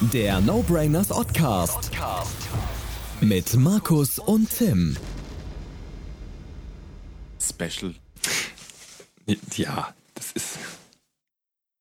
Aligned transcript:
Der 0.00 0.40
No 0.40 0.62
Brainers 0.62 1.10
Oddcast. 1.12 1.90
Mit 3.20 3.54
Markus 3.54 4.18
und 4.18 4.50
Tim. 4.50 4.96
Special. 7.40 7.94
Ja, 9.54 9.94
das 10.14 10.32
ist. 10.32 10.58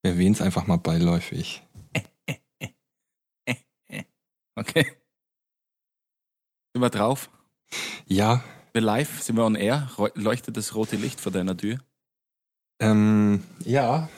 Wir 0.01 0.11
erwähnen 0.13 0.33
es 0.35 0.41
einfach 0.41 0.67
mal 0.67 0.77
beiläufig. 0.77 1.63
Okay. 4.55 4.85
Sind 6.73 6.81
wir 6.83 6.91
drauf? 6.91 7.31
Ja, 8.05 8.43
Wir 8.71 8.81
live? 8.81 9.19
Sind 9.23 9.35
wir 9.35 9.45
on 9.45 9.55
air? 9.55 9.89
Leuchtet 10.13 10.57
das 10.57 10.75
rote 10.75 10.95
Licht 10.95 11.19
vor 11.19 11.31
deiner 11.31 11.57
Tür? 11.57 11.79
ähm, 12.79 13.43
ja. 13.65 14.09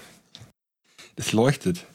Es 1.16 1.32
leuchtet. 1.32 1.88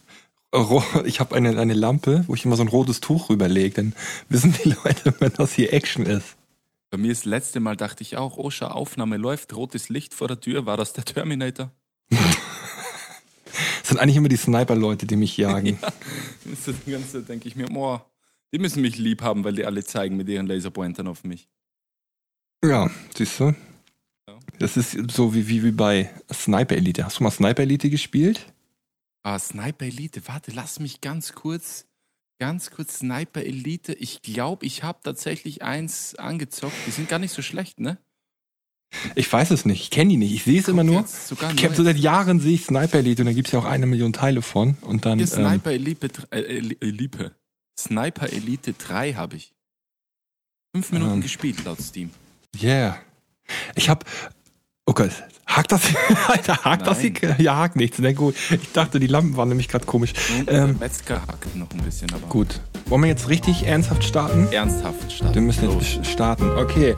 Ich 1.04 1.20
habe 1.20 1.36
eine, 1.36 1.58
eine 1.60 1.74
Lampe, 1.74 2.24
wo 2.26 2.34
ich 2.34 2.44
immer 2.44 2.56
so 2.56 2.64
ein 2.64 2.68
rotes 2.68 3.00
Tuch 3.00 3.30
rüberlege. 3.30 3.74
Dann 3.76 3.94
wissen 4.28 4.54
die 4.64 4.70
Leute, 4.70 5.14
wenn 5.20 5.32
das 5.32 5.52
hier 5.52 5.72
Action 5.72 6.06
ist. 6.06 6.36
Bei 6.90 6.98
mir 6.98 7.10
das 7.10 7.24
letzte 7.24 7.60
Mal 7.60 7.76
dachte 7.76 8.02
ich 8.02 8.16
auch, 8.16 8.36
oh, 8.36 8.50
schau, 8.50 8.66
Aufnahme 8.66 9.16
läuft, 9.16 9.54
rotes 9.54 9.88
Licht 9.90 10.12
vor 10.12 10.26
der 10.26 10.40
Tür. 10.40 10.66
War 10.66 10.76
das 10.76 10.92
der 10.92 11.04
Terminator? 11.04 11.70
Das 12.08 12.18
sind 13.84 13.98
eigentlich 13.98 14.16
immer 14.16 14.28
die 14.28 14.36
Sniper-Leute, 14.36 15.06
die 15.06 15.16
mich 15.16 15.36
jagen. 15.36 15.78
Das 16.42 16.66
ist 16.66 16.68
das 16.68 16.76
Ganze, 16.90 17.22
denke 17.22 17.46
ich 17.46 17.54
mir, 17.54 17.70
oh, 17.70 18.00
die 18.52 18.58
müssen 18.58 18.80
mich 18.80 18.96
lieb 18.96 19.22
haben, 19.22 19.44
weil 19.44 19.54
die 19.54 19.66
alle 19.66 19.84
zeigen 19.84 20.16
mit 20.16 20.28
ihren 20.28 20.46
Laserpointern 20.46 21.06
auf 21.06 21.22
mich. 21.22 21.48
Ja, 22.64 22.90
siehst 23.14 23.38
du? 23.38 23.54
Ja. 24.26 24.38
Das 24.58 24.76
ist 24.76 24.96
so 25.12 25.32
wie, 25.34 25.46
wie, 25.46 25.62
wie 25.62 25.70
bei 25.70 26.10
Sniper 26.32 26.74
Elite. 26.74 27.04
Hast 27.04 27.20
du 27.20 27.22
mal 27.22 27.30
Sniper 27.30 27.62
Elite 27.62 27.90
gespielt? 27.90 28.46
Ah, 29.22 29.38
Sniper 29.38 29.84
Elite, 29.84 30.22
warte, 30.26 30.50
lass 30.52 30.80
mich 30.80 31.00
ganz 31.00 31.32
kurz, 31.34 31.86
ganz 32.38 32.70
kurz 32.70 32.98
Sniper 32.98 33.42
Elite. 33.42 33.92
Ich 33.94 34.22
glaube, 34.22 34.64
ich 34.66 34.82
habe 34.82 35.00
tatsächlich 35.02 35.62
eins 35.62 36.14
angezockt. 36.14 36.74
Die 36.86 36.90
sind 36.90 37.08
gar 37.08 37.18
nicht 37.18 37.32
so 37.32 37.42
schlecht, 37.42 37.80
ne? 37.80 37.98
Ich 39.14 39.32
weiß 39.32 39.50
es 39.52 39.64
nicht. 39.66 39.82
Ich 39.82 39.90
kenne 39.90 40.10
die 40.10 40.16
nicht. 40.16 40.32
Ich 40.32 40.42
sehe 40.44 40.58
es 40.60 40.66
immer 40.68 40.82
nur. 40.82 41.04
Ich 41.04 41.64
habe 41.64 41.74
so 41.76 41.84
seit 41.84 41.96
Jahren 41.98 42.40
sehe 42.40 42.54
ich 42.54 42.64
Sniper 42.64 42.98
Elite 42.98 43.22
und 43.22 43.26
da 43.26 43.32
gibt 43.32 43.46
es 43.48 43.52
ja 43.52 43.60
auch 43.60 43.64
eine 43.64 43.86
Million 43.86 44.12
Teile 44.12 44.42
von. 44.42 44.76
Und 44.80 45.04
dann. 45.04 45.18
Hier 45.20 45.28
Ähm, 45.28 45.46
Sniper 45.46 45.70
Elite, 45.70 46.08
dr- 46.08 46.32
äh, 46.32 46.40
Eli- 46.58 46.76
Elite. 46.80 47.36
Sniper 47.78 48.28
Elite 48.32 48.72
3 48.72 49.12
habe 49.14 49.36
ich. 49.36 49.52
Fünf 50.74 50.90
Minuten 50.92 51.14
Ähm. 51.14 51.20
gespielt 51.20 51.62
laut 51.64 51.80
Steam. 51.80 52.10
yeah. 52.60 53.00
Ich 53.76 53.88
habe. 53.88 54.04
Oh 54.86 54.92
Gott. 54.92 55.12
Hakt 55.56 55.72
das? 55.72 55.82
Alter, 56.28 56.56
hakt 56.64 56.86
das? 56.86 56.98
Ja, 57.38 57.56
hakt 57.56 57.76
nichts. 57.76 57.98
Na 57.98 58.12
gut. 58.12 58.34
Ich 58.50 58.72
dachte, 58.72 59.00
die 59.00 59.06
Lampen 59.08 59.36
waren 59.36 59.48
nämlich 59.48 59.68
gerade 59.68 59.84
komisch. 59.84 60.12
Und 60.38 60.48
Ähm, 60.48 60.54
der 60.54 60.66
Metzger 60.88 61.20
hackt 61.26 61.54
noch 61.56 61.70
ein 61.72 61.82
bisschen, 61.82 62.12
aber 62.12 62.26
Gut. 62.28 62.60
Wollen 62.86 63.02
wir 63.02 63.08
jetzt 63.08 63.28
richtig 63.28 63.66
ernsthaft 63.66 64.04
starten? 64.04 64.48
ernsthaft 64.52 65.12
starten. 65.12 65.34
Wir 65.34 65.42
müssen 65.42 65.66
Los. 65.66 65.94
jetzt 65.96 66.06
starten. 66.06 66.48
Okay. 66.50 66.94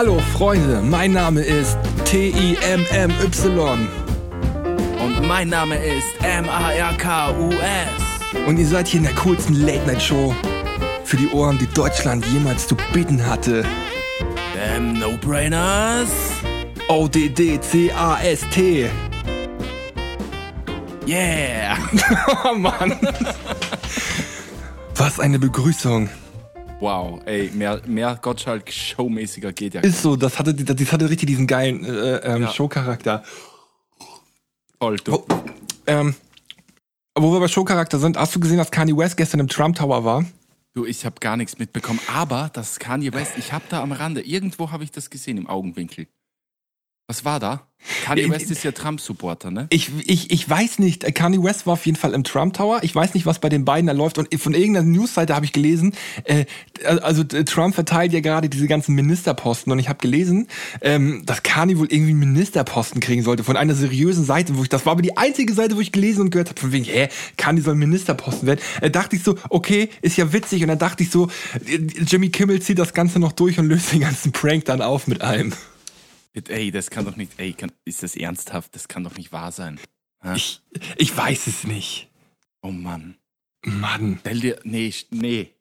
Hallo 0.00 0.18
Freunde, 0.32 0.80
mein 0.80 1.12
Name 1.12 1.42
ist 1.42 1.76
T-I-M-M-Y. 2.06 3.88
Und 4.98 5.28
mein 5.28 5.50
Name 5.50 5.76
ist 5.76 6.06
M-A-R-K-U-S. 6.22 7.58
Und 8.46 8.58
ihr 8.58 8.66
seid 8.66 8.88
hier 8.88 9.00
in 9.00 9.04
der 9.04 9.14
coolsten 9.14 9.52
Late-Night-Show 9.52 10.34
für 11.04 11.18
die 11.18 11.28
Ohren, 11.28 11.58
die 11.58 11.66
Deutschland 11.66 12.24
jemals 12.28 12.66
zu 12.66 12.78
bieten 12.94 13.26
hatte. 13.26 13.62
Damn 14.54 14.98
No-Brainers. 14.98 16.08
O-D-D-C-A-S-T. 16.88 17.70
Yeah. 21.06 21.76
Oh 22.44 22.54
Mann. 22.54 22.98
Was 24.94 25.20
eine 25.20 25.38
Begrüßung. 25.38 26.08
Wow, 26.80 27.20
ey, 27.26 27.50
mehr, 27.54 27.82
mehr 27.86 28.18
Gottschalk-Showmäßiger 28.20 29.52
geht 29.52 29.74
ja 29.74 29.82
Ist 29.82 30.00
so, 30.00 30.16
das 30.16 30.38
hatte, 30.38 30.54
das 30.54 30.92
hatte 30.92 31.10
richtig 31.10 31.26
diesen 31.26 31.46
geilen 31.46 31.84
äh, 31.84 32.16
ähm, 32.16 32.42
Ja. 32.42 32.48
Showcharakter. 32.52 33.22
voll. 34.78 34.96
Oh, 35.10 35.24
ähm, 35.86 36.14
wo 37.14 37.32
wir 37.32 37.40
bei 37.40 37.48
Showcharakter 37.48 37.98
sind, 37.98 38.16
hast 38.16 38.34
du 38.34 38.40
gesehen, 38.40 38.56
dass 38.56 38.70
Kanye 38.70 38.96
West 38.96 39.18
gestern 39.18 39.40
im 39.40 39.48
Trump 39.48 39.76
Tower 39.76 40.04
war? 40.04 40.24
Du, 40.72 40.86
ich 40.86 41.04
habe 41.04 41.16
gar 41.20 41.36
nichts 41.36 41.58
mitbekommen. 41.58 42.00
Aber 42.10 42.50
das 42.54 42.78
Kanye 42.78 43.12
West, 43.12 43.32
ich 43.36 43.52
habe 43.52 43.64
da 43.68 43.82
am 43.82 43.92
Rande, 43.92 44.22
irgendwo 44.22 44.70
habe 44.70 44.84
ich 44.84 44.90
das 44.90 45.10
gesehen 45.10 45.36
im 45.36 45.48
Augenwinkel. 45.48 46.06
Was 47.10 47.24
war 47.24 47.40
da? 47.40 47.66
Kanye 48.04 48.30
West 48.30 48.52
ist 48.52 48.62
ja 48.62 48.70
Trump-Supporter, 48.70 49.50
ne? 49.50 49.66
Ich, 49.70 49.90
ich, 50.06 50.30
ich 50.30 50.48
weiß 50.48 50.78
nicht, 50.78 51.12
Kanye 51.12 51.42
West 51.42 51.66
war 51.66 51.72
auf 51.72 51.84
jeden 51.84 51.98
Fall 51.98 52.14
im 52.14 52.22
Trump 52.22 52.54
Tower. 52.54 52.78
Ich 52.82 52.94
weiß 52.94 53.14
nicht, 53.14 53.26
was 53.26 53.40
bei 53.40 53.48
den 53.48 53.64
beiden 53.64 53.88
da 53.88 53.92
läuft. 53.92 54.16
Und 54.18 54.32
von 54.40 54.54
irgendeiner 54.54 54.86
Newsseite 54.86 55.34
habe 55.34 55.44
ich 55.44 55.52
gelesen, 55.52 55.92
äh, 56.22 56.44
also 56.84 57.24
Trump 57.24 57.74
verteilt 57.74 58.12
ja 58.12 58.20
gerade 58.20 58.48
diese 58.48 58.68
ganzen 58.68 58.94
Ministerposten. 58.94 59.72
Und 59.72 59.80
ich 59.80 59.88
habe 59.88 59.98
gelesen, 59.98 60.46
ähm, 60.82 61.24
dass 61.26 61.42
Kanye 61.42 61.78
wohl 61.78 61.88
irgendwie 61.90 62.12
einen 62.12 62.20
Ministerposten 62.20 63.00
kriegen 63.00 63.24
sollte 63.24 63.42
von 63.42 63.56
einer 63.56 63.74
seriösen 63.74 64.24
Seite, 64.24 64.56
wo 64.56 64.62
ich, 64.62 64.68
das 64.68 64.86
war 64.86 64.92
aber 64.92 65.02
die 65.02 65.16
einzige 65.16 65.52
Seite, 65.52 65.74
wo 65.74 65.80
ich 65.80 65.90
gelesen 65.90 66.20
und 66.20 66.30
gehört 66.30 66.50
habe, 66.50 66.60
von 66.60 66.70
wegen, 66.70 66.84
hä, 66.84 67.08
Kanye 67.36 67.60
soll 67.60 67.74
Ministerposten 67.74 68.46
werden. 68.46 68.60
Äh, 68.82 68.92
dachte 68.92 69.16
ich 69.16 69.24
so, 69.24 69.34
okay, 69.48 69.88
ist 70.00 70.16
ja 70.16 70.32
witzig. 70.32 70.62
Und 70.62 70.68
dann 70.68 70.78
dachte 70.78 71.02
ich 71.02 71.10
so, 71.10 71.26
äh, 71.66 71.78
Jimmy 72.06 72.28
Kimmel 72.28 72.62
zieht 72.62 72.78
das 72.78 72.94
Ganze 72.94 73.18
noch 73.18 73.32
durch 73.32 73.58
und 73.58 73.66
löst 73.66 73.90
den 73.92 73.98
ganzen 73.98 74.30
Prank 74.30 74.66
dann 74.66 74.80
auf 74.80 75.08
mit 75.08 75.22
allem. 75.22 75.52
Ey, 76.32 76.70
das 76.70 76.90
kann 76.90 77.04
doch 77.04 77.16
nicht, 77.16 77.32
ey, 77.38 77.52
kann, 77.52 77.72
ist 77.84 78.02
das 78.02 78.16
ernsthaft? 78.16 78.74
Das 78.74 78.88
kann 78.88 79.04
doch 79.04 79.16
nicht 79.16 79.32
wahr 79.32 79.52
sein. 79.52 79.80
Ich, 80.34 80.60
ich 80.96 81.16
weiß 81.16 81.46
es 81.46 81.64
nicht. 81.64 82.10
oh 82.62 82.70
Mann. 82.70 83.16
Mann. 83.64 84.18
Stell 84.20 84.40
dir, 84.40 84.60
nee, 84.64 84.92
nee. 85.10 85.54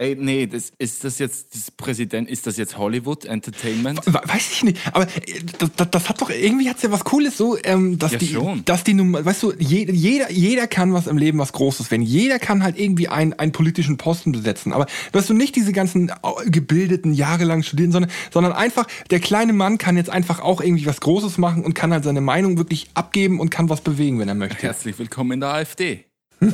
Ey, 0.00 0.14
nee, 0.16 0.46
das, 0.46 0.70
ist 0.78 1.02
das 1.02 1.18
jetzt 1.18 1.56
das 1.56 1.72
Präsident, 1.72 2.30
ist 2.30 2.46
das 2.46 2.56
jetzt 2.56 2.78
Hollywood 2.78 3.24
Entertainment? 3.24 3.98
We- 4.06 4.12
Weiß 4.26 4.52
ich 4.52 4.62
nicht, 4.62 4.78
aber 4.92 5.08
äh, 5.08 5.40
das, 5.58 5.70
das, 5.74 5.90
das 5.90 6.08
hat 6.08 6.20
doch 6.22 6.30
irgendwie 6.30 6.70
hat's 6.70 6.82
ja 6.82 6.92
was 6.92 7.02
Cooles 7.02 7.36
so, 7.36 7.58
ähm, 7.64 7.98
dass 7.98 8.12
Ja, 8.12 8.18
die, 8.18 8.28
schon. 8.28 8.64
dass 8.64 8.84
die 8.84 8.94
nun, 8.94 9.12
weißt 9.12 9.42
du, 9.42 9.54
je, 9.58 9.90
jeder, 9.90 10.30
jeder 10.30 10.68
kann 10.68 10.92
was 10.92 11.08
im 11.08 11.18
Leben 11.18 11.40
was 11.40 11.52
Großes 11.52 11.90
werden. 11.90 12.02
Jeder 12.04 12.38
kann 12.38 12.62
halt 12.62 12.78
irgendwie 12.78 13.08
einen, 13.08 13.32
einen 13.32 13.50
politischen 13.50 13.96
Posten 13.96 14.30
besetzen. 14.30 14.72
Aber 14.72 14.86
weißt 15.10 15.30
du 15.30 15.34
nicht 15.34 15.56
diese 15.56 15.72
ganzen 15.72 16.12
gebildeten 16.46 17.12
jahrelang 17.12 17.64
Studierenden, 17.64 17.92
sondern, 17.92 18.10
sondern 18.32 18.52
einfach 18.52 18.86
der 19.10 19.18
kleine 19.18 19.52
Mann 19.52 19.78
kann 19.78 19.96
jetzt 19.96 20.10
einfach 20.10 20.38
auch 20.38 20.60
irgendwie 20.60 20.86
was 20.86 21.00
Großes 21.00 21.38
machen 21.38 21.64
und 21.64 21.74
kann 21.74 21.92
halt 21.92 22.04
seine 22.04 22.20
Meinung 22.20 22.56
wirklich 22.56 22.86
abgeben 22.94 23.40
und 23.40 23.50
kann 23.50 23.68
was 23.68 23.80
bewegen, 23.80 24.20
wenn 24.20 24.28
er 24.28 24.36
möchte. 24.36 24.62
Herzlich 24.62 24.96
willkommen 24.96 25.32
in 25.32 25.40
der 25.40 25.54
AfD. 25.54 26.04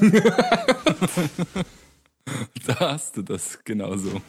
da 2.66 2.80
hast 2.80 3.16
du 3.16 3.22
das 3.22 3.58
genauso. 3.64 4.20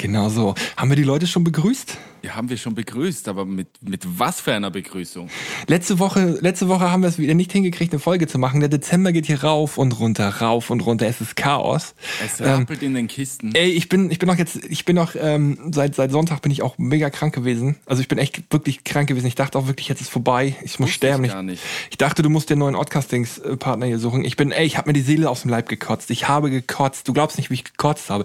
Genau 0.00 0.30
so. 0.30 0.54
Haben 0.78 0.88
wir 0.88 0.96
die 0.96 1.02
Leute 1.02 1.26
schon 1.26 1.44
begrüßt? 1.44 1.98
Ja, 2.22 2.34
haben 2.34 2.50
wir 2.50 2.56
schon 2.56 2.74
begrüßt, 2.74 3.28
aber 3.28 3.44
mit, 3.44 3.68
mit 3.82 4.02
was 4.18 4.40
für 4.40 4.52
einer 4.52 4.70
Begrüßung? 4.70 5.30
Letzte 5.68 5.98
Woche, 5.98 6.38
letzte 6.40 6.68
Woche 6.68 6.90
haben 6.90 7.02
wir 7.02 7.08
es 7.08 7.18
wieder 7.18 7.32
nicht 7.32 7.52
hingekriegt, 7.52 7.92
eine 7.92 8.00
Folge 8.00 8.26
zu 8.26 8.38
machen. 8.38 8.60
Der 8.60 8.68
Dezember 8.68 9.12
geht 9.12 9.26
hier 9.26 9.42
rauf 9.42 9.78
und 9.78 9.98
runter, 9.98 10.28
rauf 10.28 10.70
und 10.70 10.80
runter. 10.80 11.06
Es 11.06 11.20
ist 11.20 11.36
Chaos. 11.36 11.94
Es 12.24 12.40
rappelt 12.40 12.82
in 12.82 12.94
den 12.94 13.08
Kisten. 13.08 13.54
Ey, 13.54 13.70
ich 13.70 13.88
bin, 13.88 14.10
ich 14.10 14.18
bin 14.18 14.28
auch 14.28 14.36
jetzt, 14.36 14.56
ich 14.68 14.84
bin 14.84 14.98
auch 14.98 15.12
ähm, 15.18 15.70
seit 15.72 15.94
seit 15.94 16.10
Sonntag 16.10 16.42
bin 16.42 16.52
ich 16.52 16.62
auch 16.62 16.76
mega 16.76 17.08
krank 17.08 17.34
gewesen. 17.34 17.76
Also 17.86 18.02
ich 18.02 18.08
bin 18.08 18.18
echt 18.18 18.42
wirklich 18.50 18.84
krank 18.84 19.08
gewesen. 19.08 19.26
Ich 19.26 19.34
dachte 19.34 19.58
auch 19.58 19.66
wirklich, 19.66 19.88
jetzt 19.88 20.00
ist 20.00 20.10
vorbei. 20.10 20.56
Ich 20.62 20.78
muss 20.78 20.90
sterben. 20.90 21.24
ich 21.24 21.32
gar 21.32 21.42
nicht. 21.42 21.62
ich 21.90 21.96
dachte, 21.96 22.22
du 22.22 22.28
musst 22.28 22.50
den 22.50 22.58
neuen 22.58 22.74
Podcastings-Partner 22.74 23.86
hier 23.86 23.98
suchen. 23.98 24.24
Ich 24.24 24.36
bin, 24.36 24.50
ey, 24.52 24.66
ich 24.66 24.76
habe 24.76 24.90
mir 24.90 24.94
die 24.94 25.00
Seele 25.00 25.30
aus 25.30 25.42
dem 25.42 25.50
Leib 25.50 25.68
gekotzt. 25.68 26.10
Ich 26.10 26.28
habe 26.28 26.50
gekotzt. 26.50 27.08
Du 27.08 27.12
glaubst 27.12 27.38
nicht, 27.38 27.50
wie 27.50 27.54
ich 27.54 27.64
gekotzt 27.64 28.10
habe. 28.10 28.24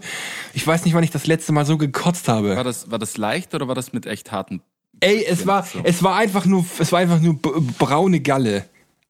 Ich 0.54 0.66
weiß 0.66 0.84
nicht, 0.84 0.96
wann 0.96 1.04
ich 1.04 1.12
das 1.12 1.28
letzte 1.28 1.54
Mal 1.54 1.65
so 1.66 1.78
gekotzt 1.78 2.28
habe. 2.28 2.56
War 2.56 2.64
das, 2.64 2.90
war 2.92 3.00
das 3.00 3.18
leicht 3.18 3.54
oder 3.54 3.68
war 3.68 3.76
das 3.76 3.94
mit 3.94 4.06
echt 4.06 4.32
harten? 4.32 4.62
Ey, 5.00 5.26
es 5.26 5.46
war, 5.46 5.64
so. 5.64 5.80
es 5.84 6.04
war 6.04 6.16
einfach 6.16 6.46
nur, 6.46 6.66
es 6.80 6.92
war 6.92 7.00
einfach 7.00 7.20
nur 7.20 7.40
braune 7.42 8.22
Galle. 8.22 8.66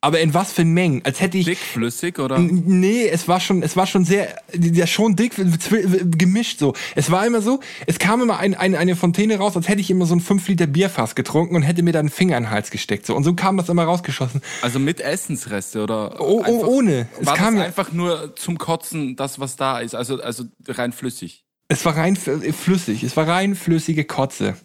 Aber 0.05 0.19
in 0.19 0.35
was 0.35 0.51
für 0.53 0.63
Mengen? 0.65 1.01
Als 1.03 1.19
hätte 1.19 1.39
ich. 1.39 1.45
Dickflüssig 1.45 2.19
oder? 2.19 2.37
Nee, 2.37 3.07
es 3.07 3.27
war 3.27 3.39
schon, 3.39 3.63
es 3.63 3.75
war 3.75 3.87
schon 3.87 4.05
sehr, 4.05 4.35
ja 4.53 4.85
schon 4.85 5.15
dick, 5.15 5.33
gemischt 5.35 6.59
so. 6.59 6.73
Es 6.93 7.09
war 7.09 7.25
immer 7.25 7.41
so, 7.41 7.59
es 7.87 7.97
kam 7.97 8.21
immer 8.21 8.37
ein, 8.37 8.53
ein, 8.53 8.75
eine 8.75 8.95
Fontäne 8.95 9.37
raus, 9.37 9.55
als 9.55 9.67
hätte 9.67 9.81
ich 9.81 9.89
immer 9.89 10.05
so 10.05 10.15
ein 10.15 10.19
5 10.19 10.47
Liter 10.47 10.67
Bierfass 10.67 11.15
getrunken 11.15 11.55
und 11.55 11.63
hätte 11.63 11.81
mir 11.81 11.91
dann 11.91 12.01
einen 12.01 12.09
Finger 12.09 12.37
in 12.37 12.43
den 12.43 12.49
Hals 12.51 12.69
gesteckt. 12.69 13.07
So. 13.07 13.15
Und 13.15 13.23
so 13.23 13.33
kam 13.33 13.57
das 13.57 13.67
immer 13.67 13.85
rausgeschossen. 13.85 14.43
Also 14.61 14.77
mit 14.77 15.01
Essensreste 15.01 15.81
oder? 15.81 16.21
Oh, 16.21 16.37
oh, 16.37 16.41
einfach- 16.43 16.67
ohne. 16.67 17.07
Es 17.19 17.25
War 17.25 17.35
kam 17.35 17.55
das 17.55 17.65
einfach 17.65 17.91
nur 17.91 18.35
zum 18.35 18.59
Kotzen, 18.59 19.15
das 19.15 19.39
was 19.39 19.55
da 19.55 19.79
ist, 19.79 19.95
also, 19.95 20.21
also 20.21 20.43
rein 20.67 20.91
flüssig. 20.91 21.44
Es 21.67 21.83
war 21.85 21.97
rein 21.97 22.15
f- 22.15 22.55
flüssig. 22.55 23.03
Es 23.03 23.17
war 23.17 23.27
rein 23.27 23.55
flüssige 23.55 24.05
Kotze. 24.05 24.55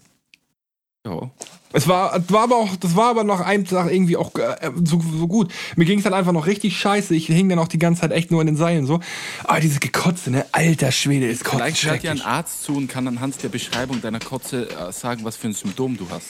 Ja. 1.06 1.30
Es 1.72 1.86
war, 1.86 2.16
es 2.16 2.30
war 2.32 2.42
aber 2.42 2.56
auch, 2.56 2.74
das 2.76 2.96
war 2.96 3.10
aber 3.10 3.22
nach 3.22 3.40
einem 3.40 3.64
Tag 3.64 3.92
irgendwie 3.92 4.16
auch 4.16 4.34
äh, 4.34 4.70
so, 4.84 5.00
so 5.00 5.28
gut. 5.28 5.52
Mir 5.76 5.84
ging 5.84 6.00
es 6.00 6.04
halt 6.04 6.14
einfach 6.14 6.32
noch 6.32 6.46
richtig 6.46 6.76
scheiße. 6.76 7.14
Ich 7.14 7.26
hing 7.26 7.48
dann 7.48 7.60
auch 7.60 7.68
die 7.68 7.78
ganze 7.78 8.00
Zeit 8.02 8.10
echt 8.10 8.32
nur 8.32 8.40
an 8.40 8.48
den 8.48 8.56
Seilen 8.56 8.86
so. 8.86 8.98
Aber 9.44 9.60
diese 9.60 9.78
Gekotze, 9.78 10.30
ne? 10.32 10.44
Alter 10.50 10.90
Schwede, 10.90 11.28
ist 11.28 11.44
Kotze 11.44 11.58
Vielleicht 11.62 11.84
hört 11.86 12.02
ja 12.02 12.10
ein. 12.10 12.20
Arzt 12.22 12.64
zu 12.64 12.76
und 12.76 12.88
kann 12.88 13.06
anhand 13.06 13.40
der 13.42 13.50
Beschreibung 13.50 14.02
deiner 14.02 14.18
Kotze 14.18 14.68
äh, 14.68 14.92
sagen, 14.92 15.24
was 15.24 15.36
für 15.36 15.46
ein 15.46 15.54
Symptom 15.54 15.96
du 15.96 16.08
hast. 16.10 16.26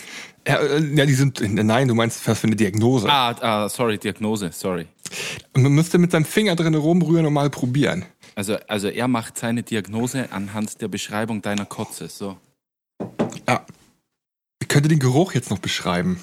Ja, 0.47 0.57
äh, 0.57 0.85
ja, 0.95 1.07
die 1.07 1.15
sind, 1.15 1.41
nein, 1.41 1.89
du 1.89 1.95
meinst 1.95 2.27
was 2.29 2.39
für 2.39 2.47
eine 2.47 2.57
Diagnose. 2.57 3.09
Ah, 3.11 3.31
ah 3.41 3.69
sorry, 3.69 3.97
Diagnose, 3.99 4.51
sorry. 4.53 4.87
Man 5.55 5.73
müsste 5.73 5.97
mit 5.99 6.13
seinem 6.13 6.27
Finger 6.27 6.55
drin 6.55 6.75
rumrühren 6.75 7.25
und 7.27 7.33
mal 7.33 7.49
probieren. 7.51 8.05
Also, 8.41 8.57
also 8.69 8.89
er 8.89 9.07
macht 9.07 9.37
seine 9.37 9.63
Diagnose 9.63 10.33
anhand 10.33 10.81
der 10.81 10.89
Beschreibung 10.89 11.43
deiner 11.43 11.67
Kotze. 11.67 12.09
So. 12.09 12.39
Ja. 13.47 13.67
Ich 14.63 14.69
könnte 14.69 14.89
den 14.89 14.99
Geruch 14.99 15.35
jetzt 15.35 15.51
noch 15.51 15.59
beschreiben. 15.59 16.23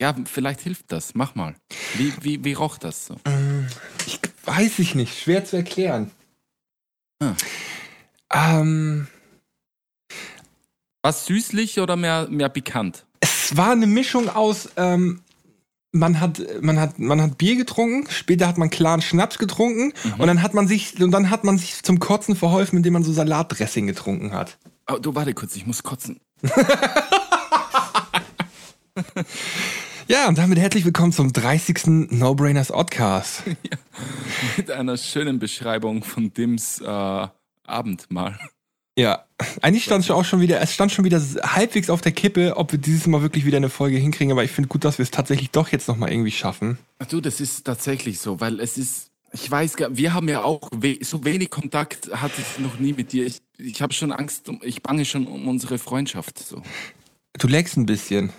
Ja, 0.00 0.12
vielleicht 0.24 0.60
hilft 0.60 0.90
das. 0.90 1.14
Mach 1.14 1.36
mal. 1.36 1.54
Wie, 1.94 2.12
wie, 2.20 2.44
wie 2.44 2.54
roch 2.54 2.78
das 2.78 3.06
so? 3.06 3.16
Ich 4.08 4.18
weiß 4.44 4.80
ich 4.80 4.96
nicht, 4.96 5.16
schwer 5.16 5.44
zu 5.44 5.54
erklären. 5.54 6.10
Ah. 7.22 7.36
Ähm, 8.34 9.06
Was 11.02 11.26
süßlich 11.26 11.78
oder 11.78 11.94
mehr, 11.94 12.26
mehr 12.28 12.48
pikant? 12.48 13.06
es 13.20 13.56
war 13.56 13.70
eine 13.70 13.86
Mischung 13.86 14.28
aus, 14.28 14.68
ähm, 14.76 15.22
man 15.92 16.20
hat, 16.20 16.42
man 16.62 16.80
hat, 16.80 16.98
man 16.98 17.20
hat 17.20 17.38
Bier 17.38 17.56
getrunken, 17.56 18.10
später 18.10 18.48
hat 18.48 18.58
man 18.58 18.70
klaren 18.70 19.02
Schnaps 19.02 19.38
getrunken 19.38 19.92
und 20.18 20.26
dann 20.26 20.42
hat 20.42 20.54
man 20.54 20.66
sich, 20.66 21.00
und 21.00 21.12
dann 21.12 21.30
hat 21.30 21.44
man 21.44 21.58
sich 21.58 21.82
zum 21.82 21.98
Kotzen 21.98 22.34
verholfen, 22.34 22.78
indem 22.78 22.94
man 22.94 23.04
so 23.04 23.12
Salatdressing 23.12 23.86
getrunken 23.86 24.32
hat. 24.32 24.58
Oh, 24.90 24.96
du 24.96 25.14
warte 25.14 25.34
kurz, 25.34 25.54
ich 25.54 25.66
muss 25.66 25.82
kotzen. 25.82 26.20
Ja, 30.08 30.28
und 30.28 30.36
damit 30.36 30.58
herzlich 30.58 30.84
willkommen 30.84 31.12
zum 31.12 31.32
30. 31.32 32.10
No 32.10 32.34
Brainers 32.34 32.70
Oddcast. 32.70 33.44
Mit 34.58 34.70
einer 34.70 34.98
schönen 34.98 35.38
Beschreibung 35.38 36.04
von 36.04 36.34
Dims 36.34 36.82
äh, 36.82 37.28
Abendmahl. 37.64 38.38
Ja, 38.98 39.24
eigentlich 39.62 39.84
stand 39.84 40.04
schon 40.04 40.16
auch 40.16 40.24
schon 40.24 40.40
wieder, 40.40 40.60
es 40.60 40.74
stand 40.74 40.92
schon 40.92 41.04
wieder 41.06 41.18
halbwegs 41.42 41.88
auf 41.88 42.02
der 42.02 42.12
Kippe, 42.12 42.56
ob 42.58 42.72
wir 42.72 42.78
dieses 42.78 43.06
Mal 43.06 43.22
wirklich 43.22 43.46
wieder 43.46 43.56
eine 43.56 43.70
Folge 43.70 43.96
hinkriegen, 43.96 44.32
aber 44.32 44.44
ich 44.44 44.50
finde 44.50 44.68
gut, 44.68 44.84
dass 44.84 44.98
wir 44.98 45.02
es 45.04 45.10
tatsächlich 45.10 45.50
doch 45.50 45.68
jetzt 45.68 45.88
nochmal 45.88 46.12
irgendwie 46.12 46.30
schaffen. 46.30 46.76
Du, 47.08 47.20
das 47.22 47.40
ist 47.40 47.64
tatsächlich 47.64 48.18
so, 48.20 48.40
weil 48.40 48.60
es 48.60 48.76
ist, 48.76 49.08
ich 49.32 49.50
weiß, 49.50 49.76
gar- 49.76 49.96
wir 49.96 50.12
haben 50.12 50.28
ja 50.28 50.42
auch 50.44 50.68
we 50.72 50.98
so 51.00 51.24
wenig 51.24 51.48
Kontakt 51.48 52.10
hatte 52.12 52.42
ich 52.42 52.58
noch 52.62 52.78
nie 52.78 52.92
mit 52.92 53.12
dir. 53.12 53.24
Ich, 53.24 53.38
ich 53.56 53.80
habe 53.80 53.94
schon 53.94 54.12
Angst, 54.12 54.50
um, 54.50 54.60
ich 54.62 54.82
bange 54.82 55.06
schon 55.06 55.26
um 55.26 55.48
unsere 55.48 55.78
Freundschaft. 55.78 56.38
So. 56.38 56.60
Du 57.38 57.48
lagst 57.48 57.78
ein 57.78 57.86
bisschen. 57.86 58.30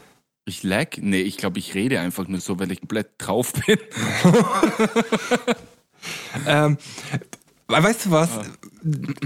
Ich 0.46 0.62
lag? 0.62 0.98
Nee, 0.98 1.22
ich 1.22 1.38
glaube, 1.38 1.58
ich 1.58 1.74
rede 1.74 2.00
einfach 2.00 2.28
nur 2.28 2.42
so, 2.42 2.60
weil 2.60 2.72
ich 2.72 2.80
komplett 2.82 3.10
drauf 3.18 3.54
bin. 3.54 3.80
Ähm, 6.46 6.78
weißt 7.68 8.06
du 8.08 8.12
was? 8.12 8.30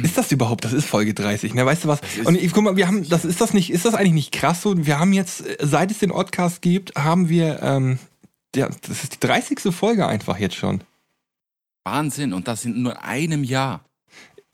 Ist 0.04 0.18
das 0.18 0.32
überhaupt? 0.32 0.66
Das 0.66 0.74
ist 0.74 0.86
Folge 0.86 1.14
30, 1.14 1.54
ne? 1.54 1.66
Weißt 1.66 1.84
du 1.84 1.88
was? 1.88 2.00
Und 2.26 2.36
ich 2.36 2.52
guck 2.54 2.64
mal, 2.64 2.76
wir 2.76 2.88
haben, 2.88 3.08
das 3.10 3.26
ist 3.26 3.42
das 3.42 3.54
nicht, 3.54 3.72
ist 3.72 3.86
das 3.86 3.96
eigentlich 3.96 4.14
nicht 4.14 4.32
krass 4.32 4.62
so? 4.62 4.86
Wir 4.86 5.00
haben 5.00 5.14
jetzt, 5.14 5.44
seit 5.60 5.92
es 5.92 6.00
den 6.00 6.12
Oddcast 6.12 6.62
gibt, 6.62 6.96
haben 6.96 7.30
wir, 7.30 7.62
ähm, 7.64 8.00
ja, 8.56 8.70
das 8.88 9.04
ist 9.04 9.16
die 9.16 9.28
30. 9.28 9.74
Folge 9.74 10.08
einfach 10.08 10.38
jetzt 10.38 10.56
schon. 10.56 10.82
Wahnsinn, 11.86 12.34
und 12.34 12.48
das 12.48 12.66
in 12.66 12.82
nur 12.82 13.04
einem 13.04 13.44
Jahr. 13.44 13.87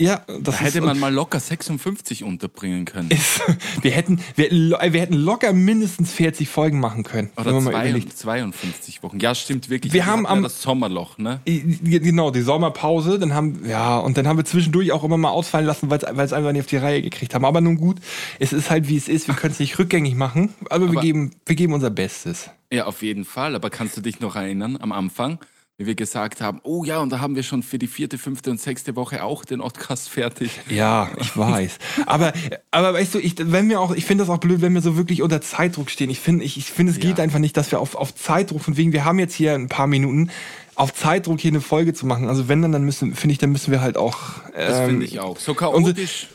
Ja, 0.01 0.23
das 0.27 0.55
Da 0.57 0.61
hätte 0.63 0.81
man 0.81 0.99
mal 0.99 1.13
locker 1.13 1.39
56 1.39 2.23
unterbringen 2.23 2.83
können. 2.85 3.11
ist, 3.11 3.41
wir 3.81 3.91
hätten, 3.91 4.19
wir, 4.35 4.51
lo- 4.51 4.77
wir 4.81 4.99
hätten 4.99 5.13
locker 5.13 5.53
mindestens 5.53 6.11
40 6.11 6.49
Folgen 6.49 6.79
machen 6.79 7.03
können. 7.03 7.29
Oder 7.37 7.51
zwei, 7.61 7.69
überlegt. 7.69 8.17
52 8.17 9.03
Wochen. 9.03 9.19
Ja, 9.19 9.35
stimmt 9.35 9.69
wirklich. 9.69 9.93
Wir 9.93 10.05
haben 10.07 10.23
hatten 10.23 10.25
ja 10.25 10.29
am- 10.31 10.43
das 10.43 10.61
Sommerloch, 10.63 11.19
ne? 11.19 11.41
Genau, 11.45 12.31
die 12.31 12.41
Sommerpause, 12.41 13.19
dann 13.19 13.33
haben, 13.35 13.63
ja, 13.67 13.97
und 13.99 14.17
dann 14.17 14.27
haben 14.27 14.37
wir 14.37 14.45
zwischendurch 14.45 14.91
auch 14.91 15.03
immer 15.03 15.17
mal 15.17 15.29
ausfallen 15.29 15.67
lassen, 15.67 15.89
weil 15.91 15.99
es 16.25 16.33
einfach 16.33 16.51
nicht 16.51 16.61
auf 16.61 16.67
die 16.67 16.77
Reihe 16.77 17.01
gekriegt 17.03 17.35
haben. 17.35 17.45
Aber 17.45 17.61
nun 17.61 17.77
gut, 17.77 17.97
es 18.39 18.51
ist 18.51 18.71
halt 18.71 18.89
wie 18.89 18.97
es 18.97 19.07
ist, 19.07 19.27
wir 19.27 19.35
können 19.35 19.53
es 19.53 19.59
nicht 19.59 19.77
rückgängig 19.77 20.15
machen, 20.15 20.53
aber, 20.71 20.85
wir, 20.85 20.93
Aber- 20.97 21.01
geben, 21.01 21.31
wir 21.45 21.55
geben 21.55 21.71
unser 21.73 21.91
Bestes. 21.91 22.49
Ja, 22.71 22.85
auf 22.87 23.03
jeden 23.03 23.25
Fall. 23.25 23.53
Aber 23.55 23.69
kannst 23.69 23.95
du 23.95 24.01
dich 24.01 24.19
noch 24.19 24.35
erinnern 24.35 24.75
am 24.81 24.91
Anfang, 24.91 25.37
wie 25.77 25.87
wir 25.87 25.95
gesagt 25.95 26.39
haben, 26.39 26.59
oh 26.63 26.83
ja, 26.83 26.99
und 26.99 27.09
da 27.09 27.19
haben 27.19 27.35
wir 27.35 27.41
schon 27.41 27.63
für 27.63 27.79
die 27.79 27.87
vierte, 27.87 28.19
fünfte 28.19 28.51
und 28.51 28.61
sechste 28.61 28.95
Woche 28.95 29.23
auch 29.23 29.43
den 29.43 29.59
Podcast 29.59 30.07
fertig. 30.09 30.51
Ja, 30.69 31.09
ich 31.19 31.35
weiß. 31.35 31.79
aber, 32.05 32.31
aber 32.69 32.93
weißt 32.93 33.15
du, 33.15 33.19
ich, 33.19 33.35
wenn 33.39 33.69
wir 33.69 33.79
auch, 33.81 33.91
ich 33.95 34.05
finde 34.05 34.23
das 34.23 34.29
auch 34.29 34.37
blöd, 34.37 34.61
wenn 34.61 34.73
wir 34.73 34.81
so 34.81 34.97
wirklich 34.97 35.21
unter 35.23 35.41
Zeitdruck 35.41 35.89
stehen. 35.89 36.11
Ich 36.11 36.19
finde, 36.19 36.43
ich, 36.45 36.57
ich 36.57 36.65
finde, 36.65 36.91
es 36.93 36.99
geht 36.99 37.17
Ja. 37.17 37.23
einfach 37.23 37.39
nicht, 37.39 37.57
dass 37.57 37.71
wir 37.71 37.79
auf, 37.79 37.95
auf 37.95 38.13
Zeitdruck, 38.13 38.61
von 38.61 38.77
wegen, 38.77 38.93
wir 38.93 39.03
haben 39.03 39.17
jetzt 39.17 39.33
hier 39.33 39.53
ein 39.55 39.67
paar 39.67 39.87
Minuten, 39.87 40.29
auf 40.75 40.93
Zeitdruck 40.93 41.39
hier 41.39 41.51
eine 41.51 41.61
Folge 41.61 41.93
zu 41.93 42.05
machen. 42.05 42.29
Also 42.29 42.47
wenn 42.47 42.61
dann, 42.61 42.71
dann 42.71 42.83
müssen, 42.83 43.15
finde 43.15 43.33
ich, 43.33 43.37
dann 43.39 43.51
müssen 43.51 43.71
wir 43.71 43.81
halt 43.81 43.97
auch 43.97 44.19
Das 44.55 44.79
ähm, 44.79 44.85
finde 44.89 45.05
ich 45.05 45.19
auch. 45.19 45.37
So 45.39 45.53
chaotisch. 45.55 46.27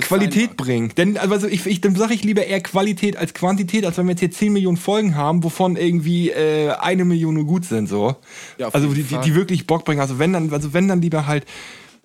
Qualität 0.00 0.56
bringen. 0.56 0.92
Denn 0.96 1.16
also 1.16 1.46
ich, 1.46 1.66
ich 1.66 1.80
dann 1.80 1.94
sage 1.94 2.14
ich 2.14 2.24
lieber 2.24 2.44
eher 2.44 2.60
Qualität 2.60 3.16
als 3.16 3.34
Quantität, 3.34 3.84
als 3.84 3.98
wenn 3.98 4.06
wir 4.06 4.12
jetzt 4.12 4.20
hier 4.20 4.30
10 4.30 4.52
Millionen 4.52 4.76
Folgen 4.76 5.14
haben, 5.14 5.44
wovon 5.44 5.76
irgendwie 5.76 6.30
äh, 6.30 6.70
eine 6.70 7.04
Million 7.04 7.34
nur 7.34 7.44
gut 7.44 7.64
sind 7.64 7.88
so. 7.88 8.16
Ja, 8.58 8.68
also 8.68 8.92
die, 8.92 9.02
die, 9.02 9.18
die 9.18 9.34
wirklich 9.34 9.66
Bock 9.66 9.84
bringen. 9.84 10.00
Also 10.00 10.18
wenn 10.18 10.32
dann, 10.32 10.52
also 10.52 10.72
wenn 10.72 10.88
dann 10.88 11.00
lieber 11.02 11.26
halt 11.26 11.44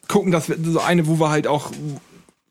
gucken, 0.08 0.32
dass 0.32 0.50
wir 0.50 0.58
so 0.64 0.80
eine, 0.80 1.08
wo 1.08 1.20
wir 1.20 1.30
halt 1.30 1.48
auch 1.48 1.72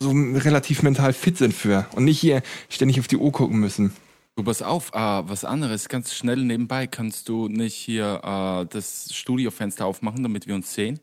so 0.00 0.10
relativ 0.10 0.82
mental 0.82 1.12
fit 1.12 1.38
sind 1.38 1.54
für 1.54 1.86
und 1.94 2.04
nicht 2.04 2.18
hier 2.18 2.42
ständig 2.68 3.00
auf 3.00 3.06
die 3.06 3.16
Uhr 3.16 3.32
gucken 3.32 3.58
müssen. 3.58 3.92
Du, 4.36 4.42
pass 4.42 4.62
auf, 4.62 4.90
äh, 4.92 4.98
was 4.98 5.44
anderes, 5.44 5.88
ganz 5.88 6.12
schnell 6.12 6.38
nebenbei, 6.38 6.88
kannst 6.88 7.28
du 7.28 7.46
nicht 7.46 7.74
hier 7.74 8.20
äh, 8.24 8.66
das 8.68 9.14
Studiofenster 9.14 9.86
aufmachen, 9.86 10.24
damit 10.24 10.48
wir 10.48 10.56
uns 10.56 10.74
sehen? 10.74 10.98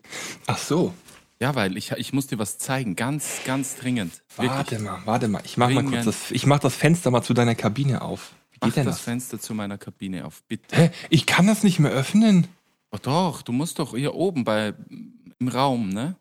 Ach 0.47 0.57
so. 0.57 0.93
Ja, 1.41 1.55
weil 1.55 1.75
ich, 1.75 1.89
ich 1.93 2.13
muss 2.13 2.27
dir 2.27 2.37
was 2.37 2.59
zeigen, 2.59 2.95
ganz, 2.95 3.41
ganz 3.45 3.75
dringend. 3.75 4.21
Warte 4.35 4.73
Wirklich. 4.73 4.79
mal, 4.79 5.01
warte 5.05 5.27
mal. 5.27 5.41
Ich 5.43 5.57
mach 5.57 5.71
mal 5.71 5.83
kurz 5.83 6.05
das, 6.05 6.29
ich 6.29 6.45
mach 6.45 6.59
das 6.59 6.75
Fenster 6.75 7.09
mal 7.09 7.23
zu 7.23 7.33
deiner 7.33 7.55
Kabine 7.55 8.03
auf. 8.03 8.33
Wie 8.51 8.57
Mach 8.61 8.67
geht 8.67 8.75
denn 8.75 8.85
das 8.85 8.97
das? 8.97 9.05
Fenster 9.05 9.39
zu 9.39 9.55
meiner 9.55 9.79
Kabine 9.79 10.25
auf, 10.25 10.43
bitte. 10.43 10.75
Hä? 10.75 10.91
Ich 11.09 11.25
kann 11.25 11.47
das 11.47 11.63
nicht 11.63 11.79
mehr 11.79 11.89
öffnen. 11.89 12.47
Oh, 12.91 12.99
doch, 13.01 13.41
du 13.41 13.53
musst 13.53 13.79
doch 13.79 13.95
hier 13.95 14.13
oben 14.13 14.43
bei 14.43 14.75
im 15.39 15.47
Raum, 15.47 15.89
ne? 15.89 16.15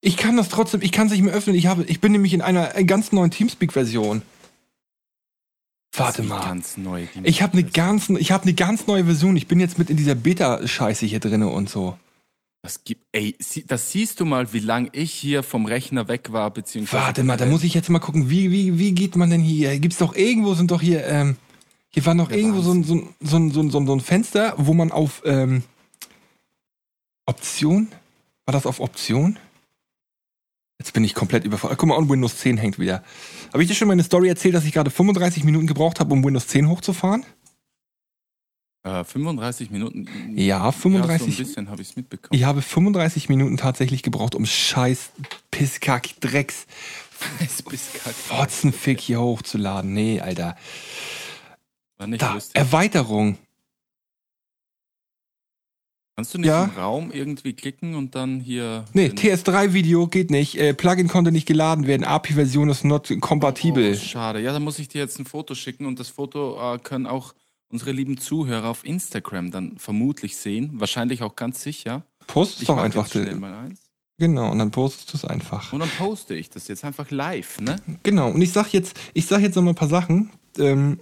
Ich 0.00 0.16
kann 0.16 0.36
das 0.36 0.50
trotzdem, 0.50 0.82
ich 0.82 0.92
kann 0.92 1.08
es 1.08 1.12
nicht 1.12 1.22
mehr 1.22 1.34
öffnen. 1.34 1.56
Ich, 1.56 1.66
habe, 1.66 1.82
ich 1.82 2.00
bin 2.00 2.12
nämlich 2.12 2.32
in 2.32 2.42
einer 2.42 2.68
ganz 2.84 3.10
neuen 3.10 3.32
Teamspeak-Version. 3.32 4.22
Warte 5.96 6.22
mal. 6.22 6.40
Ganz 6.40 6.76
neu. 6.76 7.08
die 7.12 7.26
Ich 7.26 7.42
habe 7.42 7.54
eine 7.54 7.64
ganz, 7.64 8.08
ich 8.08 8.30
habe 8.30 8.44
eine 8.44 8.54
ganz 8.54 8.86
neue 8.86 9.06
Version. 9.06 9.36
Ich 9.36 9.48
bin 9.48 9.58
jetzt 9.58 9.78
mit 9.78 9.90
in 9.90 9.96
dieser 9.96 10.14
Beta-Scheiße 10.14 11.06
hier 11.06 11.18
drinne 11.18 11.48
und 11.48 11.68
so. 11.68 11.98
Das 12.62 12.84
gibt, 12.84 13.06
ey, 13.12 13.34
das 13.66 13.90
siehst 13.90 14.20
du 14.20 14.26
mal, 14.26 14.52
wie 14.52 14.58
lang 14.58 14.90
ich 14.92 15.12
hier 15.12 15.42
vom 15.42 15.64
Rechner 15.64 16.08
weg 16.08 16.30
war, 16.30 16.50
beziehungsweise. 16.50 17.02
Warte 17.02 17.24
mal, 17.24 17.38
da 17.38 17.46
muss 17.46 17.64
ich 17.64 17.72
jetzt 17.72 17.88
mal 17.88 18.00
gucken, 18.00 18.28
wie, 18.28 18.50
wie, 18.50 18.78
wie 18.78 18.92
geht 18.92 19.16
man 19.16 19.30
denn 19.30 19.40
hier? 19.40 19.78
Gibt's 19.78 19.98
doch 19.98 20.14
irgendwo, 20.14 20.52
sind 20.52 20.70
doch 20.70 20.82
hier, 20.82 21.06
ähm, 21.06 21.36
hier 21.88 22.04
war 22.04 22.14
noch 22.14 22.28
Der 22.28 22.38
irgendwo 22.38 22.60
so 22.60 22.72
ein, 22.72 22.84
so, 22.84 22.94
ein, 22.96 23.14
so, 23.20 23.36
ein, 23.36 23.50
so, 23.50 23.60
ein, 23.62 23.70
so 23.70 23.80
ein 23.80 23.86
so 23.86 23.92
ein 23.94 24.00
Fenster, 24.00 24.54
wo 24.58 24.74
man 24.74 24.92
auf 24.92 25.22
ähm, 25.24 25.62
Option? 27.24 27.88
War 28.44 28.52
das 28.52 28.66
auf 28.66 28.78
Option? 28.80 29.38
Jetzt 30.78 30.92
bin 30.92 31.04
ich 31.04 31.14
komplett 31.14 31.44
überfordert. 31.44 31.78
Guck 31.78 31.88
mal, 31.88 31.96
und 31.96 32.08
Windows 32.10 32.38
10 32.38 32.56
hängt 32.56 32.78
wieder. 32.78 33.02
Habe 33.52 33.62
ich 33.62 33.68
dir 33.68 33.74
schon 33.74 33.88
meine 33.88 34.02
Story 34.02 34.28
erzählt, 34.28 34.54
dass 34.54 34.64
ich 34.64 34.72
gerade 34.72 34.90
35 34.90 35.44
Minuten 35.44 35.66
gebraucht 35.66 36.00
habe, 36.00 36.12
um 36.12 36.24
Windows 36.24 36.46
10 36.46 36.68
hochzufahren? 36.68 37.24
Äh, 38.82 39.04
35 39.04 39.70
Minuten. 39.70 40.06
Ja, 40.36 40.72
35. 40.72 41.10
Ja, 41.10 41.18
so 41.18 41.24
ein 41.42 41.46
bisschen 41.46 41.68
habe 41.70 41.82
ich 41.82 41.90
es 41.90 41.96
mitbekommen. 41.96 42.30
Ich 42.38 42.44
habe 42.44 42.62
35 42.62 43.28
Minuten 43.28 43.56
tatsächlich 43.58 44.02
gebraucht, 44.02 44.34
um 44.34 44.46
scheiß 44.46 45.10
Pisskack 45.50 46.08
Drecks 46.20 46.66
Es 47.44 47.62
bist 47.62 47.94
kack. 48.02 48.14
Fotzenfick 48.14 48.98
hier 49.00 49.20
hochzuladen. 49.20 49.92
Nee, 49.92 50.20
Alter. 50.20 50.56
War 51.98 52.06
nicht 52.06 52.22
Da, 52.22 52.32
lustig. 52.32 52.56
Erweiterung. 52.56 53.36
Kannst 56.16 56.34
du 56.34 56.38
nicht 56.38 56.48
ja. 56.48 56.64
im 56.64 56.70
Raum 56.70 57.12
irgendwie 57.12 57.52
klicken 57.54 57.94
und 57.94 58.14
dann 58.14 58.40
hier. 58.40 58.84
Nee, 58.92 59.08
den- 59.10 59.18
TS3-Video 59.18 60.06
geht 60.06 60.30
nicht. 60.30 60.56
Äh, 60.58 60.74
Plugin 60.74 61.08
konnte 61.08 61.32
nicht 61.32 61.46
geladen 61.46 61.86
werden. 61.86 62.04
API-Version 62.04 62.68
ist 62.68 62.84
not 62.84 63.10
kompatibel. 63.20 63.92
Oh, 63.92 63.96
schade. 63.98 64.40
Ja, 64.40 64.52
dann 64.52 64.62
muss 64.62 64.78
ich 64.78 64.88
dir 64.88 64.98
jetzt 64.98 65.18
ein 65.18 65.24
Foto 65.24 65.54
schicken 65.54 65.86
und 65.86 65.98
das 65.98 66.08
Foto 66.08 66.74
äh, 66.74 66.78
können 66.78 67.06
auch 67.06 67.34
unsere 67.70 67.92
lieben 67.92 68.18
Zuhörer 68.18 68.68
auf 68.68 68.84
Instagram 68.84 69.50
dann 69.50 69.78
vermutlich 69.78 70.36
sehen. 70.36 70.70
Wahrscheinlich 70.74 71.22
auch 71.22 71.36
ganz 71.36 71.62
sicher. 71.62 72.04
Post 72.26 72.60
es 72.60 72.66
doch 72.66 72.76
einfach. 72.76 73.08
den-. 73.08 73.42
Genau, 74.18 74.50
und 74.50 74.58
dann 74.58 74.70
postest 74.70 75.12
du 75.12 75.16
es 75.16 75.24
einfach. 75.24 75.72
Und 75.72 75.80
dann 75.80 75.88
poste 75.88 76.34
ich 76.34 76.50
das 76.50 76.68
jetzt 76.68 76.84
einfach 76.84 77.10
live, 77.10 77.60
ne? 77.60 77.76
Genau, 78.02 78.30
und 78.30 78.42
ich 78.42 78.52
sag 78.52 78.72
jetzt, 78.72 78.98
ich 79.14 79.24
sag 79.26 79.40
jetzt 79.40 79.56
noch 79.56 79.62
mal 79.62 79.70
ein 79.70 79.76
paar 79.76 79.88
Sachen. 79.88 80.30
Ähm, 80.58 81.00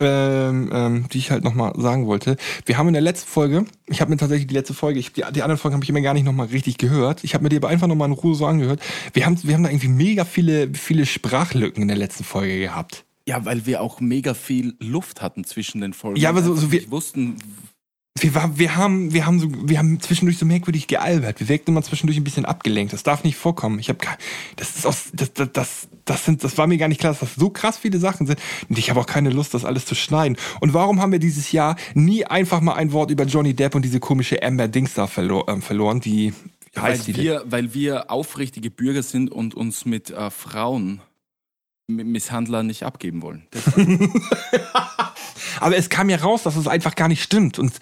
ähm, 0.00 0.70
ähm, 0.72 1.08
die 1.12 1.18
ich 1.18 1.30
halt 1.30 1.44
nochmal 1.44 1.72
sagen 1.76 2.06
wollte. 2.06 2.36
Wir 2.66 2.78
haben 2.78 2.88
in 2.88 2.94
der 2.94 3.02
letzten 3.02 3.28
Folge, 3.28 3.64
ich 3.86 4.00
habe 4.00 4.10
mir 4.10 4.16
tatsächlich 4.16 4.48
die 4.48 4.54
letzte 4.54 4.74
Folge, 4.74 4.98
ich, 4.98 5.12
die, 5.12 5.22
die 5.32 5.42
anderen 5.42 5.56
Folgen 5.56 5.74
habe 5.74 5.84
ich 5.84 5.92
mir 5.92 6.02
gar 6.02 6.14
nicht 6.14 6.24
nochmal 6.24 6.48
richtig 6.48 6.78
gehört. 6.78 7.22
Ich 7.22 7.34
habe 7.34 7.44
mir 7.44 7.48
die 7.48 7.56
aber 7.56 7.68
einfach 7.68 7.86
nochmal 7.86 8.08
in 8.08 8.14
Ruhe 8.14 8.34
so 8.34 8.44
angehört. 8.44 8.80
Wir 9.12 9.24
haben, 9.24 9.38
wir 9.42 9.54
haben 9.54 9.62
da 9.62 9.70
irgendwie 9.70 9.88
mega 9.88 10.24
viele, 10.24 10.74
viele 10.74 11.06
Sprachlücken 11.06 11.82
in 11.82 11.88
der 11.88 11.96
letzten 11.96 12.24
Folge 12.24 12.58
gehabt. 12.58 13.03
Ja, 13.26 13.44
weil 13.44 13.64
wir 13.66 13.80
auch 13.80 14.00
mega 14.00 14.34
viel 14.34 14.74
Luft 14.80 15.22
hatten 15.22 15.44
zwischen 15.44 15.80
den 15.80 15.92
Folgen. 15.94 16.20
Ja, 16.20 16.28
aber 16.30 16.42
so- 16.42 16.54
so 16.54 16.70
wir 16.70 16.90
wussten, 16.90 17.36
Wir, 18.18 18.32
war, 18.34 18.58
wir, 18.58 18.76
haben, 18.76 19.12
wir, 19.12 19.26
haben 19.26 19.40
so, 19.40 19.48
wir 19.68 19.76
haben 19.78 19.98
zwischendurch 20.00 20.38
so 20.38 20.46
merkwürdig 20.46 20.86
gealbert. 20.86 21.40
Wir 21.40 21.48
wirkten 21.48 21.72
immer 21.72 21.82
zwischendurch 21.82 22.16
ein 22.16 22.22
bisschen 22.22 22.44
abgelenkt. 22.44 22.92
Das 22.92 23.02
darf 23.02 23.24
nicht 23.24 23.36
vorkommen. 23.36 23.80
Ich 23.80 23.88
habe 23.88 23.98
das 24.56 24.76
ist 24.76 24.86
aus, 24.86 25.06
das, 25.14 25.32
das, 25.32 25.48
das, 25.52 25.88
das 26.04 26.24
sind, 26.24 26.44
das 26.44 26.56
war 26.56 26.66
mir 26.68 26.78
gar 26.78 26.86
nicht 26.88 27.00
klar, 27.00 27.12
dass 27.12 27.20
das 27.20 27.34
so 27.34 27.50
krass 27.50 27.76
viele 27.78 27.98
Sachen 27.98 28.26
sind. 28.28 28.38
Und 28.68 28.78
ich 28.78 28.88
habe 28.90 29.00
auch 29.00 29.06
keine 29.06 29.30
Lust, 29.30 29.52
das 29.52 29.64
alles 29.64 29.84
zu 29.84 29.94
schneiden. 29.96 30.36
Und 30.60 30.74
warum 30.74 31.00
haben 31.00 31.10
wir 31.10 31.18
dieses 31.18 31.50
Jahr 31.50 31.74
nie 31.94 32.24
einfach 32.24 32.60
mal 32.60 32.74
ein 32.74 32.92
Wort 32.92 33.10
über 33.10 33.24
Johnny 33.24 33.52
Depp 33.54 33.74
und 33.74 33.82
diese 33.82 33.98
komische 34.00 34.40
Amber 34.44 34.68
Dings 34.68 34.94
da 34.94 35.06
verlo 35.08 35.44
ähm, 35.48 35.60
verloren, 35.60 36.00
die 36.00 36.32
wie 36.72 36.76
weil 36.76 36.82
heißt 36.92 37.06
die 37.08 37.14
denn? 37.14 37.24
wir, 37.24 37.42
weil 37.46 37.74
wir 37.74 38.10
aufrichtige 38.12 38.70
Bürger 38.70 39.02
sind 39.02 39.32
und 39.32 39.54
uns 39.54 39.86
mit 39.86 40.10
äh, 40.10 40.30
Frauen 40.30 41.00
Misshandler 41.86 42.62
nicht 42.62 42.82
abgeben 42.84 43.22
wollen. 43.22 43.46
Aber 45.60 45.76
es 45.76 45.88
kam 45.88 46.08
ja 46.08 46.16
raus, 46.16 46.42
dass 46.42 46.56
es 46.56 46.66
einfach 46.66 46.94
gar 46.94 47.08
nicht 47.08 47.22
stimmt. 47.22 47.58
Und 47.58 47.72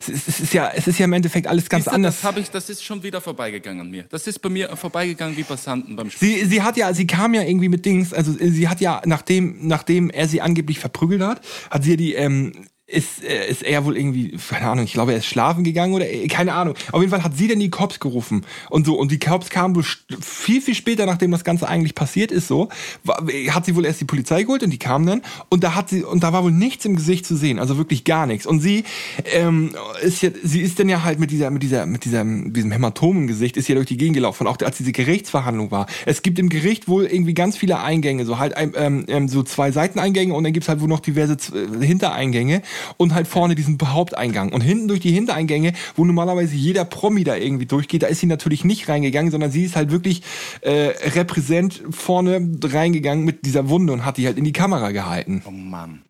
es 0.00 0.08
ist, 0.08 0.28
es 0.28 0.40
ist 0.40 0.54
ja, 0.54 0.70
es 0.74 0.86
ist 0.86 0.98
ja 0.98 1.04
im 1.04 1.12
Endeffekt 1.12 1.46
alles 1.46 1.68
ganz 1.68 1.84
Siehst 1.84 1.92
du, 1.92 1.94
anders. 1.94 2.16
Das, 2.16 2.24
hab 2.24 2.36
ich, 2.38 2.50
das 2.50 2.70
ist 2.70 2.82
schon 2.82 3.02
wieder 3.02 3.20
vorbeigegangen 3.20 3.82
an 3.82 3.90
mir. 3.90 4.04
Das 4.04 4.26
ist 4.26 4.40
bei 4.40 4.48
mir 4.48 4.74
vorbeigegangen 4.76 5.36
wie 5.36 5.44
Passanten 5.44 5.94
beim 5.96 6.10
Spiel. 6.10 6.40
Sie, 6.40 6.46
sie 6.46 6.62
hat 6.62 6.76
ja, 6.76 6.92
sie 6.94 7.06
kam 7.06 7.34
ja 7.34 7.42
irgendwie 7.42 7.68
mit 7.68 7.84
Dings, 7.84 8.12
also 8.12 8.32
sie 8.32 8.68
hat 8.68 8.80
ja, 8.80 9.02
nachdem, 9.04 9.66
nachdem 9.66 10.10
er 10.10 10.26
sie 10.28 10.40
angeblich 10.40 10.78
verprügelt 10.78 11.22
hat, 11.22 11.40
hat 11.70 11.84
sie 11.84 11.90
ja 11.90 11.96
die, 11.96 12.14
ähm, 12.14 12.52
ist, 12.86 13.24
äh, 13.24 13.48
ist 13.48 13.62
er 13.62 13.84
wohl 13.86 13.96
irgendwie, 13.96 14.36
keine 14.48 14.68
Ahnung, 14.68 14.84
ich 14.84 14.92
glaube, 14.92 15.12
er 15.12 15.18
ist 15.18 15.26
schlafen 15.26 15.64
gegangen 15.64 15.94
oder 15.94 16.10
äh, 16.10 16.28
keine 16.28 16.52
Ahnung. 16.52 16.74
Auf 16.92 17.00
jeden 17.00 17.10
Fall 17.10 17.24
hat 17.24 17.34
sie 17.34 17.48
dann 17.48 17.58
die 17.58 17.70
Cops 17.70 17.98
gerufen 17.98 18.44
und 18.68 18.84
so 18.84 18.94
und 18.98 19.10
die 19.10 19.18
Cops 19.18 19.48
kamen 19.48 19.74
wohl 19.74 19.84
viel 20.20 20.60
viel 20.60 20.74
später, 20.74 21.06
nachdem 21.06 21.30
das 21.30 21.44
Ganze 21.44 21.66
eigentlich 21.66 21.94
passiert 21.94 22.30
ist, 22.30 22.46
so 22.46 22.68
war, 23.02 23.24
hat 23.50 23.64
sie 23.64 23.74
wohl 23.74 23.86
erst 23.86 24.02
die 24.02 24.04
Polizei 24.04 24.42
geholt 24.42 24.62
und 24.62 24.70
die 24.70 24.78
kamen 24.78 25.06
dann 25.06 25.22
und 25.48 25.64
da 25.64 25.74
hat 25.74 25.88
sie 25.88 26.04
und 26.04 26.22
da 26.22 26.34
war 26.34 26.44
wohl 26.44 26.52
nichts 26.52 26.84
im 26.84 26.96
Gesicht 26.96 27.24
zu 27.24 27.36
sehen, 27.36 27.58
also 27.58 27.78
wirklich 27.78 28.04
gar 28.04 28.26
nichts. 28.26 28.44
Und 28.44 28.60
sie 28.60 28.84
ähm, 29.32 29.74
ist 30.02 30.20
ja, 30.20 30.28
sie 30.42 30.60
ist 30.60 30.78
dann 30.78 30.90
ja 30.90 31.04
halt 31.04 31.18
mit 31.18 31.30
dieser, 31.30 31.50
mit 31.50 31.62
dieser, 31.62 31.86
mit 31.86 32.04
dieser, 32.04 32.22
diesem 32.24 32.70
Hämatom 32.70 33.16
im 33.16 33.26
Gesicht 33.26 33.56
ist 33.56 33.66
ja 33.66 33.76
durch 33.76 33.86
die 33.86 33.96
Gegend 33.96 34.16
gelaufen, 34.16 34.46
auch 34.46 34.58
als 34.60 34.76
diese 34.76 34.92
Gerichtsverhandlung 34.92 35.70
war. 35.70 35.86
Es 36.04 36.20
gibt 36.20 36.38
im 36.38 36.50
Gericht 36.50 36.86
wohl 36.86 37.06
irgendwie 37.06 37.32
ganz 37.32 37.56
viele 37.56 37.80
Eingänge, 37.80 38.26
so 38.26 38.38
halt 38.38 38.52
ähm, 38.56 39.06
ähm, 39.08 39.28
so 39.28 39.42
zwei 39.42 39.72
Seiteneingänge 39.72 40.34
und 40.34 40.44
dann 40.44 40.52
gibt's 40.52 40.68
halt 40.68 40.82
wohl 40.82 40.88
noch 40.88 41.00
diverse 41.00 41.38
äh, 41.54 41.84
Hintereingänge 41.84 42.60
und 42.96 43.14
halt 43.14 43.26
vorne 43.26 43.54
diesen 43.54 43.78
Haupteingang. 43.82 44.52
Und 44.52 44.60
hinten 44.60 44.88
durch 44.88 45.00
die 45.00 45.12
Hintereingänge, 45.12 45.72
wo 45.96 46.04
normalerweise 46.04 46.54
jeder 46.54 46.84
Promi 46.84 47.24
da 47.24 47.36
irgendwie 47.36 47.66
durchgeht, 47.66 48.02
da 48.02 48.06
ist 48.06 48.20
sie 48.20 48.26
natürlich 48.26 48.64
nicht 48.64 48.88
reingegangen, 48.88 49.30
sondern 49.30 49.50
sie 49.50 49.64
ist 49.64 49.76
halt 49.76 49.90
wirklich 49.90 50.22
äh, 50.60 50.92
repräsent 51.14 51.82
vorne 51.90 52.58
reingegangen 52.62 53.24
mit 53.24 53.46
dieser 53.46 53.68
Wunde 53.68 53.92
und 53.92 54.04
hat 54.04 54.16
die 54.16 54.26
halt 54.26 54.38
in 54.38 54.44
die 54.44 54.52
Kamera 54.52 54.90
gehalten. 54.90 55.42
Oh 55.46 55.50
Mann. 55.50 56.02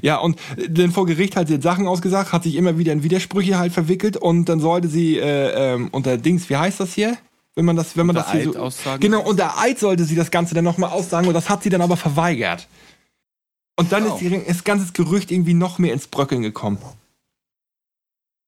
Ja, 0.00 0.16
und 0.16 0.38
äh, 0.56 0.68
dann 0.68 0.90
vor 0.90 1.06
Gericht 1.06 1.36
hat 1.36 1.48
sie 1.48 1.54
jetzt 1.54 1.62
Sachen 1.62 1.86
ausgesagt, 1.86 2.32
hat 2.32 2.42
sich 2.42 2.56
immer 2.56 2.78
wieder 2.78 2.92
in 2.92 3.02
Widersprüche 3.02 3.58
halt 3.58 3.72
verwickelt 3.72 4.16
und 4.16 4.48
dann 4.48 4.60
sollte 4.60 4.88
sie 4.88 5.18
äh, 5.18 5.74
ähm, 5.74 5.88
unter 5.92 6.16
Dings, 6.16 6.48
wie 6.48 6.56
heißt 6.56 6.80
das 6.80 6.94
hier? 6.94 7.16
Wenn 7.54 7.64
man 7.64 7.74
das, 7.74 7.96
wenn 7.96 8.06
man 8.06 8.16
Unter 8.16 8.30
das 8.30 8.40
hier 8.40 8.48
Eid 8.50 8.54
so, 8.54 8.60
aussagen? 8.60 9.00
Genau, 9.00 9.20
unter 9.20 9.58
Eid 9.58 9.80
sollte 9.80 10.04
sie 10.04 10.14
das 10.14 10.30
Ganze 10.30 10.54
dann 10.54 10.62
nochmal 10.62 10.90
aussagen 10.90 11.26
und 11.26 11.34
das 11.34 11.50
hat 11.50 11.64
sie 11.64 11.70
dann 11.70 11.80
aber 11.80 11.96
verweigert. 11.96 12.68
Und 13.78 13.92
dann 13.92 14.06
Oh. 14.06 14.14
ist 14.14 14.20
die, 14.20 14.44
das 14.44 14.64
ganze 14.64 14.92
Gerücht 14.92 15.30
irgendwie 15.30 15.54
noch 15.54 15.78
mehr 15.78 15.92
ins 15.92 16.08
Bröckeln 16.08 16.42
gekommen. 16.42 16.78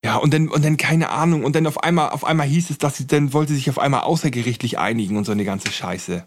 Ja, 0.05 0.17
und 0.17 0.33
dann, 0.35 0.49
und 0.49 0.65
dann 0.65 0.77
keine 0.77 1.11
Ahnung, 1.11 1.45
und 1.45 1.55
dann 1.55 1.67
auf 1.67 1.83
einmal, 1.83 2.11
auf 2.11 2.25
einmal 2.25 2.47
hieß 2.49 2.71
es, 2.71 2.79
dass 2.79 2.97
sie, 2.97 3.07
dann 3.07 3.33
wollte 3.33 3.55
sich 3.55 3.69
auf 3.71 3.79
einmal 3.79 4.01
außergerichtlich 4.01 4.79
einigen 4.79 5.17
und 5.17 5.25
so 5.25 5.33
eine 5.33 5.45
ganze 5.45 5.71
Scheiße. 5.71 6.27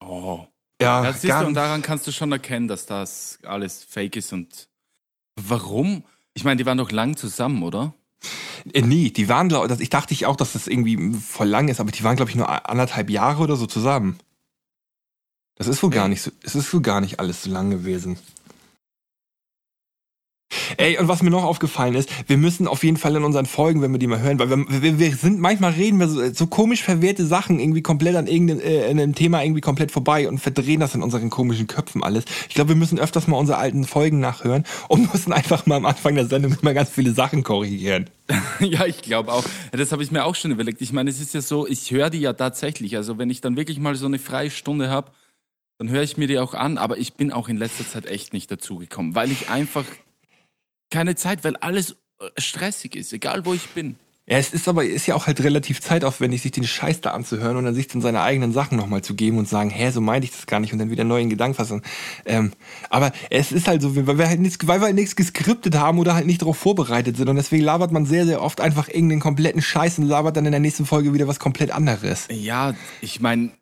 Oh. 0.00 0.46
Ja, 0.80 1.04
Ja, 1.04 1.12
siehst 1.12 1.34
du, 1.40 1.46
und 1.46 1.54
daran 1.54 1.82
kannst 1.82 2.06
du 2.06 2.12
schon 2.12 2.30
erkennen, 2.32 2.68
dass 2.68 2.86
das 2.86 3.38
alles 3.42 3.82
fake 3.84 4.16
ist 4.16 4.32
und 4.32 4.68
warum? 5.36 6.04
Ich 6.34 6.44
meine, 6.44 6.56
die 6.56 6.66
waren 6.66 6.78
doch 6.78 6.92
lang 6.92 7.16
zusammen, 7.16 7.62
oder? 7.64 7.94
Äh, 8.72 8.82
nee, 8.82 9.10
die 9.10 9.28
waren, 9.28 9.48
das, 9.48 9.80
ich 9.80 9.90
dachte 9.90 10.14
ich 10.14 10.24
auch, 10.26 10.36
dass 10.36 10.52
das 10.52 10.68
irgendwie 10.68 11.12
voll 11.18 11.48
lang 11.48 11.68
ist, 11.68 11.80
aber 11.80 11.90
die 11.90 12.04
waren, 12.04 12.16
glaube 12.16 12.30
ich, 12.30 12.36
nur 12.36 12.48
anderthalb 12.70 13.10
Jahre 13.10 13.42
oder 13.42 13.56
so 13.56 13.66
zusammen. 13.66 14.18
Das 15.58 15.66
ist 15.66 15.82
wohl 15.82 15.90
gar 15.90 16.08
nicht 16.08 16.22
so, 16.22 16.30
es 16.42 16.54
ist 16.54 16.72
wohl 16.72 16.80
gar 16.80 17.00
nicht 17.00 17.18
alles 17.18 17.42
so 17.42 17.50
lang 17.50 17.70
gewesen. 17.70 18.16
Ey, 20.76 20.96
und 20.98 21.08
was 21.08 21.22
mir 21.22 21.30
noch 21.30 21.44
aufgefallen 21.44 21.94
ist, 21.94 22.08
wir 22.28 22.38
müssen 22.38 22.68
auf 22.68 22.84
jeden 22.84 22.96
Fall 22.96 23.16
in 23.16 23.24
unseren 23.24 23.46
Folgen, 23.46 23.82
wenn 23.82 23.90
wir 23.92 23.98
die 23.98 24.06
mal 24.06 24.20
hören, 24.20 24.38
weil 24.38 24.48
wir, 24.48 24.82
wir, 24.82 24.98
wir 24.98 25.16
sind, 25.16 25.40
manchmal 25.40 25.72
reden 25.72 25.98
wir 25.98 26.08
so, 26.08 26.32
so 26.32 26.46
komisch 26.46 26.82
verwehrte 26.82 27.26
Sachen 27.26 27.58
irgendwie 27.58 27.82
komplett 27.82 28.16
an 28.16 28.26
irgendeinem 28.26 28.60
äh, 28.60 28.84
einem 28.84 29.14
Thema 29.14 29.42
irgendwie 29.42 29.60
komplett 29.60 29.90
vorbei 29.90 30.28
und 30.28 30.38
verdrehen 30.38 30.80
das 30.80 30.94
in 30.94 31.02
unseren 31.02 31.30
komischen 31.30 31.66
Köpfen 31.66 32.02
alles. 32.02 32.24
Ich 32.48 32.54
glaube, 32.54 32.70
wir 32.70 32.76
müssen 32.76 32.98
öfters 32.98 33.26
mal 33.26 33.36
unsere 33.36 33.58
alten 33.58 33.84
Folgen 33.84 34.20
nachhören 34.20 34.64
und 34.88 35.12
müssen 35.12 35.32
einfach 35.32 35.66
mal 35.66 35.76
am 35.76 35.86
Anfang 35.86 36.14
der 36.14 36.26
Sendung 36.26 36.56
mal 36.62 36.74
ganz 36.74 36.90
viele 36.90 37.12
Sachen 37.12 37.42
korrigieren. 37.42 38.08
Ja, 38.60 38.84
ich 38.86 39.02
glaube 39.02 39.32
auch. 39.32 39.44
Das 39.72 39.92
habe 39.92 40.02
ich 40.02 40.10
mir 40.10 40.24
auch 40.24 40.34
schon 40.34 40.50
überlegt. 40.50 40.82
Ich 40.82 40.92
meine, 40.92 41.08
es 41.08 41.20
ist 41.20 41.32
ja 41.32 41.40
so, 41.40 41.66
ich 41.66 41.90
höre 41.90 42.10
die 42.10 42.20
ja 42.20 42.34
tatsächlich. 42.34 42.96
Also 42.96 43.16
wenn 43.16 43.30
ich 43.30 43.40
dann 43.40 43.56
wirklich 43.56 43.78
mal 43.78 43.94
so 43.94 44.06
eine 44.06 44.18
freie 44.18 44.50
Stunde 44.50 44.90
habe, 44.90 45.12
dann 45.78 45.90
höre 45.90 46.02
ich 46.02 46.16
mir 46.16 46.26
die 46.26 46.38
auch 46.38 46.54
an. 46.54 46.78
Aber 46.78 46.98
ich 46.98 47.14
bin 47.14 47.32
auch 47.32 47.48
in 47.48 47.56
letzter 47.56 47.88
Zeit 47.88 48.06
echt 48.06 48.32
nicht 48.32 48.50
dazugekommen, 48.50 49.14
weil 49.14 49.30
ich 49.30 49.48
einfach 49.48 49.84
keine 50.90 51.16
Zeit, 51.16 51.44
weil 51.44 51.56
alles 51.56 51.96
äh, 52.20 52.28
stressig 52.38 52.96
ist, 52.96 53.12
egal 53.12 53.44
wo 53.44 53.54
ich 53.54 53.68
bin. 53.70 53.96
Ja, 54.30 54.36
es 54.36 54.52
ist 54.52 54.68
aber 54.68 54.84
ist 54.84 55.06
ja 55.06 55.14
auch 55.14 55.26
halt 55.26 55.42
relativ 55.42 55.80
zeitaufwendig, 55.80 56.42
sich 56.42 56.52
den 56.52 56.64
Scheiß 56.64 57.00
da 57.00 57.12
anzuhören 57.12 57.56
und 57.56 57.64
dann 57.64 57.74
sich 57.74 57.88
dann 57.88 58.02
seine 58.02 58.20
eigenen 58.20 58.52
Sachen 58.52 58.76
nochmal 58.76 59.00
zu 59.00 59.14
geben 59.14 59.38
und 59.38 59.48
sagen, 59.48 59.70
hä, 59.70 59.90
so 59.90 60.02
meinte 60.02 60.26
ich 60.26 60.32
das 60.32 60.46
gar 60.46 60.60
nicht 60.60 60.74
und 60.74 60.78
dann 60.78 60.90
wieder 60.90 61.04
neu 61.04 61.18
in 61.18 61.30
Gedanken 61.30 61.54
fassen. 61.54 61.80
Ähm, 62.26 62.52
aber 62.90 63.12
es 63.30 63.52
ist 63.52 63.66
halt 63.68 63.80
so, 63.80 63.96
weil 64.06 64.18
wir 64.18 64.28
halt 64.28 64.40
nichts, 64.40 64.58
weil 64.66 64.80
wir 64.80 64.86
halt 64.86 64.96
nichts 64.96 65.16
geskriptet 65.16 65.76
haben 65.76 65.98
oder 65.98 66.14
halt 66.14 66.26
nicht 66.26 66.42
darauf 66.42 66.58
vorbereitet 66.58 67.16
sind 67.16 67.26
und 67.30 67.36
deswegen 67.36 67.64
labert 67.64 67.90
man 67.90 68.04
sehr, 68.04 68.26
sehr 68.26 68.42
oft 68.42 68.60
einfach 68.60 68.88
irgendeinen 68.88 69.20
kompletten 69.20 69.62
Scheiß 69.62 69.98
und 69.98 70.04
labert 70.04 70.36
dann 70.36 70.44
in 70.44 70.52
der 70.52 70.60
nächsten 70.60 70.84
Folge 70.84 71.14
wieder 71.14 71.26
was 71.26 71.38
komplett 71.38 71.70
anderes. 71.70 72.28
Ja, 72.30 72.74
ich 73.00 73.20
meine, 73.20 73.52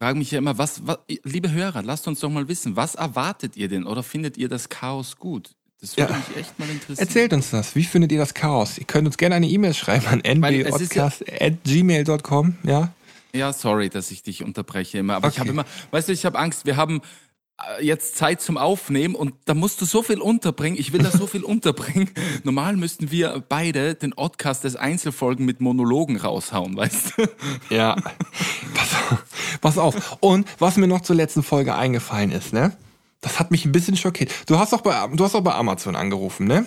frage 0.00 0.18
mich 0.18 0.30
ja 0.30 0.38
immer, 0.38 0.56
was, 0.56 0.86
was, 0.86 0.96
liebe 1.24 1.52
Hörer, 1.52 1.82
lasst 1.82 2.08
uns 2.08 2.20
doch 2.20 2.30
mal 2.30 2.48
wissen, 2.48 2.74
was 2.74 2.94
erwartet 2.94 3.56
ihr 3.56 3.68
denn 3.68 3.84
oder 3.86 4.02
findet 4.02 4.38
ihr 4.38 4.48
das 4.48 4.70
Chaos 4.70 5.18
gut? 5.18 5.50
Das 5.82 5.96
würde 5.96 6.12
Ja. 6.12 6.18
mich 6.18 6.36
echt 6.38 6.58
mal 6.58 6.68
interessieren. 6.70 7.06
Erzählt 7.06 7.32
uns 7.34 7.50
das. 7.50 7.74
Wie 7.74 7.84
findet 7.84 8.10
ihr 8.12 8.18
das 8.18 8.32
Chaos? 8.32 8.78
Ihr 8.78 8.84
könnt 8.86 9.06
uns 9.06 9.18
gerne 9.18 9.34
eine 9.34 9.46
E-Mail 9.48 9.74
schreiben 9.74 10.06
an 10.06 10.20
ist 10.80 10.94
ja- 10.94 11.04
ja? 12.64 12.92
Ja, 13.34 13.52
sorry, 13.52 13.90
dass 13.90 14.10
ich 14.10 14.22
dich 14.22 14.42
unterbreche 14.42 14.98
immer, 14.98 15.16
aber 15.16 15.28
ich 15.28 15.34
Okay. 15.34 15.40
habe 15.40 15.50
immer, 15.50 15.64
weißt 15.90 16.08
du, 16.08 16.12
ich 16.12 16.24
habe 16.24 16.38
Angst, 16.38 16.64
wir 16.66 16.76
haben 16.76 17.00
jetzt 17.80 18.16
Zeit 18.16 18.40
zum 18.40 18.56
Aufnehmen 18.56 19.14
und 19.14 19.34
da 19.44 19.54
musst 19.54 19.80
du 19.80 19.84
so 19.84 20.02
viel 20.02 20.20
unterbringen. 20.20 20.78
Ich 20.78 20.92
will 20.92 21.02
da 21.02 21.10
so 21.10 21.26
viel 21.26 21.44
unterbringen. 21.44 22.10
Normal 22.44 22.76
müssten 22.76 23.10
wir 23.10 23.42
beide 23.48 23.94
den 23.94 24.12
Oddcast 24.14 24.64
des 24.64 24.76
Einzelfolgen 24.76 25.44
mit 25.44 25.60
Monologen 25.60 26.16
raushauen, 26.16 26.76
weißt 26.76 27.14
du? 27.16 27.74
Ja. 27.74 27.96
pass, 28.74 28.94
auf, 28.94 29.24
pass 29.60 29.78
auf. 29.78 30.18
Und 30.20 30.46
was 30.58 30.76
mir 30.76 30.88
noch 30.88 31.00
zur 31.02 31.16
letzten 31.16 31.42
Folge 31.42 31.74
eingefallen 31.74 32.30
ist, 32.30 32.52
ne? 32.52 32.76
Das 33.20 33.38
hat 33.38 33.50
mich 33.50 33.66
ein 33.66 33.72
bisschen 33.72 33.96
schockiert. 33.96 34.30
Du 34.46 34.58
hast 34.58 34.72
doch 34.72 34.80
bei, 34.80 35.06
du 35.14 35.24
hast 35.24 35.34
doch 35.34 35.42
bei 35.42 35.54
Amazon 35.54 35.94
angerufen, 35.94 36.46
ne? 36.46 36.66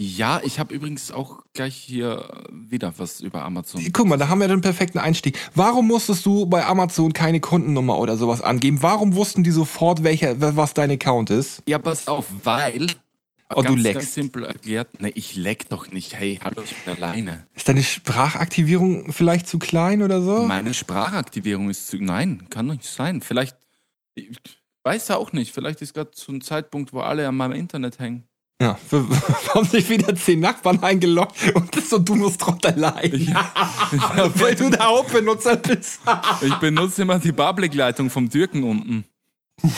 Ja, 0.00 0.40
ich 0.44 0.60
habe 0.60 0.72
übrigens 0.72 1.10
auch 1.10 1.42
gleich 1.54 1.74
hier 1.74 2.44
wieder 2.52 2.94
was 2.98 3.20
über 3.20 3.44
Amazon. 3.44 3.84
Guck 3.92 4.06
mal, 4.06 4.16
da 4.16 4.28
haben 4.28 4.38
wir 4.40 4.46
den 4.46 4.60
perfekten 4.60 4.98
Einstieg. 4.98 5.36
Warum 5.56 5.88
musstest 5.88 6.24
du 6.24 6.46
bei 6.46 6.64
Amazon 6.64 7.12
keine 7.12 7.40
Kundennummer 7.40 7.98
oder 7.98 8.16
sowas 8.16 8.40
angeben? 8.40 8.80
Warum 8.80 9.16
wussten 9.16 9.42
die 9.42 9.50
sofort, 9.50 10.04
welcher, 10.04 10.56
was 10.56 10.72
dein 10.72 10.92
Account 10.92 11.30
ist? 11.30 11.64
Ja, 11.66 11.78
pass 11.78 12.06
auf, 12.06 12.26
weil. 12.44 12.86
Oh, 13.52 13.62
du 13.62 13.70
ganz, 13.70 13.82
leckst. 13.82 14.00
Ganz 14.00 14.14
simpel 14.14 14.44
erklärt. 14.44 15.00
Ne, 15.00 15.10
ich 15.10 15.34
leck 15.34 15.68
doch 15.68 15.90
nicht. 15.90 16.14
Hey, 16.14 16.38
hallo, 16.44 16.62
ich 16.62 16.76
bin 16.76 16.94
alleine. 16.94 17.46
Ist 17.56 17.68
deine 17.68 17.82
Sprachaktivierung 17.82 19.12
vielleicht 19.12 19.48
zu 19.48 19.58
klein 19.58 20.02
oder 20.02 20.22
so? 20.22 20.44
Meine 20.44 20.74
Sprachaktivierung 20.74 21.70
ist 21.70 21.88
zu. 21.88 21.96
Nein, 21.96 22.46
kann 22.50 22.68
doch 22.68 22.74
nicht 22.74 22.84
sein. 22.84 23.20
Vielleicht. 23.20 23.56
Ich 24.14 24.38
weiß 24.84 25.10
auch 25.10 25.32
nicht. 25.32 25.52
Vielleicht 25.52 25.82
ist 25.82 25.94
gerade 25.94 26.10
so 26.14 26.30
ein 26.30 26.40
Zeitpunkt, 26.40 26.92
wo 26.92 27.00
alle 27.00 27.26
an 27.26 27.36
meinem 27.36 27.54
Internet 27.54 27.98
hängen. 27.98 28.27
Ja, 28.60 28.76
haben 29.54 29.68
sich 29.68 29.88
wieder 29.88 30.16
zehn 30.16 30.40
Nachbarn 30.40 30.82
eingeloggt 30.82 31.54
und 31.54 31.76
das 31.76 31.92
und 31.92 32.08
du 32.08 32.16
musst 32.16 32.44
drunter 32.44 32.74
leiden. 32.74 33.32
Weil 34.34 34.56
du 34.56 34.68
der 34.68 34.84
Hauptbenutzer 34.84 35.56
bist. 35.56 36.00
Ich 36.42 36.54
benutze 36.56 37.02
immer 37.02 37.20
die 37.20 37.30
Public-Leitung 37.32 38.10
vom 38.10 38.28
Türken 38.28 38.64
unten. 38.64 39.04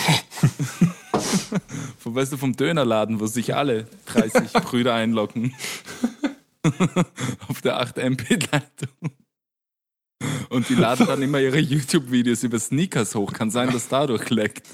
Von, 1.98 2.14
weißt 2.14 2.32
du, 2.32 2.36
vom 2.38 2.56
Dönerladen, 2.56 3.20
wo 3.20 3.26
sich 3.26 3.54
alle 3.54 3.86
30 4.06 4.52
Brüder 4.64 4.94
einloggen. 4.94 5.54
Auf 7.48 7.60
der 7.60 7.78
8 7.78 7.98
MP-Leitung. 7.98 9.12
Und 10.48 10.68
die 10.68 10.74
laden 10.74 11.06
dann 11.06 11.22
immer 11.22 11.40
ihre 11.40 11.58
YouTube-Videos 11.58 12.42
über 12.42 12.58
Sneakers 12.58 13.14
hoch. 13.14 13.32
Kann 13.32 13.50
sein, 13.50 13.70
dass 13.70 13.88
dadurch 13.88 14.30
leckt. 14.30 14.66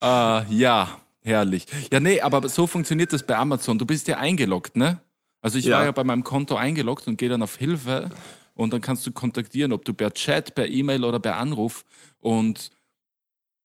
Ah, 0.00 0.44
ja, 0.48 1.00
herrlich. 1.22 1.66
Ja, 1.92 2.00
nee, 2.00 2.20
aber 2.20 2.48
so 2.48 2.66
funktioniert 2.66 3.12
das 3.12 3.24
bei 3.24 3.36
Amazon. 3.36 3.78
Du 3.78 3.86
bist 3.86 4.08
ja 4.08 4.18
eingeloggt, 4.18 4.76
ne? 4.76 5.00
Also 5.40 5.58
ich 5.58 5.66
Ja. 5.66 5.78
war 5.78 5.84
ja 5.84 5.92
bei 5.92 6.04
meinem 6.04 6.24
Konto 6.24 6.56
eingeloggt 6.56 7.06
und 7.06 7.16
gehe 7.16 7.28
dann 7.28 7.42
auf 7.42 7.56
Hilfe 7.56 8.10
und 8.54 8.72
dann 8.72 8.80
kannst 8.80 9.06
du 9.06 9.12
kontaktieren, 9.12 9.72
ob 9.72 9.84
du 9.84 9.94
per 9.94 10.12
Chat, 10.12 10.54
per 10.54 10.66
E-Mail 10.68 11.04
oder 11.04 11.20
per 11.20 11.36
Anruf 11.36 11.84
und 12.20 12.70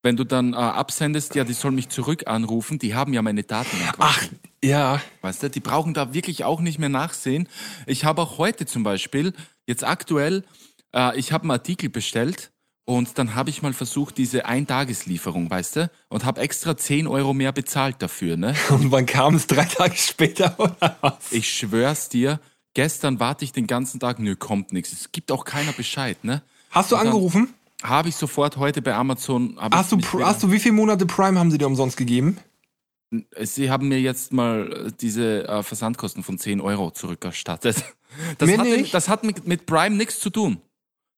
wenn 0.05 0.17
du 0.17 0.25
dann 0.25 0.51
äh, 0.53 0.57
absendest, 0.57 1.33
ja, 1.33 1.45
die 1.45 1.53
sollen 1.53 1.75
mich 1.75 1.87
zurück 1.87 2.27
anrufen, 2.27 2.77
die 2.77 2.93
haben 2.93 3.13
ja 3.13 3.21
meine 3.21 3.43
Daten. 3.43 3.77
Ach, 3.99 4.21
ja. 4.61 5.01
Weißt 5.21 5.43
du, 5.43 5.49
die 5.49 5.61
brauchen 5.61 5.93
da 5.93 6.13
wirklich 6.13 6.43
auch 6.43 6.59
nicht 6.59 6.77
mehr 6.77 6.89
nachsehen. 6.89 7.47
Ich 7.87 8.03
habe 8.03 8.21
auch 8.21 8.37
heute 8.37 8.65
zum 8.65 8.83
Beispiel, 8.83 9.31
jetzt 9.65 9.85
aktuell, 9.85 10.43
äh, 10.93 11.17
ich 11.17 11.31
habe 11.31 11.43
einen 11.43 11.51
Artikel 11.51 11.89
bestellt 11.89 12.51
und 12.85 13.17
dann 13.17 13.35
habe 13.35 13.49
ich 13.49 13.61
mal 13.61 13.73
versucht, 13.73 14.17
diese 14.17 14.45
Eintageslieferung, 14.45 15.49
weißt 15.49 15.75
du, 15.77 15.91
und 16.09 16.25
habe 16.25 16.41
extra 16.41 16.75
10 16.75 17.07
Euro 17.07 17.33
mehr 17.33 17.53
bezahlt 17.53 17.97
dafür, 17.99 18.35
ne? 18.35 18.55
Und 18.69 18.91
wann 18.91 19.05
kam 19.05 19.35
es 19.35 19.47
drei 19.47 19.63
Tage 19.63 19.95
später 19.95 20.55
oder 20.59 20.97
was? 20.99 21.31
Ich 21.31 21.53
schwör's 21.53 22.09
dir, 22.09 22.41
gestern 22.73 23.19
warte 23.21 23.45
ich 23.45 23.53
den 23.53 23.67
ganzen 23.67 23.99
Tag, 23.99 24.19
nö, 24.19 24.35
kommt 24.35 24.73
nichts. 24.73 24.91
Es 24.91 25.11
gibt 25.11 25.31
auch 25.31 25.45
keiner 25.45 25.71
Bescheid, 25.71 26.23
ne? 26.23 26.43
Hast 26.71 26.91
du 26.91 26.97
angerufen? 26.97 27.53
Habe 27.83 28.09
ich 28.09 28.15
sofort 28.15 28.57
heute 28.57 28.81
bei 28.81 28.93
Amazon. 28.95 29.57
Hast 29.59 29.91
du, 29.91 29.99
hast 30.23 30.43
du, 30.43 30.51
wie 30.51 30.59
viele 30.59 30.73
Monate 30.73 31.05
Prime 31.05 31.37
haben 31.37 31.51
sie 31.51 31.57
dir 31.57 31.67
umsonst 31.67 31.97
gegeben? 31.97 32.37
Sie 33.41 33.69
haben 33.69 33.89
mir 33.89 33.99
jetzt 33.99 34.33
mal 34.33 34.87
äh, 34.87 34.91
diese 34.99 35.47
äh, 35.47 35.63
Versandkosten 35.63 36.23
von 36.23 36.37
10 36.37 36.61
Euro 36.61 36.91
zurückerstattet. 36.91 37.83
Das 38.37 38.47
Mir 38.47 38.59
hat, 38.59 38.67
nicht? 38.67 38.93
das 38.93 39.09
hat 39.09 39.23
mit, 39.23 39.47
mit 39.47 39.65
Prime 39.65 39.95
nichts 39.95 40.19
zu 40.19 40.29
tun. 40.29 40.61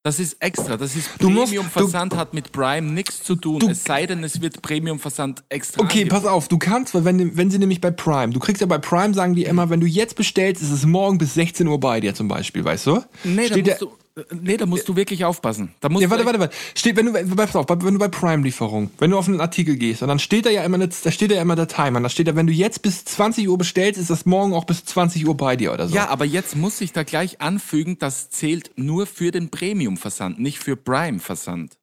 Das 0.05 0.19
ist 0.19 0.37
extra. 0.39 0.77
Das 0.77 0.95
ist 0.95 1.09
musst- 1.23 1.45
Premium-Versand 1.51 2.15
hat 2.15 2.35
mit 2.35 2.51
Prime 2.51 2.91
nichts 2.91 3.23
zu 3.23 3.35
tun. 3.35 3.57
Du- 3.57 3.69
es 3.69 3.83
sei 3.83 4.05
denn, 4.05 4.23
es 4.23 4.39
wird 4.39 4.61
Premium-Versand 4.61 5.43
extra. 5.49 5.81
Okay, 5.81 6.01
angeboten. 6.03 6.21
pass 6.23 6.31
auf, 6.31 6.47
du 6.47 6.59
kannst, 6.59 6.93
weil 6.93 7.05
wenn, 7.05 7.35
wenn 7.35 7.49
sie 7.49 7.57
nämlich 7.57 7.81
bei 7.81 7.89
Prime, 7.89 8.31
du 8.31 8.39
kriegst 8.39 8.61
ja 8.61 8.67
bei 8.67 8.77
Prime, 8.77 9.15
sagen 9.15 9.33
die 9.33 9.45
immer, 9.45 9.71
wenn 9.71 9.79
du 9.79 9.87
jetzt 9.87 10.15
bestellst, 10.15 10.61
ist 10.61 10.69
es 10.69 10.85
morgen 10.85 11.17
bis 11.17 11.33
16 11.33 11.67
Uhr 11.67 11.79
bei 11.79 12.01
dir 12.01 12.13
zum 12.13 12.27
Beispiel, 12.27 12.63
weißt 12.63 12.85
du? 12.85 13.01
Nee, 13.23 13.47
da 13.47 13.53
Steht 13.53 13.65
musst, 13.65 13.81
der- 13.81 13.87
du, 13.87 13.97
nee, 14.31 14.57
da 14.57 14.65
musst 14.65 14.87
du 14.87 14.95
wirklich 14.95 15.25
aufpassen. 15.25 15.73
Da 15.81 15.89
musst 15.89 16.03
Ja, 16.03 16.09
warte, 16.09 16.25
warte, 16.25 16.39
warte. 16.39 16.55
Steht, 16.73 16.95
wenn 16.95 17.07
du, 17.07 17.35
pass 17.35 17.55
auf, 17.55 17.67
wenn 17.69 17.93
du 17.93 17.99
bei 17.99 18.07
Prime-Lieferung, 18.07 18.91
wenn 18.99 19.11
du 19.11 19.17
auf 19.17 19.27
einen 19.27 19.41
Artikel 19.41 19.75
gehst, 19.75 20.01
und 20.01 20.07
dann 20.07 20.19
steht 20.19 20.45
da 20.45 20.49
ja 20.49 20.63
immer, 20.63 20.75
eine, 20.75 20.87
da 20.87 21.11
steht 21.11 21.31
ja 21.31 21.41
immer 21.41 21.55
der 21.55 21.67
Timer. 21.67 21.99
Da 22.01 22.09
steht 22.09 22.27
da, 22.27 22.35
wenn 22.35 22.47
du 22.47 22.53
jetzt 22.53 22.81
bis 22.81 23.03
20 23.05 23.49
Uhr 23.49 23.57
bestellst, 23.57 23.99
ist 23.99 24.09
das 24.09 24.25
morgen 24.25 24.53
auch 24.53 24.65
bis 24.65 24.85
20 24.85 25.27
Uhr 25.27 25.35
bei 25.35 25.55
dir 25.55 25.73
oder 25.73 25.87
so. 25.87 25.95
Ja, 25.95 26.07
aber 26.07 26.25
jetzt 26.25 26.55
muss 26.55 26.79
ich 26.81 26.93
da 26.93 27.03
gleich 27.03 27.41
anfügen, 27.41 27.97
das 27.99 28.29
zählt 28.29 28.71
nur 28.75 29.05
für 29.05 29.31
den 29.31 29.49
Premium-Versand, 29.49 30.39
nicht 30.39 30.59
für 30.59 30.75
Prime-Versand. 30.75 31.77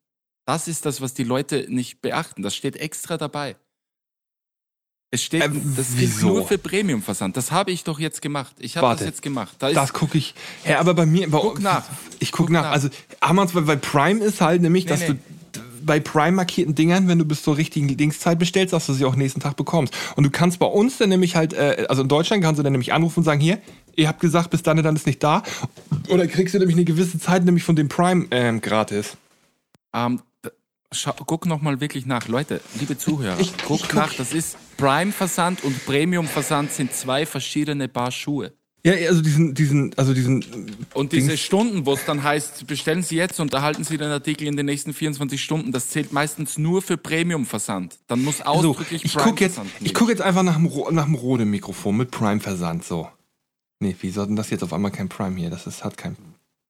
Das 0.46 0.68
ist 0.68 0.86
das, 0.86 1.00
was 1.00 1.14
die 1.14 1.24
Leute 1.24 1.66
nicht 1.68 2.02
beachten. 2.02 2.42
Das 2.42 2.56
steht 2.56 2.76
extra 2.76 3.16
dabei. 3.16 3.56
Es 5.14 5.22
steht, 5.22 5.42
Äh, 5.42 5.50
das 5.76 5.86
wieso? 5.96 6.26
nur 6.28 6.48
für 6.48 6.56
Premium-Versand. 6.58 7.36
Das 7.36 7.52
habe 7.52 7.70
ich 7.70 7.84
doch 7.84 8.00
jetzt 8.00 8.22
gemacht. 8.22 8.54
Ich 8.58 8.76
habe 8.78 8.96
das 8.96 9.04
jetzt 9.06 9.20
gemacht. 9.22 9.54
Da 9.58 9.68
ist, 9.68 9.76
Das 9.76 9.92
gucke 9.92 10.16
ich. 10.18 10.34
Ja, 10.66 10.80
aber 10.80 10.94
bei 10.94 11.04
mir. 11.06 11.30
Bei, 11.30 11.38
Guck 11.38 11.60
nach. 11.60 11.84
Ich 12.18 12.32
guck, 12.32 12.46
Guck 12.46 12.50
nach. 12.50 12.62
nach. 12.62 12.70
Also, 12.72 12.88
Amazon, 13.20 13.66
weil 13.66 13.76
Prime 13.76 14.24
ist 14.24 14.40
halt 14.40 14.62
nämlich, 14.62 14.86
dass 14.86 15.00
nee. 15.00 15.08
du 15.08 15.18
bei 15.84 15.98
Prime 16.00 16.32
markierten 16.32 16.74
Dingern, 16.76 17.08
wenn 17.08 17.18
du 17.18 17.24
bis 17.24 17.42
zur 17.42 17.56
richtigen 17.56 17.94
Dingszeit 17.96 18.38
bestellst, 18.38 18.72
dass 18.72 18.86
du 18.86 18.92
sie 18.94 19.04
auch 19.04 19.16
nächsten 19.16 19.40
Tag 19.40 19.56
bekommst. 19.56 19.92
Und 20.16 20.22
du 20.24 20.30
kannst 20.30 20.58
bei 20.60 20.66
uns 20.66 20.96
dann 20.98 21.08
nämlich 21.10 21.34
halt, 21.36 21.52
äh, 21.54 21.86
also 21.88 22.02
in 22.02 22.08
Deutschland 22.08 22.42
kannst 22.42 22.58
du 22.60 22.62
dann 22.62 22.72
nämlich 22.72 22.92
anrufen 22.92 23.18
und 23.20 23.24
sagen, 23.24 23.40
hier, 23.40 23.58
ihr 23.96 24.06
habt 24.08 24.20
gesagt, 24.20 24.48
bis 24.50 24.62
dann 24.62 24.80
dann 24.82 24.94
ist 24.96 25.06
nicht 25.06 25.22
da. 25.22 25.42
Oder 26.08 26.26
kriegst 26.28 26.54
du 26.54 26.58
nämlich 26.58 26.76
eine 26.76 26.84
gewisse 26.84 27.18
Zeit 27.18 27.44
nämlich 27.44 27.64
von 27.64 27.74
dem 27.76 27.88
Prime 27.88 28.26
ähm, 28.30 28.60
gratis. 28.60 29.16
ähm, 29.92 30.18
d- 30.18 30.22
schau, 30.92 31.12
guck 31.26 31.46
nochmal 31.46 31.80
wirklich 31.80 32.06
nach. 32.06 32.28
Leute, 32.28 32.60
liebe 32.78 32.96
Zuhörer, 32.98 33.38
Ich- 33.40 33.52
guck, 33.66 33.80
ich 33.80 33.82
guck- 33.88 33.94
nach. 33.94 34.14
Das 34.14 34.32
ist 34.32 34.56
Prime-Versand 34.76 35.64
und 35.64 35.84
Premium-Versand 35.86 36.72
sind 36.72 36.92
zwei 36.94 37.26
verschiedene 37.26 37.88
Paar 37.88 38.10
Schuhe. 38.10 38.52
Ja, 38.84 38.94
also 38.94 39.22
diesen, 39.22 39.54
diesen, 39.54 39.94
also 39.96 40.12
diesen. 40.12 40.44
Und 40.92 41.12
diese 41.12 41.36
Stunden, 41.38 41.86
wo 41.86 41.92
es 41.92 42.04
dann 42.04 42.24
heißt, 42.24 42.66
bestellen 42.66 43.04
Sie 43.04 43.14
jetzt 43.14 43.38
und 43.38 43.54
erhalten 43.54 43.84
Sie 43.84 43.96
den 43.96 44.10
Artikel 44.10 44.48
in 44.48 44.56
den 44.56 44.66
nächsten 44.66 44.92
24 44.92 45.40
Stunden, 45.40 45.70
das 45.70 45.88
zählt 45.90 46.12
meistens 46.12 46.58
nur 46.58 46.82
für 46.82 46.96
Premium-Versand. 46.96 47.98
Dann 48.08 48.24
muss 48.24 48.38
So, 48.38 48.44
ausdrücklich 48.44 49.04
ich 49.04 49.14
guck 49.14 49.40
jetzt, 49.40 49.54
Prime-Versand 49.54 49.86
ich 49.86 49.94
guck 49.94 50.08
jetzt 50.08 50.20
einfach 50.22 50.42
nach 50.42 50.56
dem, 50.56 50.68
nach 50.90 51.04
dem 51.04 51.14
Rode-Mikrofon 51.14 51.96
mit 51.96 52.10
Prime-Versand, 52.10 52.84
so. 52.84 53.08
Nee, 53.78 53.94
wie 54.00 54.10
soll 54.10 54.26
denn 54.26 54.36
das 54.36 54.50
jetzt 54.50 54.64
auf 54.64 54.72
einmal 54.72 54.90
kein 54.90 55.08
Prime 55.08 55.38
hier? 55.38 55.50
Das 55.50 55.68
ist, 55.68 55.84
hat 55.84 55.96
kein. 55.96 56.16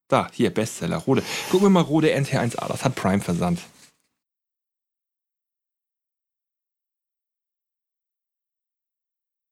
Da, 0.08 0.28
hier, 0.32 0.50
Bestseller, 0.50 0.98
Rode. 0.98 1.22
Guck 1.50 1.62
mir 1.62 1.70
mal 1.70 1.80
Rode 1.80 2.14
NT1A, 2.14 2.68
das 2.68 2.84
hat 2.84 2.94
Prime-Versand. 2.94 3.58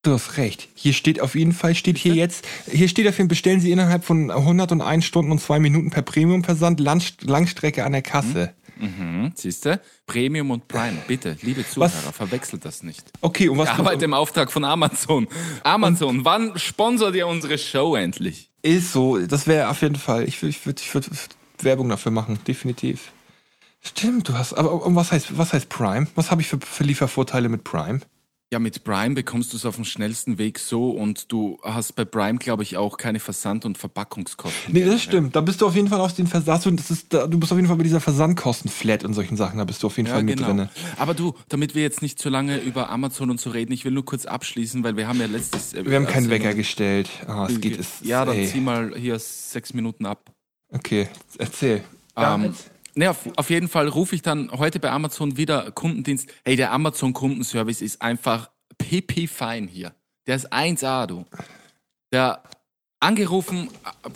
Du 0.02 0.12
hast 0.12 0.38
recht. 0.38 0.68
Hier 0.74 0.94
steht 0.94 1.20
auf 1.20 1.34
jeden 1.34 1.52
Fall, 1.52 1.74
steht 1.74 1.98
hier 1.98 2.14
jetzt, 2.14 2.46
hier 2.66 2.88
steht 2.88 3.06
auf 3.06 3.18
jeden 3.18 3.28
Fall, 3.28 3.34
bestellen 3.34 3.60
Sie 3.60 3.70
innerhalb 3.70 4.02
von 4.02 4.30
101 4.30 5.04
Stunden 5.04 5.30
und 5.30 5.40
2 5.40 5.58
Minuten 5.58 5.90
per 5.90 6.00
Premium-Versand 6.00 6.80
Langst 6.80 7.24
Langstrecke 7.24 7.84
an 7.84 7.92
der 7.92 8.00
Kasse. 8.00 8.54
Mhm, 8.78 9.32
siehst 9.34 9.66
du? 9.66 9.78
Premium 10.06 10.52
und 10.52 10.66
Prime, 10.68 10.96
bitte, 11.06 11.36
liebe 11.42 11.68
Zuhörer, 11.68 12.14
verwechselt 12.14 12.64
das 12.64 12.82
nicht. 12.82 13.12
Okay, 13.20 13.50
und 13.50 13.58
was 13.58 13.68
Ich 13.68 13.74
arbeite 13.74 14.06
im 14.06 14.14
Auftrag 14.14 14.50
von 14.50 14.64
Amazon. 14.64 15.28
Amazon, 15.64 16.24
wann 16.24 16.58
sponsert 16.58 17.14
ihr 17.14 17.26
unsere 17.26 17.58
Show 17.58 17.94
endlich? 17.94 18.48
Ist 18.62 18.92
so, 18.92 19.18
das 19.18 19.46
wäre 19.46 19.68
auf 19.68 19.82
jeden 19.82 19.96
Fall. 19.96 20.26
Ich 20.26 20.40
würde 20.40 20.50
ich 20.50 20.64
würd, 20.64 20.80
ich 20.80 20.94
würd 20.94 21.10
Werbung 21.60 21.90
dafür 21.90 22.10
machen, 22.10 22.38
definitiv. 22.48 23.12
Stimmt, 23.82 24.30
du 24.30 24.34
hast. 24.34 24.54
Aber 24.54 24.82
und 24.82 24.94
was 24.96 25.12
heißt, 25.12 25.36
was 25.36 25.52
heißt 25.52 25.68
Prime? 25.68 26.06
Was 26.14 26.30
habe 26.30 26.40
ich 26.40 26.48
für, 26.48 26.58
für 26.58 26.84
Liefervorteile 26.84 27.50
mit 27.50 27.64
Prime? 27.64 28.00
Ja, 28.52 28.58
mit 28.58 28.82
Prime 28.82 29.14
bekommst 29.14 29.52
du 29.52 29.56
es 29.56 29.64
auf 29.64 29.76
dem 29.76 29.84
schnellsten 29.84 30.36
Weg 30.36 30.58
so 30.58 30.90
und 30.90 31.30
du 31.30 31.60
hast 31.62 31.92
bei 31.94 32.04
Prime, 32.04 32.36
glaube 32.36 32.64
ich, 32.64 32.76
auch 32.76 32.96
keine 32.96 33.20
Versand- 33.20 33.64
und 33.64 33.78
Verpackungskosten. 33.78 34.74
Nee, 34.74 34.84
das 34.84 35.02
stimmt. 35.04 35.36
Da 35.36 35.40
bist 35.40 35.60
du 35.60 35.68
auf 35.68 35.76
jeden 35.76 35.86
Fall 35.86 36.00
auf 36.00 36.14
den 36.14 36.26
Versand 36.26 36.66
und 36.66 36.80
das 36.80 36.90
ist, 36.90 37.12
da, 37.14 37.28
du 37.28 37.38
bist 37.38 37.52
auf 37.52 37.58
jeden 37.58 37.68
Fall 37.68 37.76
bei 37.76 37.84
dieser 37.84 38.00
Versandkosten-Flat 38.00 39.04
und 39.04 39.14
solchen 39.14 39.36
Sachen, 39.36 39.58
da 39.58 39.64
bist 39.64 39.84
du 39.84 39.86
auf 39.86 39.96
jeden 39.98 40.08
Ja, 40.08 40.14
Fall 40.14 40.24
mit 40.24 40.38
genau. 40.38 40.48
drin. 40.48 40.68
Aber 40.98 41.14
du, 41.14 41.34
damit 41.48 41.76
wir 41.76 41.82
jetzt 41.82 42.02
nicht 42.02 42.18
zu 42.18 42.28
lange 42.28 42.58
über 42.58 42.90
Amazon 42.90 43.30
und 43.30 43.40
so 43.40 43.50
reden, 43.50 43.70
ich 43.72 43.84
will 43.84 43.92
nur 43.92 44.04
kurz 44.04 44.26
abschließen, 44.26 44.82
weil 44.82 44.96
wir 44.96 45.06
haben 45.06 45.20
ja 45.20 45.26
letztes... 45.26 45.72
äh, 45.72 45.84
Wir 45.88 45.94
haben 45.94 46.06
keinen 46.06 46.16
also- 46.24 46.30
Wecker 46.30 46.54
gestellt. 46.54 47.08
Ah, 47.28 47.46
es 47.48 47.60
geht. 47.60 47.78
Es, 47.78 48.00
Ja, 48.02 48.24
dann 48.24 48.34
ey. 48.36 48.48
zieh 48.48 48.60
mal 48.60 48.92
hier 48.96 49.16
sechs 49.20 49.74
Minuten 49.74 50.06
ab. 50.06 50.28
Okay, 50.72 51.06
erzähl. 51.38 51.84
Ähm, 52.16 52.52
ne, 52.94 53.10
auf, 53.10 53.18
auf 53.36 53.50
jeden 53.50 53.68
Fall 53.68 53.88
rufe 53.88 54.14
ich 54.14 54.22
dann 54.22 54.50
heute 54.52 54.80
bei 54.80 54.90
Amazon 54.90 55.36
wieder 55.36 55.70
Kundendienst. 55.72 56.28
Hey, 56.44 56.56
der 56.56 56.72
Amazon 56.72 57.12
Kundenservice 57.12 57.82
ist 57.82 58.02
einfach 58.02 58.50
pipi 58.78 59.26
fein 59.26 59.66
hier. 59.68 59.92
Der 60.26 60.36
ist 60.36 60.52
1A, 60.52 61.06
du. 61.06 61.24
Der 62.12 62.42
angerufen, 63.02 63.68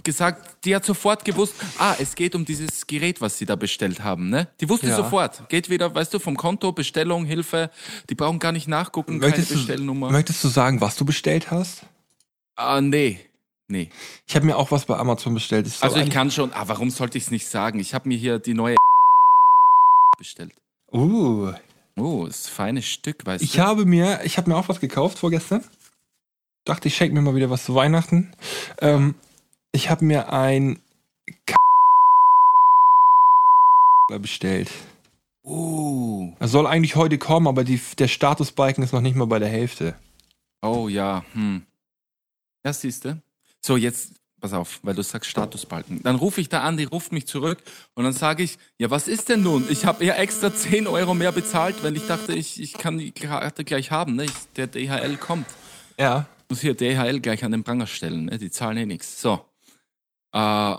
gesagt, 0.03 0.65
die 0.67 0.77
hat 0.77 0.85
sofort 0.85 1.25
gewusst, 1.25 1.55
ah, 1.79 1.95
es 1.99 2.15
geht 2.15 2.35
um 2.35 2.45
dieses 2.45 2.87
Gerät, 2.87 3.21
was 3.23 3.39
sie 3.39 3.47
da 3.47 3.57
bestellt 3.57 4.05
haben, 4.05 4.29
ne? 4.29 4.49
Die 4.61 4.69
wusste 4.69 4.89
Ja. 4.89 4.97
sofort. 4.97 5.49
Geht 5.49 5.71
wieder, 5.71 5.95
weißt 5.95 6.13
du, 6.13 6.19
vom 6.19 6.37
Konto, 6.37 6.71
Bestellung, 6.73 7.25
Hilfe. 7.25 7.71
Die 8.11 8.15
brauchen 8.15 8.39
gar 8.39 8.53
nicht 8.53 8.69
nachgucken, 8.69 9.19
möchtest, 9.19 9.49
keine 9.49 9.61
du, 9.61 9.67
Bestellnummer. 9.67 10.11
möchtest 10.11 10.45
du 10.45 10.49
sagen, 10.49 10.81
was 10.83 10.97
du 10.97 11.05
bestellt 11.07 11.51
hast? 11.51 11.87
ah, 12.57 12.81
nee. 12.81 13.19
Nee. 13.69 13.89
Ich 14.27 14.37
habe 14.37 14.47
mir 14.47 14.57
auch 14.57 14.71
was 14.71 14.85
bei 14.85 14.97
Amazon 14.97 15.35
bestellt. 15.35 15.67
So 15.69 15.85
Also 15.85 15.97
ich 15.99 16.11
kann 16.11 16.31
schon, 16.31 16.53
ah, 16.53 16.65
warum 16.67 16.91
sollte 16.91 17.17
ich 17.19 17.25
es 17.25 17.31
nicht 17.31 17.47
sagen? 17.49 17.79
Ich 17.81 17.95
habe 17.95 18.09
mir 18.09 18.19
hier 18.19 18.39
die 18.39 18.55
neue 18.55 18.77
bestellt. 20.19 20.53
Uh, 20.93 21.53
Oh, 21.97 22.27
ist 22.27 22.49
ein 22.49 22.53
feines 22.53 22.87
Stück, 22.87 23.25
weißt 23.25 23.43
Ich 23.45 23.53
du? 23.53 23.59
habe 23.63 23.85
mir, 23.87 24.21
ich 24.25 24.37
habe 24.37 24.51
mir 24.51 24.57
auch 24.57 24.69
was 24.69 24.81
gekauft 24.81 25.19
vorgestern. 25.19 25.63
Dachte, 26.65 26.89
ich 26.89 26.97
schenke 26.97 27.15
mir 27.15 27.21
mal 27.23 27.37
wieder 27.37 27.51
was 27.51 27.65
zu 27.65 27.75
Weihnachten. 27.75 28.33
Ähm, 28.81 29.15
ich 29.71 29.91
habe 29.91 30.05
mir 30.05 30.33
ein 30.33 30.83
K 31.47 31.55
bestellt. 34.19 34.71
Uh. 35.45 36.35
Er 36.41 36.49
soll 36.49 36.67
eigentlich 36.67 36.97
heute 36.97 37.19
kommen, 37.19 37.47
aber 37.47 37.63
die, 37.65 37.81
der 37.99 38.09
Statusbalken 38.09 38.83
ist 38.83 38.93
noch 38.93 39.01
nicht 39.03 39.15
mal 39.15 39.27
bei 39.27 39.39
der 39.39 39.49
Hälfte. 39.49 39.95
Oh 40.63 40.89
ja, 40.89 41.25
hm. 41.33 41.65
Ja, 42.65 42.73
siehst 42.73 43.05
du. 43.05 43.23
So, 43.67 43.79
jetzt, 43.79 44.13
pass 44.43 44.53
auf, 44.53 44.81
weil 44.83 44.95
du 44.95 45.03
sagst 45.03 45.31
Statusbalken. 45.31 46.03
Dann 46.03 46.17
rufe 46.17 46.39
ich 46.39 46.51
da 46.51 46.61
an, 46.61 46.77
die 46.77 46.85
ruft 46.85 47.13
mich 47.13 47.27
zurück 47.27 47.63
und 47.95 48.05
dann 48.05 48.13
sage 48.13 48.43
ich, 48.43 48.59
ja, 48.77 48.91
was 48.91 49.09
ist 49.09 49.31
denn 49.31 49.43
nun? 49.43 49.65
Ich 49.71 49.87
habe 49.87 50.05
ja 50.05 50.17
extra 50.17 50.55
10 50.55 50.87
Euro 50.87 51.15
mehr 51.15 51.33
bezahlt, 51.33 51.83
weil 51.83 51.97
ich 51.97 52.07
dachte, 52.07 52.35
ich, 52.35 52.61
ich 52.61 52.75
kann 52.75 52.99
die 52.99 53.13
Karte 53.13 53.65
gleich 53.65 53.91
haben. 53.91 54.17
Ne? 54.17 54.27
Ich, 54.27 54.33
der 54.57 54.67
DHL 54.67 55.17
kommt. 55.17 55.47
Ja. 55.99 56.27
muss 56.51 56.61
hier 56.61 56.75
DHL 56.75 57.21
gleich 57.21 57.43
an 57.43 57.53
den 57.53 57.65
Pranger 57.65 57.87
stellen. 57.87 58.27
Ne? 58.27 58.37
Die 58.37 58.51
zahlen 58.51 58.77
eh 58.77 58.85
nichts. 58.85 59.23
So. 59.23 59.43
Äh, 60.33 60.77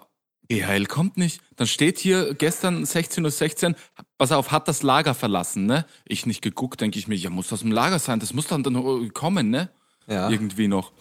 DHL 0.52 0.86
kommt 0.86 1.18
nicht. 1.18 1.42
Dann 1.56 1.66
steht 1.66 1.98
hier 1.98 2.36
gestern 2.36 2.84
16.16 2.84 3.70
Uhr, 3.70 3.76
pass 4.20 4.32
auf, 4.32 4.52
hat 4.52 4.68
das 4.68 4.84
Lager 4.84 5.16
verlassen, 5.16 5.66
ne? 5.66 5.88
Ich 6.06 6.28
nicht 6.28 6.44
geguckt, 6.44 6.82
denke 6.82 7.00
ich 7.00 7.08
mir, 7.08 7.16
ja, 7.16 7.32
muss 7.32 7.48
das 7.48 7.64
im 7.64 7.72
Lager 7.72 7.98
sein, 7.98 8.20
das 8.20 8.32
muss 8.36 8.46
dann, 8.46 8.62
dann 8.62 9.12
kommen, 9.12 9.50
ne? 9.50 9.72
Ja. 10.06 10.30
Irgendwie 10.30 10.68
noch. 10.68 10.92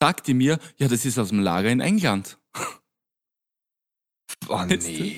Sagt 0.00 0.26
die 0.26 0.34
mir, 0.34 0.58
ja, 0.76 0.88
das 0.88 1.04
ist 1.04 1.18
aus 1.18 1.30
dem 1.30 1.40
Lager 1.40 1.70
in 1.70 1.80
England. 1.80 2.38
Oh 4.48 4.62
nee. 4.68 5.16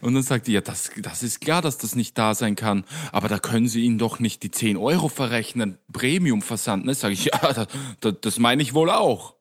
Und 0.00 0.14
dann 0.14 0.22
sagt 0.22 0.46
die, 0.46 0.52
ja, 0.52 0.60
das, 0.60 0.90
das 0.98 1.22
ist 1.22 1.40
klar, 1.40 1.62
dass 1.62 1.78
das 1.78 1.94
nicht 1.94 2.16
da 2.16 2.34
sein 2.34 2.56
kann. 2.56 2.84
Aber 3.12 3.28
da 3.28 3.38
können 3.38 3.68
Sie 3.68 3.84
ihnen 3.84 3.98
doch 3.98 4.18
nicht 4.18 4.42
die 4.42 4.50
10 4.50 4.76
Euro 4.76 5.08
verrechnen. 5.08 5.78
Premium-Versand, 5.92 6.84
ne? 6.84 6.94
Sag 6.94 7.12
ich, 7.12 7.24
ja, 7.32 7.52
das, 7.52 7.68
das, 8.00 8.14
das 8.20 8.38
meine 8.38 8.62
ich 8.62 8.74
wohl 8.74 8.90
auch. 8.90 9.34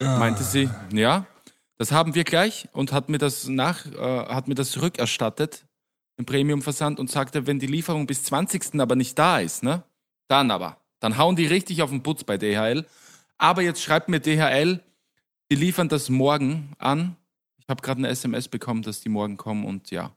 Meinte 0.00 0.44
sie, 0.44 0.70
ja, 0.92 1.26
das 1.76 1.90
haben 1.90 2.14
wir 2.14 2.22
gleich 2.22 2.68
und 2.72 2.92
hat 2.92 3.08
mir 3.08 3.18
das 3.18 3.48
nach, 3.48 3.84
äh, 3.86 3.98
hat 3.98 4.46
mir 4.46 4.54
das 4.54 4.80
rückerstattet, 4.80 5.66
den 6.18 6.24
Premium-Versand 6.24 7.00
und 7.00 7.10
sagte, 7.10 7.48
wenn 7.48 7.58
die 7.58 7.66
Lieferung 7.66 8.06
bis 8.06 8.22
20. 8.24 8.80
aber 8.80 8.94
nicht 8.94 9.18
da 9.18 9.40
ist, 9.40 9.64
ne? 9.64 9.82
Dann 10.28 10.52
aber. 10.52 10.78
Dann 11.00 11.18
hauen 11.18 11.34
die 11.34 11.46
richtig 11.46 11.82
auf 11.82 11.90
den 11.90 12.02
Putz 12.02 12.22
bei 12.22 12.36
DHL. 12.36 12.86
Aber 13.38 13.62
jetzt 13.62 13.82
schreibt 13.82 14.08
mir 14.08 14.20
DHL, 14.20 14.82
die 15.50 15.54
liefern 15.56 15.88
das 15.88 16.08
morgen 16.08 16.72
an. 16.78 17.16
Ich 17.58 17.68
habe 17.68 17.80
gerade 17.82 17.98
eine 17.98 18.08
SMS 18.08 18.48
bekommen, 18.48 18.82
dass 18.82 19.00
die 19.00 19.08
morgen 19.08 19.36
kommen 19.36 19.64
und 19.64 19.90
ja. 19.90 20.12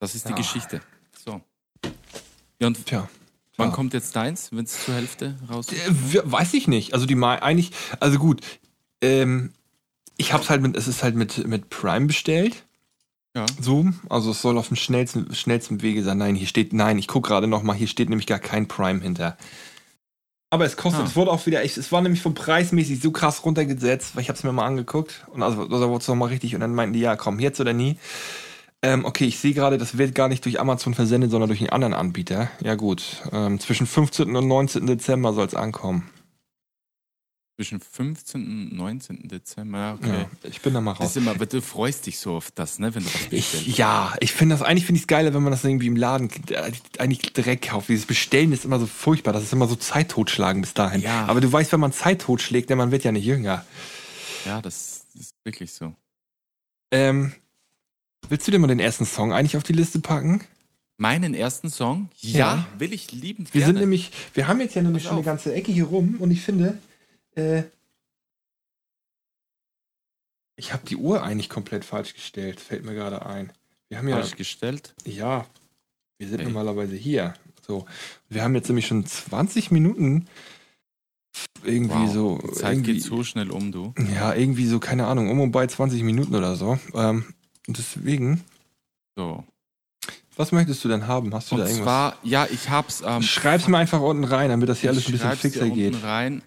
Das 0.00 0.14
ist 0.14 0.26
die 0.26 0.30
Ja. 0.30 0.36
Geschichte. 0.36 0.80
So. 1.24 1.40
Ja, 2.60 2.66
und 2.66 2.84
Tja. 2.86 3.08
wann 3.56 3.68
Ja. 3.70 3.74
kommt 3.74 3.94
jetzt 3.94 4.14
deins, 4.16 4.50
wenn 4.52 4.64
es 4.64 4.84
zur 4.84 4.94
Hälfte 4.94 5.38
raus 5.50 5.68
ist? 5.70 5.86
Äh, 5.86 6.12
we- 6.14 6.22
weiß 6.30 6.54
ich 6.54 6.68
nicht. 6.68 6.92
Also 6.94 7.06
die 7.06 7.14
mal 7.14 7.40
eigentlich, 7.40 7.70
also 8.00 8.18
gut, 8.18 8.42
ähm, 9.00 9.52
ich 10.16 10.32
hab's 10.32 10.50
halt 10.50 10.62
mit, 10.62 10.76
es 10.76 10.88
ist 10.88 11.02
halt 11.02 11.14
mit, 11.14 11.46
mit 11.46 11.70
Prime 11.70 12.06
bestellt. 12.06 12.64
Ja. 13.36 13.46
So, 13.60 13.86
also 14.08 14.30
es 14.30 14.42
soll 14.42 14.58
auf 14.58 14.68
dem 14.68 14.76
schnellsten, 14.76 15.34
schnellsten 15.34 15.82
Wege 15.82 16.02
sein. 16.04 16.18
Nein, 16.18 16.36
hier 16.36 16.46
steht, 16.46 16.72
nein, 16.72 16.98
ich 16.98 17.08
gucke 17.08 17.28
gerade 17.28 17.46
noch 17.48 17.62
mal, 17.62 17.74
hier 17.74 17.88
steht 17.88 18.08
nämlich 18.08 18.26
gar 18.28 18.38
kein 18.38 18.68
Prime 18.68 19.00
hinter. 19.00 19.36
Aber 20.54 20.64
es 20.66 20.76
kostet, 20.76 21.02
Ah. 21.02 21.06
es 21.06 21.16
wurde 21.16 21.32
auch 21.32 21.44
wieder 21.46 21.64
echt, 21.64 21.76
es 21.78 21.90
war 21.90 22.00
nämlich 22.00 22.22
vom 22.22 22.34
Preismäßig 22.34 23.00
so 23.02 23.10
krass 23.10 23.44
runtergesetzt, 23.44 24.14
weil 24.14 24.22
ich 24.22 24.28
habe 24.28 24.36
es 24.36 24.44
mir 24.44 24.52
mal 24.52 24.64
angeguckt 24.64 25.26
und 25.32 25.42
also 25.42 25.64
da 25.64 25.88
wurde 25.88 26.00
es 26.02 26.06
nochmal 26.06 26.28
richtig 26.28 26.54
und 26.54 26.60
dann 26.60 26.76
meinten 26.76 26.92
die, 26.92 27.00
ja 27.00 27.16
komm, 27.16 27.40
jetzt 27.40 27.58
oder 27.60 27.72
nie. 27.72 27.96
Ähm, 28.80 29.04
okay, 29.04 29.24
ich 29.24 29.40
sehe 29.40 29.52
gerade, 29.52 29.78
das 29.78 29.98
wird 29.98 30.14
gar 30.14 30.28
nicht 30.28 30.44
durch 30.44 30.60
Amazon 30.60 30.94
versendet, 30.94 31.32
sondern 31.32 31.48
durch 31.48 31.58
einen 31.60 31.70
anderen 31.70 31.92
Anbieter. 31.94 32.50
Ja 32.62 32.76
gut, 32.76 33.02
ähm, 33.32 33.58
zwischen 33.58 33.88
15. 33.88 34.36
und 34.36 34.46
19. 34.46 34.86
Dezember 34.86 35.32
soll 35.32 35.46
es 35.46 35.56
ankommen. 35.56 36.08
Zwischen 37.56 37.78
15. 37.80 38.42
und 38.42 38.76
19. 38.76 39.28
Dezember. 39.28 39.78
Ja, 39.78 39.94
okay. 39.94 40.26
Ja, 40.42 40.48
ich 40.50 40.60
bin 40.60 40.74
da 40.74 40.80
mal 40.80 40.92
Das 40.94 41.00
raus. 41.00 41.10
ist 41.10 41.16
immer, 41.18 41.34
du 41.36 41.62
freust 41.62 42.04
dich 42.06 42.18
so 42.18 42.34
auf 42.34 42.50
das, 42.50 42.80
ne, 42.80 42.92
wenn 42.94 43.04
du 43.04 43.08
was 43.14 43.26
bestellst. 43.28 43.68
Ich, 43.68 43.78
ja, 43.78 44.12
ich 44.18 44.32
finde 44.32 44.56
das 44.56 44.62
eigentlich 44.62 44.84
finde 44.86 44.96
ich 44.96 45.02
es 45.04 45.06
geiler, 45.06 45.32
wenn 45.34 45.42
man 45.44 45.52
das 45.52 45.62
irgendwie 45.62 45.86
im 45.86 45.94
Laden 45.94 46.30
äh, 46.50 46.72
eigentlich 46.98 47.32
direkt 47.32 47.68
kauft. 47.68 47.88
Dieses 47.88 48.06
Bestellen 48.06 48.50
ist 48.52 48.64
immer 48.64 48.80
so 48.80 48.86
furchtbar. 48.86 49.32
Das 49.32 49.44
ist 49.44 49.52
immer 49.52 49.68
so 49.68 49.76
Zeit 49.76 50.10
totschlagen 50.10 50.62
bis 50.62 50.74
dahin. 50.74 51.00
Ja. 51.02 51.26
Aber 51.26 51.40
du 51.40 51.50
weißt, 51.52 51.70
wenn 51.70 51.78
man 51.78 51.92
Zeit 51.92 52.22
totschlägt, 52.22 52.70
denn 52.70 52.78
man 52.78 52.90
wird 52.90 53.04
ja 53.04 53.12
nicht 53.12 53.24
jünger. 53.24 53.64
Ja, 54.44 54.60
das 54.60 55.06
ist 55.14 55.34
wirklich 55.44 55.72
so. 55.72 55.94
Ähm, 56.90 57.34
willst 58.28 58.48
du 58.48 58.50
dir 58.50 58.58
mal 58.58 58.66
den 58.66 58.80
ersten 58.80 59.06
Song 59.06 59.32
eigentlich 59.32 59.56
auf 59.56 59.62
die 59.62 59.72
Liste 59.74 60.00
packen? 60.00 60.42
Meinen 60.96 61.34
ersten 61.34 61.70
Song? 61.70 62.08
Ja, 62.18 62.38
Ja. 62.38 62.66
will 62.78 62.92
ich 62.92 63.12
liebend 63.12 63.54
Wir 63.54 63.60
gerne. 63.60 63.74
sind 63.74 63.80
nämlich, 63.80 64.10
wir 64.34 64.48
haben 64.48 64.58
jetzt 64.60 64.74
ja 64.74 64.82
nämlich 64.82 65.04
schon 65.04 65.12
eine 65.12 65.22
ganze 65.22 65.54
Ecke 65.54 65.70
hier 65.70 65.84
rum 65.84 66.16
und 66.18 66.32
ich 66.32 66.40
finde, 66.42 66.78
äh, 67.36 67.64
ich 70.56 70.72
habe 70.72 70.86
die 70.86 70.96
Uhr 70.96 71.22
eigentlich 71.22 71.48
komplett 71.48 71.84
falsch 71.84 72.14
gestellt. 72.14 72.60
Fällt 72.60 72.84
mir 72.84 72.94
gerade 72.94 73.26
ein. 73.26 73.52
Wir 73.88 73.98
haben 73.98 74.08
ja 74.08 74.16
falsch 74.16 74.36
gestellt. 74.36 74.94
Ja, 75.04 75.46
wir 76.18 76.28
sind 76.28 76.40
Ey. 76.40 76.44
normalerweise 76.46 76.94
hier. 76.96 77.34
So, 77.66 77.86
wir 78.28 78.42
haben 78.42 78.54
jetzt 78.54 78.68
nämlich 78.68 78.86
schon 78.86 79.04
20 79.04 79.70
Minuten 79.70 80.26
irgendwie 81.64 81.94
Wow. 81.94 82.12
so. 82.12 82.38
Die 82.38 82.52
Zeit 82.52 82.72
irgendwie, 82.74 82.92
geht 82.94 83.02
so 83.02 83.24
schnell 83.24 83.50
um, 83.50 83.72
du. 83.72 83.94
Ja, 84.14 84.34
irgendwie 84.34 84.66
so, 84.66 84.78
keine 84.78 85.06
Ahnung, 85.06 85.30
um 85.30 85.40
und 85.40 85.50
bei 85.50 85.66
20 85.66 86.02
Minuten 86.02 86.34
oder 86.34 86.56
so. 86.56 86.78
Ähm, 86.94 87.34
und 87.66 87.78
deswegen, 87.78 88.44
So. 89.16 89.44
was 90.36 90.52
möchtest 90.52 90.84
du 90.84 90.88
denn 90.88 91.06
haben? 91.08 91.34
Hast 91.34 91.50
du 91.50 91.54
Und 91.56 91.62
da 91.62 91.66
irgendwas? 91.66 91.84
zwar, 91.84 92.18
ja, 92.22 92.46
ich 92.50 92.68
hab's. 92.70 93.02
Ähm, 93.04 93.22
Schreib's 93.22 93.66
mir 93.66 93.78
einfach 93.78 94.00
unten 94.00 94.24
rein, 94.24 94.50
damit 94.50 94.68
das 94.68 94.80
hier 94.80 94.90
alles 94.90 95.06
ein 95.06 95.12
bisschen 95.12 95.32
fixer 95.32 95.62
unten 95.62 95.74
geht. 95.74 96.02
rein. 96.02 96.42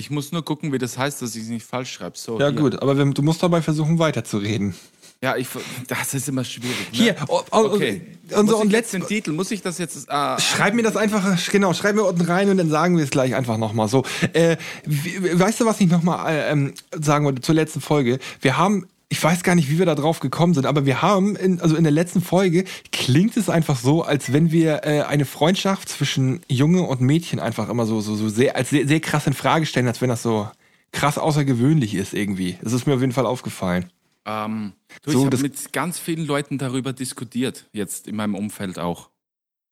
Ich 0.00 0.10
muss 0.10 0.32
nur 0.32 0.42
gucken, 0.42 0.72
wie 0.72 0.78
das 0.78 0.96
heißt, 0.96 1.20
dass 1.20 1.36
ich 1.36 1.42
es 1.42 1.48
nicht 1.48 1.66
falsch 1.66 1.92
schreibe. 1.92 2.16
So, 2.16 2.40
Ja, 2.40 2.48
hier. 2.48 2.58
gut, 2.58 2.80
aber 2.80 2.96
wenn, 2.96 3.12
du 3.12 3.20
musst 3.20 3.42
dabei 3.42 3.60
versuchen, 3.60 3.98
weiterzureden. 3.98 4.74
Ja, 5.22 5.36
ich, 5.36 5.46
das 5.88 6.14
ist 6.14 6.26
immer 6.30 6.42
schwierig. 6.44 6.74
Ne? 6.92 6.98
Hier, 6.98 7.16
oh, 7.28 7.42
oh, 7.50 7.58
Okay. 7.74 8.00
Unser, 8.30 8.42
muss 8.44 8.54
und 8.54 8.66
ich 8.68 8.72
jetzt 8.72 8.92
letzten, 8.94 9.06
Titel, 9.08 9.32
muss 9.32 9.50
ich 9.50 9.60
das 9.60 9.76
jetzt. 9.76 10.08
Äh, 10.08 10.40
Schreib 10.40 10.72
mir 10.72 10.82
das 10.82 10.96
einfach, 10.96 11.22
genau, 11.50 11.74
schreib 11.74 11.96
mir 11.96 12.04
unten 12.04 12.22
rein 12.22 12.48
und 12.48 12.56
dann 12.56 12.70
sagen 12.70 12.96
wir 12.96 13.04
es 13.04 13.10
gleich 13.10 13.34
einfach 13.34 13.58
nochmal 13.58 13.88
so. 13.88 14.04
Äh, 14.32 14.56
weißt 14.86 15.60
du, 15.60 15.66
was 15.66 15.78
ich 15.82 15.90
nochmal 15.90 16.32
äh, 16.32 16.50
ähm, 16.50 16.72
sagen 16.98 17.26
wollte 17.26 17.42
zur 17.42 17.54
letzten 17.54 17.82
Folge? 17.82 18.18
Wir 18.40 18.56
haben, 18.56 18.86
ich 19.12 19.22
weiß 19.22 19.42
gar 19.42 19.54
nicht, 19.56 19.68
wie 19.68 19.78
wir 19.78 19.86
da 19.86 19.96
drauf 19.96 20.20
gekommen 20.20 20.54
sind, 20.54 20.66
aber 20.66 20.86
wir 20.86 21.02
haben, 21.02 21.34
in, 21.36 21.60
also 21.60 21.74
in 21.76 21.82
der 21.82 21.90
letzten 21.92 22.20
Folge 22.22 22.64
klingt 22.92 23.36
es 23.36 23.50
einfach 23.50 23.76
so, 23.76 24.02
als 24.02 24.32
wenn 24.32 24.52
wir 24.52 24.84
äh, 24.84 25.02
eine 25.02 25.24
Freundschaft 25.24 25.88
zwischen 25.88 26.40
Junge 26.48 26.82
und 26.82 27.00
Mädchen 27.00 27.40
einfach 27.40 27.68
immer 27.68 27.86
so, 27.86 28.00
so, 28.00 28.14
so 28.14 28.28
sehr, 28.28 28.54
als 28.56 28.70
sehr, 28.70 28.86
sehr 28.86 29.00
krass 29.00 29.26
in 29.26 29.32
Frage 29.32 29.66
stellen, 29.66 29.88
als 29.88 30.00
wenn 30.00 30.08
das 30.10 30.22
so 30.22 30.48
krass 30.92 31.18
außergewöhnlich 31.18 31.94
ist 31.94 32.14
irgendwie. 32.14 32.56
Das 32.62 32.72
ist 32.72 32.86
mir 32.86 32.94
auf 32.94 33.00
jeden 33.00 33.12
Fall 33.12 33.26
aufgefallen. 33.26 33.90
ähm, 34.26 34.72
du, 35.02 35.10
So, 35.10 35.18
ich 35.20 35.24
habe 35.26 35.38
mit 35.38 35.72
ganz 35.72 35.98
vielen 35.98 36.24
Leuten 36.24 36.56
darüber 36.58 36.92
diskutiert, 36.92 37.66
jetzt 37.72 38.06
in 38.06 38.14
meinem 38.16 38.36
Umfeld 38.36 38.78
auch. 38.78 39.10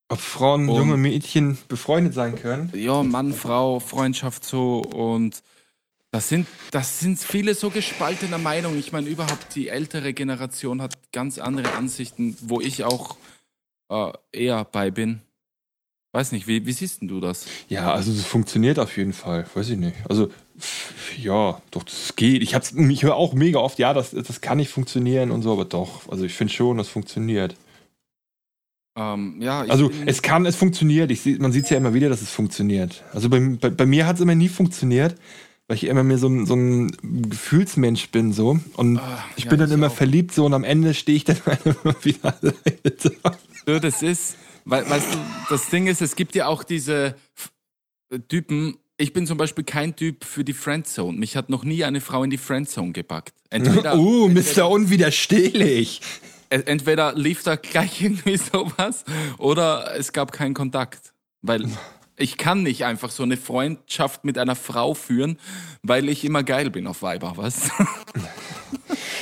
Ob 0.09 0.19
Frauen, 0.21 0.69
Und- 0.69 0.77
junge 0.77 0.97
Mädchen 0.97 1.59
befreundet 1.69 2.13
sein 2.15 2.35
können. 2.35 2.73
Ja, 2.75 3.03
Mann, 3.05 3.33
Frau, 3.33 3.79
Freundschaft 3.79 4.45
so 4.45 4.79
und 4.81 5.43
das 6.19 6.29
sind, 6.29 6.49
das 6.73 6.99
sind 6.99 7.17
viele 7.21 7.55
so 7.55 7.71
gespaltener 7.71 8.39
Meinungen. 8.39 8.77
Ich 8.77 8.91
meine, 8.91 9.09
überhaupt 9.09 9.55
die 9.55 9.69
ältere 9.69 10.13
Generation 10.13 10.83
hat 10.83 10.99
ganz 11.13 11.39
andere 11.39 11.75
Ansichten, 11.75 12.37
wo 12.41 12.61
ich 12.61 12.83
auch 12.83 13.17
äh, 13.89 14.11
eher 14.33 14.65
bei 14.65 14.91
bin. 14.91 15.21
Weiß 16.13 16.33
nicht, 16.33 16.49
wie, 16.49 16.67
wie 16.67 16.73
siehst 16.73 17.03
denn 17.03 17.07
du 17.07 17.21
das? 17.21 17.47
Ja, 17.69 17.93
also 17.95 18.13
das 18.13 18.25
funktioniert 18.25 18.81
auf 18.81 18.97
jeden 18.97 19.13
Fall. 19.13 19.47
Weiß 19.55 19.71
ich 19.71 19.79
nicht. 19.79 19.95
Also 20.09 20.29
ja, 21.17 21.63
doch, 21.71 21.85
das 21.85 22.17
geht. 22.17 22.43
Ich 22.43 22.53
hab's, 22.53 22.73
ich 22.73 23.03
höre 23.05 23.15
auch 23.15 23.33
mega 23.35 23.61
oft, 23.61 23.79
ja, 23.79 23.95
das, 23.95 24.11
das 24.11 24.41
kann 24.41 24.57
nicht 24.57 24.71
funktionieren 24.71 25.31
und 25.31 25.43
so, 25.43 25.53
aber 25.53 25.67
doch. 25.67 26.09
Also 26.11 26.25
ich 26.25 26.35
finde 26.35 26.53
schon, 26.53 26.79
das 26.79 26.89
funktioniert. 26.89 27.55
Ähm, 28.97 29.41
ja, 29.41 29.61
Also 29.69 29.93
es 30.05 30.21
kann, 30.21 30.47
es 30.47 30.57
funktioniert. 30.57 31.13
Ich 31.13 31.25
man 31.39 31.53
sieht 31.53 31.63
es 31.63 31.71
ja 31.71 31.77
immer 31.77 31.95
wieder, 31.95 32.09
dass 32.09 32.23
es 32.23 32.33
funktioniert. 32.33 33.05
Also 33.13 33.29
bei, 33.29 33.39
bei, 33.39 33.71
bei 33.71 33.87
mir 33.87 34.05
hat 34.05 34.17
es 34.17 34.23
immer 34.23 34.35
nie 34.35 34.49
funktioniert, 34.49 35.15
weil 35.69 35.77
ich 35.77 35.85
immer 35.85 36.03
mehr 36.03 36.19
so, 36.19 36.27
ein- 36.29 36.47
so 36.47 36.55
ein 36.55 36.91
Gefühlsmensch 37.31 38.09
bin 38.11 38.33
so. 38.33 38.59
Und 38.75 38.99
Ah, 38.99 39.25
ich 39.37 39.45
ja, 39.45 39.51
bin 39.51 39.61
dann 39.61 39.69
ich 39.69 39.75
immer 39.75 39.87
auch. 39.89 39.95
verliebt 39.95 40.35
so 40.35 40.45
und 40.47 40.55
am 40.55 40.65
Ende 40.65 40.95
stehe 40.95 41.17
ich 41.17 41.25
dann 41.25 41.37
immer 41.65 41.95
wieder 42.05 42.35
alleine. 42.43 42.57
So, 43.67 43.79
das 43.79 44.03
ist, 44.03 44.37
weil, 44.65 44.89
weißt 44.89 45.15
du, 45.15 45.19
das 45.51 45.69
Ding 45.71 45.87
ist, 45.87 46.01
es 46.03 46.17
gibt 46.17 46.35
ja 46.35 46.47
auch 46.47 46.65
diese 46.65 47.15
Typen. 48.29 48.79
Ich 48.97 49.13
bin 49.13 49.27
zum 49.27 49.39
Beispiel 49.39 49.63
kein 49.65 49.95
Typ 49.95 50.25
für 50.25 50.43
die 50.45 50.53
Friendzone. 50.55 51.17
Mich 51.19 51.37
hat 51.37 51.51
noch 51.51 51.63
nie 51.65 51.85
eine 51.85 52.01
Frau 52.01 52.25
in 52.25 52.31
die 52.31 52.39
Friendzone 52.39 52.93
gepackt. 52.93 53.33
Entweder, 53.51 53.97
uh, 53.99 54.27
entweder, 54.29 54.65
Mr. 54.67 54.71
Unwiderstehlich. 54.71 56.01
äh, 56.51 56.61
entweder 56.67 57.13
lief 57.15 57.43
da 57.43 57.57
gleich 57.57 58.01
irgendwie 58.03 58.37
sowas 58.39 59.05
oder 59.39 59.95
es 59.97 60.13
gab 60.13 60.33
keinen 60.33 60.55
Kontakt. 60.55 61.13
Weil 61.43 61.69
ich 62.19 62.37
kann 62.37 62.63
nicht 62.63 62.85
einfach 62.85 63.11
so 63.11 63.23
eine 63.23 63.37
Freundschaft 63.37 64.25
mit 64.25 64.39
einer 64.39 64.57
Frau 64.57 64.95
führen, 64.95 65.39
weil 65.83 66.09
ich 66.09 66.25
immer 66.25 66.43
geil 66.43 66.71
bin 66.71 66.87
auf 66.87 67.03
Weiber, 67.03 67.35
was? 67.37 67.71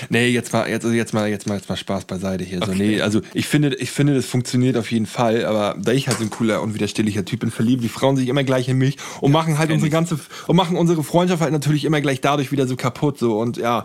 Nee, 0.09 0.29
jetzt 0.29 0.53
mal, 0.53 0.69
jetzt, 0.69 0.85
also 0.85 0.95
jetzt 0.95 1.12
mal, 1.14 1.29
jetzt 1.29 1.47
mal, 1.47 1.55
jetzt 1.57 1.69
mal 1.69 1.77
Spaß 1.77 2.05
beiseite 2.05 2.45
hier. 2.45 2.61
So, 2.64 2.73
nee, 2.73 3.01
also 3.01 3.21
ich 3.35 3.47
finde, 3.47 3.75
ich 3.77 3.90
finde, 3.90 4.14
das 4.14 4.27
funktioniert 4.27 4.77
auf 4.77 4.90
jeden 4.90 5.07
Fall, 5.07 5.45
aber 5.45 5.77
da 5.81 5.92
ich 5.92 6.09
halt 6.09 6.19
so 6.19 6.25
ein 6.25 6.31
cooler, 6.31 6.62
unwiderstehlicher 6.62 7.25
Typ 7.25 7.40
bin, 7.40 7.51
verlieben 7.51 7.83
die 7.83 7.88
Frauen 7.88 8.16
sich 8.16 8.29
immer 8.29 8.45
gleich 8.45 8.69
in 8.69 8.79
mich 8.79 8.97
und 9.21 9.33
machen 9.33 9.59
halt 9.59 9.71
unsere 9.71 9.90
ganze, 9.90 10.19
und 10.47 10.57
machen 10.57 10.77
unsere 10.77 11.03
Freundschaft 11.03 11.42
halt 11.42 11.53
natürlich 11.53 11.85
immer 11.85 12.01
gleich 12.01 12.21
dadurch 12.21 12.53
wieder 12.53 12.66
so 12.66 12.77
kaputt, 12.77 13.19
so, 13.19 13.38
und 13.38 13.57
ja, 13.57 13.85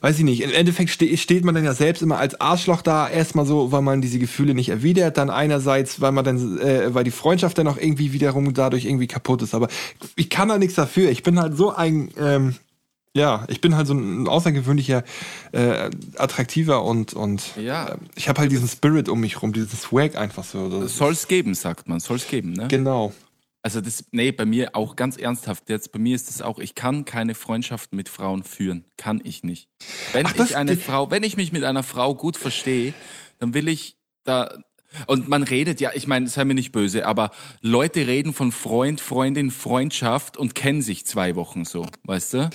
weiß 0.00 0.18
ich 0.18 0.24
nicht. 0.24 0.42
Im 0.42 0.52
Endeffekt 0.52 0.90
ste 0.90 1.16
steht 1.16 1.44
man 1.44 1.54
dann 1.54 1.64
ja 1.64 1.74
selbst 1.74 2.02
immer 2.02 2.18
als 2.18 2.40
Arschloch 2.40 2.82
da, 2.82 3.08
erstmal 3.08 3.46
so, 3.46 3.72
weil 3.72 3.82
man 3.82 4.00
diese 4.00 4.18
Gefühle 4.18 4.54
nicht 4.54 4.68
erwidert, 4.68 5.18
dann 5.18 5.30
einerseits, 5.30 6.00
weil 6.00 6.12
man 6.12 6.24
dann, 6.24 6.58
äh, 6.58 6.94
weil 6.94 7.04
die 7.04 7.10
Freundschaft 7.10 7.58
dann 7.58 7.66
auch 7.66 7.76
irgendwie 7.76 8.12
wiederum 8.12 8.54
dadurch 8.54 8.84
irgendwie 8.84 9.06
kaputt 9.06 9.42
ist, 9.42 9.54
aber 9.54 9.68
ich 10.16 10.30
kann 10.30 10.48
da 10.48 10.58
nichts 10.58 10.74
dafür. 10.74 11.10
Ich 11.10 11.22
bin 11.22 11.38
halt 11.40 11.56
so 11.56 11.74
ein, 11.74 12.10
ähm, 12.20 12.54
ja, 13.14 13.44
ich 13.48 13.60
bin 13.60 13.74
halt 13.76 13.86
so 13.86 13.94
ein 13.94 14.28
außergewöhnlicher, 14.28 15.02
äh, 15.52 15.90
attraktiver 16.16 16.84
und, 16.84 17.14
und 17.14 17.56
Ja. 17.56 17.88
äh, 17.88 17.96
ich 18.14 18.28
habe 18.28 18.40
halt 18.40 18.52
diesen 18.52 18.68
Spirit 18.68 19.08
um 19.08 19.20
mich 19.20 19.42
rum, 19.42 19.52
diesen 19.52 19.76
Swag 19.78 20.16
einfach 20.16 20.44
so. 20.44 20.82
Das, 20.82 20.96
Soll's 20.96 21.26
geben, 21.28 21.54
sagt 21.54 21.88
man. 21.88 22.00
Soll's 22.00 22.28
geben, 22.28 22.52
ne? 22.52 22.68
genau. 22.68 23.12
Also 23.60 23.80
das, 23.80 24.04
nee, 24.12 24.30
bei 24.30 24.44
mir 24.46 24.76
auch 24.76 24.94
ganz 24.94 25.16
ernsthaft. 25.16 25.68
Jetzt 25.68 25.90
bei 25.90 25.98
mir 25.98 26.14
ist 26.14 26.30
es 26.30 26.40
auch, 26.42 26.58
ich 26.60 26.74
kann 26.76 27.04
keine 27.04 27.34
Freundschaften 27.34 27.96
mit 27.96 28.08
Frauen 28.08 28.44
führen. 28.44 28.84
Kann 28.96 29.20
ich 29.24 29.42
nicht. 29.42 29.68
Wenn 30.12 30.26
Ach, 30.26 30.32
das- 30.32 30.50
ich 30.50 30.56
eine 30.56 30.76
das- 30.76 30.84
Frau, 30.84 31.10
wenn 31.10 31.24
ich 31.24 31.36
mich 31.36 31.50
mit 31.52 31.64
einer 31.64 31.82
Frau 31.82 32.14
gut 32.14 32.36
verstehe, 32.36 32.94
dann 33.40 33.54
will 33.54 33.66
ich 33.68 33.96
da, 34.24 34.54
und 35.06 35.28
man 35.28 35.42
redet 35.42 35.80
ja, 35.80 35.90
ich 35.92 36.06
meine, 36.06 36.28
sei 36.28 36.44
mir 36.44 36.54
nicht 36.54 36.70
böse, 36.72 37.04
aber 37.04 37.30
Leute 37.60 38.06
reden 38.06 38.32
von 38.32 38.52
Freund, 38.52 39.00
Freundin, 39.00 39.50
Freundschaft 39.50 40.36
und 40.36 40.54
kennen 40.54 40.80
sich 40.80 41.04
zwei 41.04 41.34
Wochen 41.34 41.64
so, 41.64 41.84
weißt 42.04 42.34
du? 42.34 42.50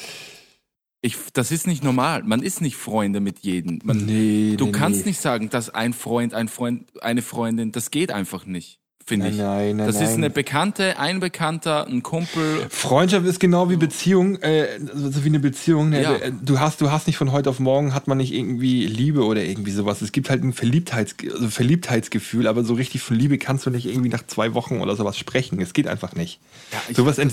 Ich, 1.06 1.18
das 1.34 1.52
ist 1.52 1.68
nicht 1.68 1.84
normal. 1.84 2.24
Man 2.24 2.42
ist 2.42 2.62
nicht 2.62 2.78
Freunde 2.78 3.20
mit 3.20 3.40
jedem. 3.40 3.82
Man, 3.84 4.06
Nee, 4.06 4.56
du 4.58 4.68
nee, 4.68 4.72
kannst 4.72 5.02
nee. 5.02 5.10
nicht 5.10 5.20
sagen, 5.20 5.50
dass 5.50 5.70
ein 5.70 5.92
Freund, 5.92 6.34
ein 6.34 6.48
Freund, 6.48 6.86
eine 7.02 7.22
Freundin, 7.22 7.74
das 7.74 7.92
geht 7.92 8.10
einfach 8.10 8.46
nicht, 8.46 8.80
finde 9.06 9.28
ich. 9.28 9.36
nein, 9.36 9.76
nein, 9.76 9.86
das 9.86 9.98
ist 9.98 10.12
nein. 10.12 10.14
eine 10.14 10.30
Bekannte, 10.30 10.98
ein 10.98 11.20
Bekannter, 11.20 11.88
ein 11.88 12.04
Kumpel. 12.04 12.68
Freundschaft 12.70 13.26
ist 13.26 13.42
genau 13.42 13.70
wie 13.70 13.76
Beziehung, 13.76 14.38
äh, 14.38 14.80
so 14.94 15.26
wie 15.26 15.28
eine 15.28 15.40
Beziehung. 15.42 15.90
Ne? 15.90 16.04
Ja. 16.04 16.18
Du 16.42 16.62
hast, 16.62 16.80
du 16.80 16.90
hast 16.90 17.06
nicht 17.08 17.18
von 17.18 17.34
heute 17.34 17.50
auf 17.50 17.60
morgen 17.60 17.94
hat 17.94 18.08
man 18.08 18.18
nicht 18.18 18.34
irgendwie 18.34 18.88
Liebe 18.88 19.26
oder 19.26 19.44
irgendwie 19.44 19.72
sowas. 19.72 20.02
Es 20.02 20.14
gibt 20.14 20.30
halt 20.30 20.42
ein 20.42 20.54
Verliebtheits, 20.54 21.18
also 21.34 21.50
Verliebtheitsgefühl, 21.50 22.48
aber 22.48 22.64
so 22.64 22.76
richtig 22.76 23.02
von 23.02 23.18
Liebe 23.18 23.38
kannst 23.38 23.66
du 23.66 23.72
nicht 23.72 23.88
irgendwie 23.88 24.10
nach 24.10 24.26
zwei 24.26 24.54
Wochen 24.54 24.80
oder 24.80 24.96
sowas 24.96 25.18
sprechen. 25.18 25.60
Es 25.60 25.74
geht 25.74 25.88
einfach 25.90 26.16
nicht. 26.16 26.40
Ja, 26.72 26.96
sowas 26.96 27.18
keinen 27.18 27.30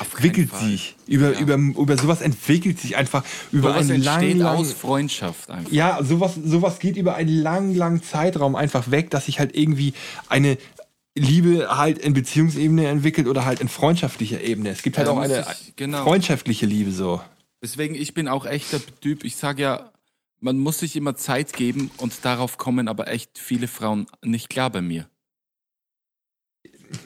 entwickelt 0.00 0.54
sich 0.56 0.96
über, 1.06 1.32
Ja. 1.34 1.40
über, 1.40 1.54
über 1.56 1.96
sowas 1.96 2.20
entwickelt 2.20 2.78
sich 2.80 2.96
einfach 2.96 3.24
über 3.52 3.70
Sowas 3.72 3.90
einen 3.90 4.02
langen, 4.02 4.38
langen, 4.38 4.60
aus 4.60 4.72
Freundschaft 4.72 5.50
einfach. 5.50 5.70
ja, 5.72 6.02
sowas, 6.02 6.34
sowas 6.34 6.78
geht 6.78 6.96
über 6.96 7.14
einen 7.14 7.28
langen, 7.30 7.74
langen 7.74 8.02
Zeitraum 8.02 8.56
einfach 8.56 8.90
weg, 8.90 9.10
dass 9.10 9.26
sich 9.26 9.38
halt 9.38 9.56
irgendwie 9.56 9.94
eine 10.28 10.58
Liebe 11.16 11.76
halt 11.76 11.98
in 11.98 12.12
Beziehungsebene 12.14 12.86
entwickelt 12.86 13.26
oder 13.26 13.44
halt 13.44 13.60
in 13.60 13.68
freundschaftlicher 13.68 14.40
Ebene. 14.40 14.70
Es 14.70 14.82
gibt 14.82 14.98
halt 14.98 15.08
Ja, 15.08 15.12
auch 15.14 15.18
eine 15.18 15.44
ich- 15.50 15.74
genau. 15.76 16.04
freundschaftliche 16.04 16.66
Liebe 16.66 16.92
so. 16.92 17.20
Deswegen, 17.62 17.96
ich 17.96 18.14
bin 18.14 18.28
auch 18.28 18.46
echt 18.46 18.72
der 18.72 18.80
Typ, 19.00 19.24
ich 19.24 19.34
sage 19.36 19.62
ja, 19.62 19.90
man 20.40 20.58
muss 20.58 20.78
sich 20.78 20.94
immer 20.94 21.16
Zeit 21.16 21.52
geben 21.54 21.90
und 21.96 22.14
darauf 22.24 22.56
kommen 22.58 22.86
aber 22.86 23.08
echt 23.08 23.36
viele 23.38 23.66
Frauen 23.66 24.06
nicht 24.22 24.48
klar 24.48 24.70
bei 24.70 24.80
mir. 24.80 25.08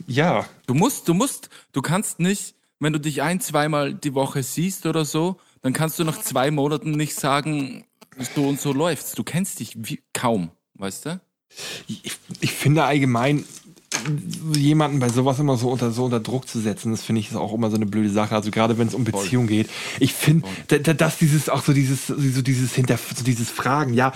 Ja, 0.07 0.47
Du 0.67 0.75
musst, 0.75 1.09
du 1.09 1.15
musst, 1.15 1.49
du 1.73 1.83
kannst 1.83 2.21
nicht, 2.21 2.55
wenn 2.83 2.93
du 2.93 3.01
dich 3.01 3.23
ein, 3.23 3.41
zweimal 3.41 3.95
die 3.95 4.15
Woche 4.15 4.43
siehst 4.43 4.87
oder 4.87 5.05
so, 5.05 5.37
dann 5.63 5.73
kannst 5.73 5.99
du 5.99 6.05
nach 6.05 6.21
zwei 6.21 6.51
Monaten 6.51 6.93
nicht 6.93 7.15
sagen, 7.15 7.85
so 8.35 8.49
und 8.49 8.61
so 8.61 8.73
läuft's. 8.73 9.13
Du 9.13 9.25
kennst 9.25 9.61
dich 9.61 9.75
wie, 9.77 10.03
kaum, 10.13 10.51
weißt 10.75 11.07
du? 11.07 11.21
ich, 11.87 12.13
ich 12.41 12.53
finde 12.53 12.85
allgemein 12.85 13.45
jemanden 14.57 14.99
bei 14.99 15.09
sowas 15.09 15.39
immer 15.39 15.57
so 15.57 15.71
unter 15.71 15.91
so 15.91 16.05
unter 16.05 16.21
Druck 16.21 16.49
zu 16.49 16.61
setzen, 16.61 16.93
das 16.93 17.03
finde 17.03 17.21
ich 17.21 17.31
ist 17.31 17.37
auch 17.37 17.53
immer 17.53 17.71
so 17.71 17.77
eine 17.77 17.87
blöde 17.87 18.11
Sache. 18.11 18.35
Also 18.35 18.51
gerade 18.51 18.79
wenn 18.79 18.89
es 18.89 18.95
um 18.95 19.05
Beziehung 19.05 19.47
geht, 19.47 19.69
ich 20.01 20.15
finde, 20.15 20.47
da, 20.69 20.79
da, 20.79 20.95
dass 20.95 21.19
dieses 21.19 21.49
auch 21.49 21.63
so 21.63 21.73
dieses 21.73 22.07
so 22.07 22.43
dieses 22.43 22.75
hinter 22.75 22.99
so 22.99 23.25
dieses 23.25 23.51
Fragen, 23.51 23.95
ja, 23.95 24.13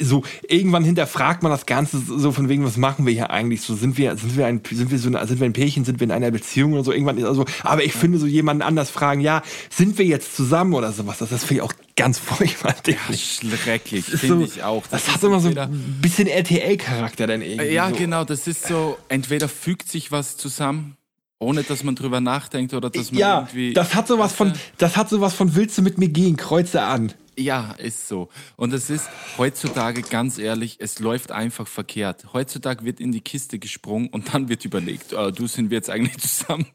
so 0.00 0.22
irgendwann 0.48 0.84
hinterfragt 0.84 1.42
man 1.42 1.52
das 1.52 1.66
Ganze 1.66 1.98
so 1.98 2.32
von 2.32 2.48
wegen, 2.48 2.64
was 2.64 2.76
machen 2.76 3.06
wir 3.06 3.12
hier 3.12 3.30
eigentlich? 3.30 3.62
So 3.62 3.74
sind 3.74 3.98
wir 3.98 4.16
sind 4.16 4.36
wir 4.36 4.46
ein 4.46 4.60
sind 4.70 4.90
wir 4.90 4.98
so 4.98 5.08
eine, 5.08 5.26
sind 5.26 5.40
wir 5.40 5.46
ein 5.46 5.52
Pärchen, 5.52 5.84
sind 5.84 6.00
wir 6.00 6.04
in 6.04 6.12
einer 6.12 6.30
Beziehung 6.30 6.72
oder 6.72 6.84
so 6.84 6.92
irgendwann 6.92 7.18
ist 7.18 7.24
also, 7.24 7.44
aber 7.62 7.84
ich 7.84 7.92
finde 7.92 8.18
so 8.18 8.26
jemanden 8.26 8.62
anders 8.62 8.90
fragen, 8.90 9.20
ja, 9.20 9.42
sind 9.70 9.98
wir 9.98 10.04
jetzt 10.04 10.36
zusammen 10.36 10.74
oder 10.74 10.92
sowas? 10.92 11.18
Das, 11.18 11.30
das 11.30 11.44
finde 11.44 11.54
ich 11.54 11.62
auch 11.62 11.72
ganz 11.96 12.18
furchtbar. 12.18 12.74
Schrecklich, 13.12 14.04
Das 14.04 14.14
ist 14.14 14.20
finde 14.20 14.46
so- 14.46 14.52
ich 14.54 14.62
auch. 14.62 14.86
Das, 14.86 15.06
ist 15.08 15.14
hat 15.14 15.22
immer 15.22 15.40
so 15.40 15.48
ein 15.48 15.98
bisschen 16.00 16.28
RTL-Charakter 16.28 17.26
dann 17.26 17.42
irgendwie. 17.42 17.72
Ja, 17.72 17.88
so. 17.90 17.96
genau, 17.96 18.24
das 18.24 18.46
ist 18.46 18.66
so, 18.66 18.98
entweder 19.08 19.48
fügt 19.48 19.88
sich 19.88 20.12
was 20.12 20.36
zusammen, 20.36 20.96
ohne 21.38 21.62
dass 21.62 21.82
man 21.84 21.96
drüber 21.96 22.20
nachdenkt 22.20 22.74
oder 22.74 22.90
dass 22.90 23.10
man 23.12 23.18
Ja, 23.20 23.38
irgendwie. 23.40 23.72
das 23.74 23.94
hat 23.94 24.08
sowas 24.08 24.32
von, 24.32 24.50
Weißt 24.52 24.60
das 24.78 24.96
hat 24.96 25.08
sowas 25.08 25.34
von 25.34 25.54
willst 25.54 25.76
du 25.78 25.82
mit 25.82 25.98
mir 25.98 26.08
gehen, 26.08 26.36
kreuze 26.36 26.82
an. 26.82 27.12
Ja, 27.38 27.72
ist 27.76 28.08
so. 28.08 28.30
Und 28.56 28.72
es 28.72 28.88
ist 28.88 29.10
heutzutage 29.36 30.00
ganz 30.00 30.38
ehrlich, 30.38 30.76
es 30.80 31.00
läuft 31.00 31.32
einfach 31.32 31.66
verkehrt. 31.66 32.24
Heutzutage 32.32 32.82
wird 32.86 32.98
in 32.98 33.12
die 33.12 33.20
Kiste 33.20 33.58
gesprungen 33.58 34.08
und 34.08 34.32
dann 34.32 34.48
wird 34.48 34.64
überlegt, 34.64 35.12
äh, 35.12 35.32
du 35.32 35.46
sind 35.46 35.68
wir 35.68 35.76
jetzt 35.76 35.90
eigentlich 35.90 36.16
zusammen 36.22 36.66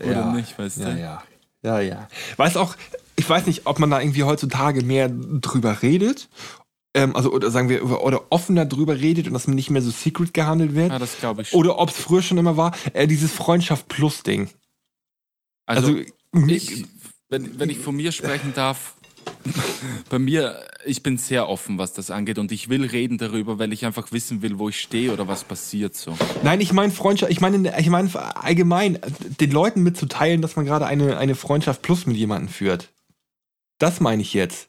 oder 0.00 0.32
nicht, 0.32 0.58
weißt 0.58 0.78
ja, 0.78 0.90
du? 0.94 0.98
Ja, 1.00 1.22
ja, 1.62 1.80
ja. 1.80 2.08
Weiß 2.38 2.56
auch, 2.56 2.74
ich 3.18 3.28
weiß 3.28 3.46
nicht, 3.46 3.66
ob 3.66 3.80
man 3.80 3.90
da 3.90 4.00
irgendwie 4.00 4.22
heutzutage 4.22 4.82
mehr 4.82 5.08
drüber 5.08 5.82
redet, 5.82 6.28
ähm, 6.94 7.16
also 7.16 7.32
oder 7.32 7.50
sagen 7.50 7.68
wir 7.68 7.82
oder 8.02 8.30
offener 8.30 8.64
drüber 8.64 8.98
redet 8.98 9.26
und 9.26 9.34
dass 9.34 9.46
man 9.46 9.56
nicht 9.56 9.70
mehr 9.70 9.82
so 9.82 9.90
secret 9.90 10.32
gehandelt 10.32 10.74
wird. 10.74 10.90
Ja, 10.90 10.98
das 10.98 11.18
glaube 11.18 11.42
ich. 11.42 11.52
Oder 11.52 11.78
ob 11.78 11.90
es 11.90 11.96
früher 11.96 12.22
schon 12.22 12.38
immer 12.38 12.56
war, 12.56 12.74
äh, 12.92 13.06
dieses 13.06 13.32
Freundschaft 13.32 13.88
plus 13.88 14.22
Ding. 14.22 14.48
Also, 15.66 15.96
Also, 16.32 16.46
ich, 16.48 16.86
wenn, 17.28 17.58
wenn 17.58 17.70
ich 17.70 17.78
von 17.78 17.96
mir 17.96 18.12
sprechen 18.12 18.52
darf, 18.54 18.94
bei 20.10 20.18
mir, 20.18 20.64
ich 20.86 21.02
bin 21.02 21.18
sehr 21.18 21.48
offen, 21.48 21.76
was 21.76 21.92
das 21.92 22.10
angeht 22.10 22.38
und 22.38 22.52
ich 22.52 22.68
will 22.68 22.86
reden 22.86 23.18
darüber, 23.18 23.58
weil 23.58 23.72
ich 23.72 23.84
einfach 23.84 24.12
wissen 24.12 24.42
will, 24.42 24.58
wo 24.58 24.68
ich 24.68 24.80
stehe 24.80 25.12
oder 25.12 25.28
was 25.28 25.44
passiert 25.44 25.94
so. 25.94 26.16
Nein, 26.42 26.60
ich 26.60 26.72
meine 26.72 26.92
Freundschaft, 26.92 27.32
ich 27.32 27.40
meine, 27.40 27.78
ich 27.78 27.90
meine 27.90 28.10
allgemein, 28.36 28.94
äh, 28.96 29.10
den 29.40 29.50
Leuten 29.50 29.82
mitzuteilen, 29.82 30.40
dass 30.40 30.56
man 30.56 30.64
gerade 30.64 30.86
eine, 30.86 31.18
eine 31.18 31.34
Freundschaft 31.34 31.82
plus 31.82 32.06
mit 32.06 32.16
jemandem 32.16 32.48
führt. 32.48 32.90
Das 33.78 34.00
meine 34.00 34.22
ich 34.22 34.34
jetzt. 34.34 34.68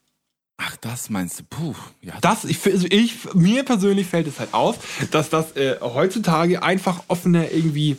Ach, 0.58 0.76
das 0.78 1.10
meinst 1.10 1.40
du? 1.40 1.44
Puh, 1.50 1.76
ja. 2.02 2.16
Das, 2.22 2.44
ich, 2.44 2.66
ich, 2.66 3.34
mir 3.34 3.64
persönlich 3.64 4.08
fällt 4.08 4.28
es 4.28 4.40
halt 4.40 4.54
auf, 4.54 4.78
dass 5.10 5.30
das 5.30 5.56
äh, 5.56 5.78
heutzutage 5.80 6.62
einfach 6.62 7.04
offener 7.08 7.50
irgendwie 7.52 7.98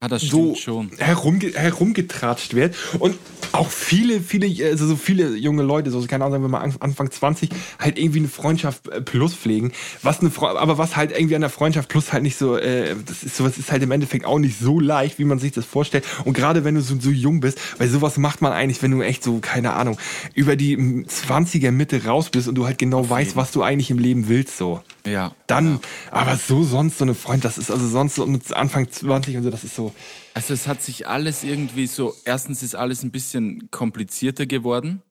ah, 0.00 0.08
das 0.08 0.22
so 0.22 0.54
schon. 0.54 0.90
herumge 0.98 1.52
herumgetratscht 1.54 2.54
wird 2.54 2.74
und 2.98 3.16
auch 3.52 3.68
viele, 3.70 4.20
viele, 4.20 4.46
also 4.66 4.86
so 4.86 4.96
viele 4.96 5.36
junge 5.36 5.62
Leute, 5.62 5.90
so 5.90 6.00
keine 6.06 6.24
Ahnung, 6.24 6.34
sagen 6.34 6.44
wir 6.44 6.48
mal 6.48 6.60
An- 6.60 6.74
Anfang 6.80 7.10
20, 7.10 7.50
halt 7.78 7.98
irgendwie 7.98 8.20
eine 8.20 8.28
Freundschaft 8.28 8.88
äh, 8.88 9.00
plus 9.00 9.34
pflegen, 9.34 9.72
was 10.02 10.20
eine 10.20 10.30
Fre 10.30 10.58
aber 10.58 10.78
was 10.78 10.96
halt 10.96 11.10
irgendwie 11.12 11.34
an 11.34 11.40
der 11.40 11.50
Freundschaft 11.50 11.88
plus 11.88 12.12
halt 12.12 12.22
nicht 12.22 12.36
so, 12.36 12.56
äh, 12.56 12.94
das 13.06 13.22
ist 13.22 13.36
sowas 13.36 13.58
ist 13.58 13.70
halt 13.72 13.82
im 13.82 13.90
Endeffekt 13.90 14.24
auch 14.24 14.38
nicht 14.38 14.58
so 14.58 14.80
leicht, 14.80 15.18
wie 15.18 15.24
man 15.24 15.38
sich 15.38 15.52
das 15.52 15.64
vorstellt 15.64 16.04
und 16.24 16.32
gerade 16.34 16.64
wenn 16.64 16.74
du 16.76 16.80
so, 16.80 16.98
so 16.98 17.10
jung 17.10 17.40
bist, 17.40 17.58
weil 17.78 17.88
sowas 17.88 18.16
macht 18.18 18.40
man 18.40 18.52
eigentlich, 18.52 18.82
wenn 18.82 18.92
du 18.92 19.02
echt 19.02 19.22
so, 19.24 19.38
keine 19.40 19.72
Ahnung, 19.74 19.98
über 20.34 20.56
die 20.56 20.76
mm, 20.76 21.06
20er 21.06 21.72
Mitte 21.72 22.04
raus 22.04 22.30
bist 22.30 22.48
und 22.48 22.54
du 22.54 22.66
halt 22.66 22.78
genau 22.78 23.08
weißt, 23.08 23.36
was 23.36 23.50
du 23.50 23.62
eigentlich 23.62 23.90
im 23.90 23.98
Leben 23.98 24.28
willst, 24.28 24.56
so. 24.56 24.80
Ja. 25.06 25.34
Dann, 25.46 25.80
aber 26.10 26.36
so 26.36 26.62
sonst 26.62 26.98
so 26.98 27.04
eine 27.04 27.14
Freund, 27.14 27.44
das 27.44 27.58
ist 27.58 27.70
also 27.70 27.86
sonst 27.88 28.16
so 28.16 28.26
mit 28.26 28.52
Anfang 28.52 28.90
20 28.90 29.36
und 29.36 29.42
so, 29.44 29.50
das 29.50 29.64
ist 29.64 29.74
so, 29.74 29.92
Also 30.34 30.54
es 30.54 30.66
hat 30.66 30.82
sich 30.82 31.08
alles 31.08 31.42
irgendwie 31.44 31.86
so, 31.86 32.14
erstens 32.24 32.62
ist 32.62 32.74
alles 32.74 33.02
ein 33.02 33.10
bisschen 33.10 33.70
komplizierter 33.70 34.46
geworden 34.46 35.02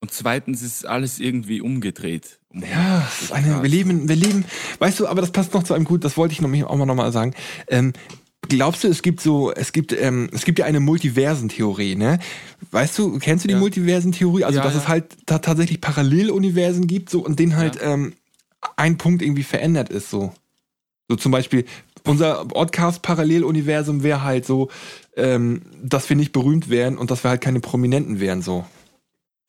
und 0.00 0.12
zweitens 0.12 0.62
ist 0.62 0.86
alles 0.86 1.18
irgendwie 1.20 1.60
umgedreht. 1.60 2.38
Um 2.52 2.62
Ja, 2.62 3.06
eine, 3.30 3.62
wir 3.62 3.68
leben, 3.68 4.08
wir 4.08 4.16
leben, 4.16 4.44
weißt 4.78 5.00
du, 5.00 5.06
aber 5.06 5.20
das 5.20 5.30
passt 5.30 5.54
noch 5.54 5.62
zu 5.62 5.74
einem 5.74 5.84
gut, 5.84 6.04
das 6.04 6.16
wollte 6.16 6.32
ich 6.32 6.40
noch, 6.40 6.50
auch 6.68 6.76
mal 6.76 6.86
nochmal 6.86 7.12
sagen. 7.12 7.34
Ähm, 7.68 7.92
glaubst 8.48 8.82
du, 8.84 8.88
es 8.88 9.02
gibt 9.02 9.20
so, 9.20 9.52
es 9.52 9.72
gibt, 9.72 9.92
ähm, 9.92 10.28
es 10.32 10.44
gibt 10.44 10.58
ja 10.58 10.64
eine 10.64 10.80
Multiversentheorie, 10.80 11.94
ne? 11.96 12.18
Weißt 12.70 12.98
du, 12.98 13.18
kennst 13.18 13.44
du 13.44 13.48
die 13.48 13.54
Ja. 13.54 13.60
Multiversentheorie? 13.60 14.44
Also, 14.44 14.58
Ja, 14.58 14.64
dass 14.64 14.74
ja. 14.74 14.80
es 14.80 14.88
halt 14.88 15.26
ta 15.26 15.38
tatsächlich 15.38 15.80
Paralleluniversen 15.80 16.86
gibt, 16.86 17.10
so, 17.10 17.24
und 17.24 17.38
den 17.38 17.56
halt, 17.56 17.78
ähm, 17.82 18.14
ein 18.76 18.98
Punkt 18.98 19.22
irgendwie 19.22 19.42
verändert 19.42 19.88
ist, 19.88 20.10
so. 20.10 20.32
So 21.08 21.16
zum 21.16 21.32
Beispiel, 21.32 21.64
unser 22.06 22.44
Podcast-Paralleluniversum 22.44 24.02
wäre 24.02 24.22
halt 24.22 24.46
so, 24.46 24.70
ähm, 25.16 25.62
dass 25.82 26.08
wir 26.08 26.16
nicht 26.16 26.32
berühmt 26.32 26.70
wären 26.70 26.96
und 26.98 27.10
dass 27.10 27.24
wir 27.24 27.30
halt 27.30 27.40
keine 27.40 27.60
Prominenten 27.60 28.20
wären, 28.20 28.42
so. 28.42 28.64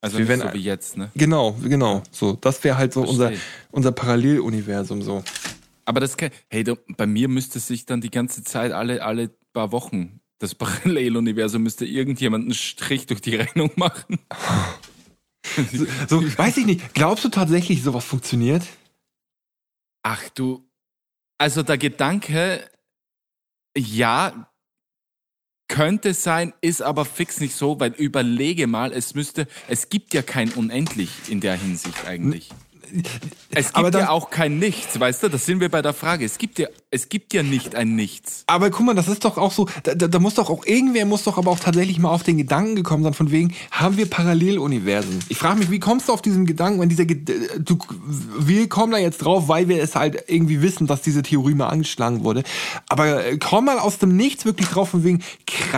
Also 0.02 0.17
wir 0.17 0.28
werden- 0.28 0.41
so 0.47 0.54
wie 0.54 0.63
jetzt, 0.63 0.97
ne? 0.97 1.12
Genau, 1.15 1.54
genau. 1.63 2.02
So, 2.12 2.34
das 2.34 2.63
wäre 2.63 2.78
halt 2.78 2.93
so 2.93 3.02
unser, 3.02 3.28
Verstehe. 3.28 3.45
unser 3.71 3.91
Paralleluniversum, 3.91 5.02
so. 5.04 5.24
Aber 5.86 6.00
das 6.00 6.17
kann, 6.17 6.32
hey, 6.50 6.63
du, 6.63 6.76
bei 6.97 7.06
mir 7.06 7.28
müsste 7.28 7.60
sich 7.60 7.86
dann 7.86 8.02
die 8.02 8.10
ganze 8.12 8.43
Zeit 8.43 8.71
alle, 8.71 9.04
alle 9.04 9.30
paar 9.54 9.71
Wochen 9.71 10.19
das 10.39 10.56
Paralleluniversum 10.56 11.62
müsste 11.62 11.86
irgendjemand 11.86 12.45
einen 12.45 12.54
Strich 12.56 13.06
durch 13.06 13.21
die 13.21 13.36
Rechnung 13.36 13.71
machen. 13.76 14.19
So, 15.74 15.86
so, 16.08 16.38
weiß 16.38 16.58
ich 16.58 16.65
nicht. 16.65 16.93
Glaubst 16.93 17.26
du 17.26 17.30
tatsächlich, 17.30 17.82
sowas 17.84 18.06
funktioniert? 18.06 18.63
Ach 20.04 20.30
du, 20.30 20.68
also 21.38 21.64
der 21.64 21.78
Gedanke, 21.78 22.70
ja, 23.78 24.52
könnte 25.68 26.14
sein, 26.14 26.54
ist 26.60 26.82
aber 26.82 27.06
fix 27.06 27.40
nicht 27.40 27.56
so, 27.56 27.80
weil 27.80 27.94
überlege 27.94 28.68
mal, 28.68 28.92
es 28.92 29.16
müsste, 29.16 29.48
es 29.70 29.90
gibt 29.90 30.14
ja 30.14 30.22
kein 30.22 30.52
Unendlich 30.52 31.30
in 31.30 31.40
der 31.40 31.56
Hinsicht 31.56 32.06
eigentlich. 32.06 32.50
Es 33.54 33.67
gibt 33.67 33.77
Aber 33.77 33.91
dann- 33.91 34.01
ja 34.01 34.10
auch 34.10 34.30
kein 34.30 34.60
Nichts, 34.60 34.99
weißt 34.99 35.23
du? 35.23 35.30
Das 35.30 35.45
sind 35.45 35.60
wir 35.60 35.69
bei 35.69 35.82
der 35.82 35.93
Frage. 35.93 36.25
Es 36.25 36.38
gibt 36.38 36.60
ja, 36.60 36.67
es 36.89 37.10
gibt 37.10 37.34
ja 37.34 37.43
nicht 37.43 37.75
ein 37.75 37.95
Nichts. 37.95 38.43
Aber 38.47 38.69
guck 38.69 38.86
mal, 38.86 38.93
das 38.95 39.08
ist 39.08 39.25
doch 39.25 39.38
auch 39.38 39.51
so, 39.51 39.67
da, 39.84 39.93
da, 39.95 40.08
da 40.08 40.19
muss 40.19 40.36
doch 40.36 40.49
auch 40.49 40.65
irgendwer 40.65 41.06
muss 41.06 41.23
doch 41.23 41.38
aber 41.38 41.51
auch 41.51 41.60
tatsächlich 41.60 41.99
mal 41.99 42.10
auf 42.12 42.23
den 42.23 42.38
Gedanken 42.38 42.75
gekommen 42.75 43.04
sein, 43.04 43.13
von 43.13 43.32
wegen, 43.32 43.54
haben 43.71 43.97
wir 43.97 44.10
Paralleluniversen? 44.10 45.19
Ich 45.30 45.38
frage 45.38 45.60
mich, 45.60 45.71
wie 45.71 45.80
kommst 45.80 46.08
du 46.10 46.13
auf 46.13 46.21
diesen 46.21 46.45
Gedanken, 46.45 46.80
wenn 46.82 46.89
dieser, 46.89 47.04
Ged- 47.04 47.60
du, 47.60 47.77
wir 48.39 48.67
kommen 48.69 48.91
da 48.93 48.97
jetzt 48.97 49.19
drauf, 49.19 49.47
weil 49.47 49.67
wir 49.67 49.82
es 49.82 49.95
halt 49.95 50.23
irgendwie 50.27 50.62
wissen, 50.62 50.88
dass 50.88 51.01
diese 51.01 51.21
Theorie 51.21 51.54
mal 51.56 51.67
angeschlagen 51.67 52.23
wurde. 52.23 52.43
Aber 52.89 53.25
äh, 53.25 53.38
komm 53.38 53.65
mal 53.65 53.80
aus 53.80 53.97
dem 53.97 54.15
Nichts 54.15 54.45
wirklich 54.45 54.67
drauf, 54.69 54.89
von 54.89 55.04
wegen, 55.04 55.21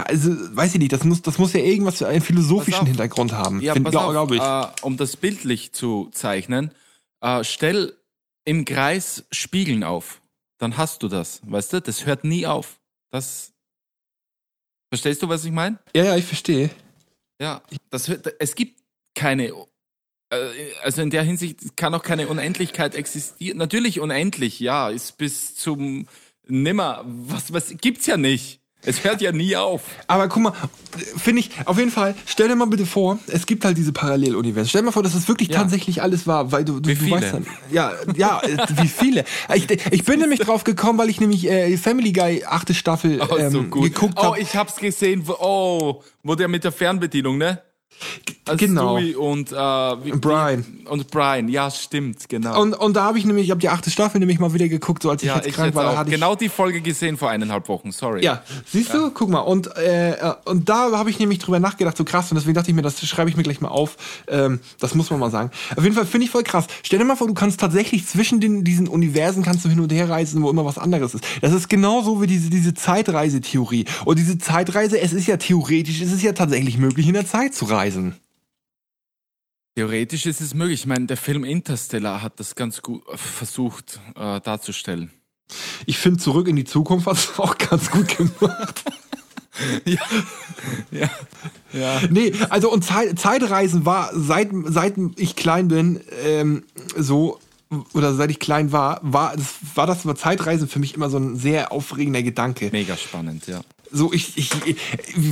also, 0.06 0.32
weiß 0.56 0.74
ich 0.76 0.80
nicht, 0.80 0.94
das 0.94 1.04
muss, 1.04 1.22
das 1.22 1.38
muss 1.38 1.54
ja 1.54 1.60
irgendwas 1.62 1.98
für 1.98 2.08
einen 2.08 2.22
philosophischen. 2.22 2.86
Hintergrund 2.86 3.32
haben. 3.34 3.62
Ja, 3.62 3.74
Find- 3.74 3.86
pass 3.86 3.92
glaub, 3.92 4.04
auf, 4.06 4.12
glaub 4.12 4.32
ich. 4.32 4.42
Äh, 4.42 4.86
um 4.86 4.98
das 4.98 5.16
bildlich 5.16 5.72
zu 5.74 6.10
zeichnen, 6.12 6.72
äh, 7.24 7.44
stell 7.44 7.98
im 8.46 8.66
Kreis 8.66 9.26
Spiegeln 9.32 9.84
auf. 9.84 10.22
Dann 10.60 10.78
hast 10.78 11.02
du 11.02 11.08
das, 11.08 11.42
weißt 11.46 11.74
du? 11.74 11.82
Das 11.82 12.06
hört 12.06 12.24
nie 12.24 12.46
auf. 12.46 12.80
Das. 13.12 13.54
Verstehst 14.92 15.24
du, 15.24 15.30
was 15.30 15.44
ich 15.44 15.52
meine? 15.52 15.80
ja, 15.96 16.04
ja, 16.04 16.16
ich 16.16 16.26
verstehe. 16.26 16.70
Ja. 17.42 17.64
Das 17.90 18.08
hört, 18.08 18.32
es 18.40 18.54
gibt 18.54 18.80
keine, 19.16 19.48
äh, 20.30 20.72
also 20.84 21.02
in 21.02 21.10
der 21.10 21.24
Hinsicht 21.24 21.76
kann 21.76 21.96
auch 21.96 22.04
keine 22.04 22.28
Unendlichkeit 22.28 22.94
existieren. 22.94 23.58
Natürlich 23.58 24.00
unendlich, 24.00 24.60
ja, 24.60 24.90
ist 24.90 25.18
bis 25.18 25.56
zum 25.56 26.08
Nimmer. 26.48 27.04
Was, 27.06 27.52
was 27.52 27.76
gibt's 27.78 28.06
ja 28.06 28.18
nicht. 28.18 28.62
Es 28.86 29.04
hört 29.04 29.22
ja 29.22 29.32
nie 29.32 29.56
auf. 29.56 29.82
Aber 30.08 30.28
guck 30.28 30.44
mal, 30.44 30.54
finde 31.18 31.40
ich, 31.42 31.52
auf 31.66 31.78
jeden 31.78 31.92
Fall, 31.92 32.16
stell 32.26 32.48
dir 32.50 32.56
mal 32.56 32.66
bitte 32.68 32.86
vor, 32.86 33.18
es 33.28 33.46
gibt 33.46 33.64
halt 33.66 33.78
diese 33.78 33.94
Paralleluniversen. 33.94 34.70
Stell 34.70 34.82
dir 34.82 34.86
mal 34.88 34.92
vor, 34.92 35.04
dass 35.04 35.16
es 35.16 35.28
wirklich 35.28 35.50
Ja. 35.50 35.60
tatsächlich 35.60 36.02
alles 36.02 36.28
war, 36.28 36.52
weil 36.52 36.66
du, 36.66 36.80
du, 36.80 36.90
Wie 36.90 36.96
du 36.96 37.04
viele? 37.04 37.16
weißt 37.22 37.34
dann. 37.34 37.46
Ja, 37.72 37.94
ja, 38.16 38.42
äh, 38.44 38.58
wie 38.82 38.88
viele. 38.88 39.24
Ich, 39.56 39.70
ich 39.92 40.04
bin 40.04 40.20
nämlich 40.20 40.40
drauf 40.42 40.64
gekommen, 40.64 41.00
weil 41.00 41.10
ich 41.10 41.20
nämlich 41.22 41.50
äh, 41.50 41.78
Family 41.78 42.12
Guy 42.12 42.44
achte 42.46 42.74
Staffel 42.74 43.22
Oh, 43.30 43.38
ähm, 43.38 43.52
so 43.52 43.64
gut. 43.64 43.84
geguckt 43.94 44.16
oh, 44.18 44.24
habe. 44.24 44.40
ich 44.40 44.56
hab's 44.56 44.76
gesehen. 44.78 45.28
wo- 45.28 45.38
Oh, 45.40 46.04
wo 46.24 46.36
der 46.36 46.48
mit 46.48 46.64
der 46.64 46.72
Fernbedienung, 46.72 47.38
ne? 47.38 47.62
Als 48.46 48.60
Genau. 48.60 48.98
Stewie 48.98 49.16
und, 49.16 49.52
äh, 49.52 49.56
wie, 49.56 50.12
Brian. 50.12 50.66
Und 50.90 51.10
Brian, 51.10 51.48
ja, 51.48 51.72
stimmt, 51.72 52.28
genau. 52.28 52.62
Und, 52.62 52.74
und 52.74 52.96
da 52.96 53.06
habe 53.06 53.18
ich 53.18 53.26
nämlich, 53.26 53.46
ich 53.46 53.52
habe 53.52 53.62
die 53.62 53.70
achte 53.70 53.90
Staffel 53.90 54.20
nämlich 54.20 54.40
mal 54.40 54.54
wieder 54.54 54.68
geguckt, 54.68 55.04
so 55.04 55.10
als 55.10 55.24
ich 55.24 55.30
ja, 55.30 55.38
jetzt 55.38 55.48
ich 55.48 55.56
krank 55.56 55.74
war. 55.76 55.84
Da 55.84 55.98
hatte 55.98 56.10
ich, 56.10 56.16
Genau 56.16 56.36
die 56.36 56.50
Folge 56.50 56.82
gesehen 56.82 57.18
vor 57.18 57.30
eineinhalb 57.30 57.70
Wochen, 57.70 57.92
sorry. 57.92 58.24
Ja, 58.24 58.44
siehst 58.66 58.94
du, 58.94 59.12
guck 59.12 59.30
mal, 59.30 59.40
und, 59.40 59.76
äh, 59.78 60.12
äh, 60.12 60.34
und 60.46 60.68
da 60.68 60.92
habe 60.92 61.10
ich 61.10 61.20
nämlich 61.20 61.40
drüber 61.40 61.60
nachgedacht, 61.60 61.96
so 61.96 62.04
krass, 62.04 62.32
und 62.32 62.36
deswegen 62.36 62.54
dachte 62.54 62.70
ich 62.70 62.76
mir, 62.76 62.82
das 62.82 63.06
schreibe 63.06 63.30
ich 63.30 63.38
mir 63.38 63.44
gleich 63.44 63.62
mal 63.62 63.70
auf. 63.70 63.96
Ähm, 64.28 64.60
das 64.80 64.94
muss 64.96 65.10
man 65.10 65.20
mal 65.20 65.32
sagen. 65.32 65.52
Auf 65.76 65.84
jeden 65.84 65.96
Fall 65.96 66.06
finde 66.06 66.26
ich 66.26 66.32
voll 66.32 66.44
krass. 66.44 66.68
Stell 66.84 67.00
dir 67.00 67.06
mal 67.06 67.16
vor, 67.16 67.28
du 67.28 67.34
kannst 67.34 67.60
tatsächlich 67.60 68.06
zwischen 68.08 68.40
den, 68.42 68.64
diesen 68.64 68.88
Universen 68.88 69.44
kannst 69.44 69.64
du 69.64 69.70
hin 69.70 69.80
und 69.80 69.92
her 69.92 70.10
reisen, 70.10 70.44
wo 70.44 70.50
immer 70.50 70.66
was 70.66 70.78
anderes 70.78 71.14
ist. 71.14 71.24
Das 71.42 71.54
ist 71.54 71.70
genauso 71.70 72.22
wie 72.22 72.28
diese, 72.28 72.50
diese 72.50 72.74
Zeitreisetheorie. 72.74 73.86
Und 74.06 74.20
diese 74.20 74.38
Zeitreise, 74.38 75.00
es 75.00 75.14
ist 75.14 75.28
ja 75.28 75.38
theoretisch, 75.38 76.02
es 76.02 76.12
ist 76.12 76.24
ja 76.24 76.34
tatsächlich 76.34 76.78
möglich, 76.78 77.08
in 77.08 77.14
der 77.14 77.26
Zeit 77.26 77.54
zu 77.56 77.66
reisen. 77.66 77.83
Theoretisch 79.76 80.26
ist 80.28 80.40
es 80.40 80.54
möglich. 80.54 80.82
Ich 80.82 80.86
meine, 80.86 81.08
der 81.08 81.18
Film 81.18 81.44
Interstellar 81.44 82.22
hat 82.22 82.40
das 82.40 82.56
ganz 82.56 82.82
gut 82.82 83.02
äh, 83.08 83.18
versucht 83.18 84.00
äh, 84.16 84.40
darzustellen. 84.40 85.12
Ich 85.86 85.98
finde, 85.98 86.20
zurück 86.20 86.48
in 86.48 86.56
die 86.56 86.64
Zukunft 86.64 87.08
hat 87.08 87.18
es 87.18 87.32
auch 87.40 87.58
ganz 87.58 87.90
gut 87.90 88.18
gemacht. 88.18 88.84
ja. 89.86 90.00
ja. 90.92 91.10
Ja. 91.74 92.02
Nee, 92.10 92.34
also 92.50 92.72
und 92.72 92.84
Zeit, 92.84 93.18
Zeitreisen 93.18 93.86
war, 93.86 94.12
seit, 94.14 94.50
seit 94.66 94.96
ich 95.18 95.36
klein 95.36 95.68
bin, 95.68 96.02
ähm, 96.24 96.64
so, 96.96 97.40
oder 97.94 98.14
seit 98.14 98.30
ich 98.30 98.40
klein 98.40 98.72
war, 98.72 99.00
war 99.02 99.36
das, 99.36 99.56
war 99.74 99.88
das 99.88 100.06
war 100.06 100.16
Zeitreisen 100.16 100.68
für 100.68 100.80
mich 100.80 100.94
immer 100.94 101.10
so 101.10 101.18
ein 101.18 101.36
sehr 101.36 101.72
aufregender 101.72 102.22
Gedanke. 102.22 102.70
Mega 102.72 102.96
spannend, 102.96 103.48
ja. 103.48 103.62
So, 103.92 104.14
ich, 104.14 104.38
ich, 104.38 104.52
ich 104.66 104.78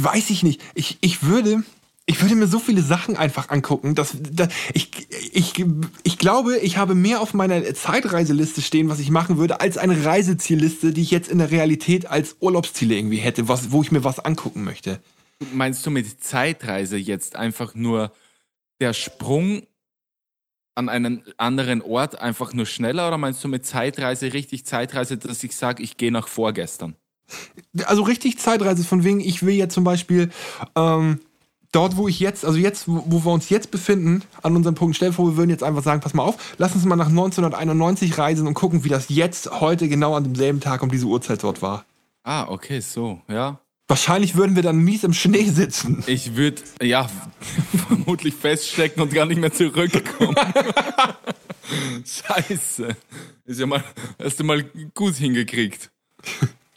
weiß 0.03 0.29
ich 0.31 0.43
nicht. 0.43 0.61
Ich, 0.73 0.97
ich 1.01 1.23
würde, 1.23 1.63
ich 2.05 2.21
würde 2.21 2.35
mir 2.35 2.47
so 2.47 2.59
viele 2.59 2.81
Sachen 2.81 3.15
einfach 3.15 3.49
angucken, 3.49 3.95
dass, 3.95 4.15
dass 4.19 4.49
ich, 4.73 5.07
ich, 5.31 5.65
ich 6.03 6.17
glaube, 6.17 6.57
ich 6.57 6.77
habe 6.77 6.95
mehr 6.95 7.21
auf 7.21 7.33
meiner 7.33 7.73
Zeitreiseliste 7.73 8.61
stehen, 8.61 8.89
was 8.89 8.99
ich 8.99 9.11
machen 9.11 9.37
würde, 9.37 9.61
als 9.61 9.77
eine 9.77 10.03
Reisezielliste, 10.03 10.91
die 10.91 11.01
ich 11.01 11.11
jetzt 11.11 11.29
in 11.29 11.37
der 11.37 11.51
Realität 11.51 12.07
als 12.07 12.37
Urlaubsziele 12.39 12.95
irgendwie 12.95 13.17
hätte, 13.17 13.47
was, 13.47 13.71
wo 13.71 13.81
ich 13.81 13.91
mir 13.91 14.03
was 14.03 14.19
angucken 14.19 14.63
möchte. 14.63 14.99
Meinst 15.53 15.85
du 15.85 15.91
mit 15.91 16.23
Zeitreise 16.23 16.97
jetzt 16.97 17.35
einfach 17.35 17.75
nur 17.75 18.11
der 18.79 18.93
Sprung 18.93 19.63
an 20.75 20.89
einen 20.89 21.23
anderen 21.37 21.81
Ort 21.81 22.19
einfach 22.19 22.53
nur 22.53 22.65
schneller 22.65 23.07
oder 23.07 23.17
meinst 23.17 23.43
du 23.43 23.47
mit 23.47 23.65
Zeitreise 23.65 24.33
richtig 24.33 24.65
Zeitreise, 24.65 25.17
dass 25.17 25.43
ich 25.43 25.55
sage, 25.55 25.83
ich 25.83 25.97
gehe 25.97 26.11
nach 26.11 26.27
vorgestern? 26.27 26.95
Also 27.85 28.01
richtig 28.03 28.39
Zeitreise, 28.39 28.83
von 28.83 29.03
wegen, 29.03 29.19
ich 29.19 29.43
will 29.43 29.53
jetzt 29.53 29.73
zum 29.73 29.83
Beispiel 29.83 30.31
ähm, 30.75 31.19
dort, 31.71 31.97
wo 31.97 32.07
ich 32.07 32.19
jetzt, 32.19 32.45
also 32.45 32.57
jetzt, 32.57 32.87
wo, 32.87 33.23
wir 33.23 33.31
uns 33.31 33.49
jetzt 33.49 33.71
befinden, 33.71 34.23
an 34.41 34.55
unserem 34.55 34.75
Punkt, 34.75 34.95
stell 34.95 35.13
vor, 35.13 35.27
wir 35.27 35.37
würden 35.37 35.49
jetzt 35.49 35.63
einfach 35.63 35.83
sagen, 35.83 36.01
pass 36.01 36.13
mal 36.13 36.23
auf, 36.23 36.55
lass 36.57 36.75
uns 36.75 36.85
mal 36.85 36.95
nach 36.95 37.07
1991 37.07 38.17
reisen 38.17 38.47
und 38.47 38.53
gucken, 38.53 38.83
wie 38.83 38.89
das 38.89 39.09
jetzt 39.09 39.61
heute 39.61 39.87
genau 39.87 40.15
an 40.15 40.23
demselben 40.23 40.59
Tag 40.59 40.83
um 40.83 40.91
diese 40.91 41.05
Uhrzeit 41.05 41.43
dort 41.43 41.61
war. 41.61 41.85
Ah, 42.23 42.47
okay, 42.49 42.79
so, 42.81 43.21
ja. 43.27 43.59
Wahrscheinlich 43.87 44.35
würden 44.35 44.55
wir 44.55 44.63
dann 44.63 44.77
mies 44.77 45.03
im 45.03 45.13
Schnee 45.13 45.49
sitzen. 45.49 46.03
Ich 46.07 46.35
würde, 46.35 46.61
ja, 46.81 47.09
vermutlich 47.87 48.33
feststecken 48.33 49.01
und 49.03 49.13
gar 49.13 49.25
nicht 49.25 49.41
mehr 49.41 49.51
zurückkommen. 49.51 50.35
Scheiße. 52.05 52.95
Ist 53.45 53.59
ja 53.59 53.65
mal, 53.65 53.83
hast 54.17 54.39
du 54.39 54.43
mal 54.43 54.63
gut 54.93 55.15
hingekriegt. 55.15 55.91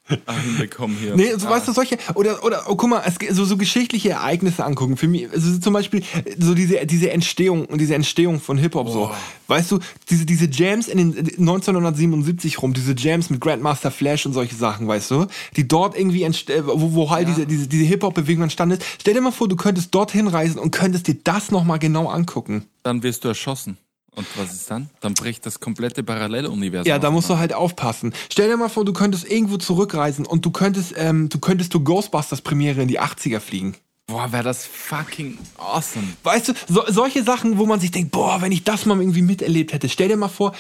Hinbekommen 0.45 0.99
hier. 0.99 1.17
Nee, 1.17 1.33
so 1.37 1.47
ah. 1.47 1.51
weißt 1.51 1.69
du, 1.69 1.73
solche, 1.73 1.97
oder, 2.15 2.45
oder, 2.45 2.65
oh, 2.69 2.77
guck 2.77 2.91
mal, 2.91 3.03
es, 3.07 3.15
so, 3.35 3.47
so 3.47 3.57
geschichtliche 3.57 4.11
Ereignisse 4.11 4.63
angucken. 4.63 4.99
Für 4.99 5.09
mich, 5.09 5.31
also 5.31 5.59
zum 5.59 5.73
Beispiel, 5.73 6.03
so 6.39 6.55
diese, 6.55 6.85
diese 6.85 7.11
Entstehung, 7.11 7.67
diese 7.79 7.95
Entstehung 7.95 8.39
von 8.41 8.59
Hip-Hop, 8.59 8.91
so. 8.91 9.11
Weißt 9.47 9.71
du, 9.71 9.79
diese, 10.11 10.27
diese 10.27 10.47
Jams 10.51 10.89
in 10.89 10.99
den 10.99 11.17
1977 11.39 12.61
rum, 12.61 12.75
diese 12.75 12.95
Jams 12.95 13.31
mit 13.31 13.41
Grandmaster 13.41 13.91
Flash 13.91 14.27
und 14.27 14.35
solche 14.35 14.55
Sachen, 14.55 14.87
weißt 14.87 15.11
du, 15.11 15.27
die 15.57 15.67
dort 15.67 15.99
irgendwie, 15.99 16.23
äh, 16.23 16.63
wo, 16.67 16.93
wo 16.93 17.11
halt 17.11 17.29
diese, 17.29 17.47
diese, 17.47 17.67
diese 17.67 17.85
Hip-Hop-Bewegung 17.85 18.43
entstanden 18.43 18.79
ist. 18.79 18.87
Stell 19.01 19.15
dir 19.15 19.23
mal 19.23 19.33
vor, 19.33 19.49
du 19.49 19.57
könntest 19.57 19.95
dorthin 19.95 20.29
reisen 20.29 20.59
und 20.59 20.71
könntest 20.71 21.09
dir 21.09 21.17
das 21.25 21.51
nochmal 21.51 21.79
genau 21.79 22.09
angucken. 22.09 22.67
Dann 22.83 23.03
wirst 23.03 23.25
du 23.25 23.29
erschossen. 23.29 23.79
Und 24.15 24.27
was 24.37 24.53
ist 24.53 24.71
dann? 24.71 24.91
Dann 25.01 25.15
bricht 25.15 25.45
das 25.45 25.61
komplette 25.61 26.03
Paralleluniversum. 26.03 26.89
Ja, 26.89 26.99
da 26.99 27.11
musst 27.11 27.29
du 27.31 27.39
halt 27.39 27.53
aufpassen. 27.53 28.15
Stell 28.31 28.49
dir 28.49 28.57
mal 28.57 28.69
vor, 28.69 28.85
du 28.85 28.93
könntest 28.93 29.29
irgendwo 29.31 29.57
zurückreisen 29.57 30.25
und 30.25 30.45
du 30.45 30.51
könntest, 30.51 30.95
ähm, 30.97 31.29
du 31.29 31.39
könntest 31.39 31.73
zur 31.73 31.83
Ghostbusters 31.83 32.41
Premiere 32.41 32.83
in 32.83 32.89
die 32.89 33.01
80er 33.01 33.41
fliegen. 33.41 33.75
Boah, 34.07 34.31
wäre 34.33 34.45
das 34.45 34.67
fucking 34.67 35.39
awesome. 35.57 36.07
Weißt 36.23 36.49
du, 36.49 36.53
so, 36.69 36.85
solche 36.89 37.23
Sachen, 37.23 37.59
wo 37.59 37.67
man 37.67 37.81
sich 37.81 37.91
denkt, 37.91 38.11
boah, 38.13 38.43
wenn 38.43 38.53
ich 38.53 38.63
das 38.63 38.85
mal 38.85 39.01
irgendwie 39.01 39.23
miterlebt 39.23 39.73
hätte. 39.73 39.89
Stell 39.89 40.09
dir 40.09 40.17
mal 40.17 40.29
vor, 40.29 40.55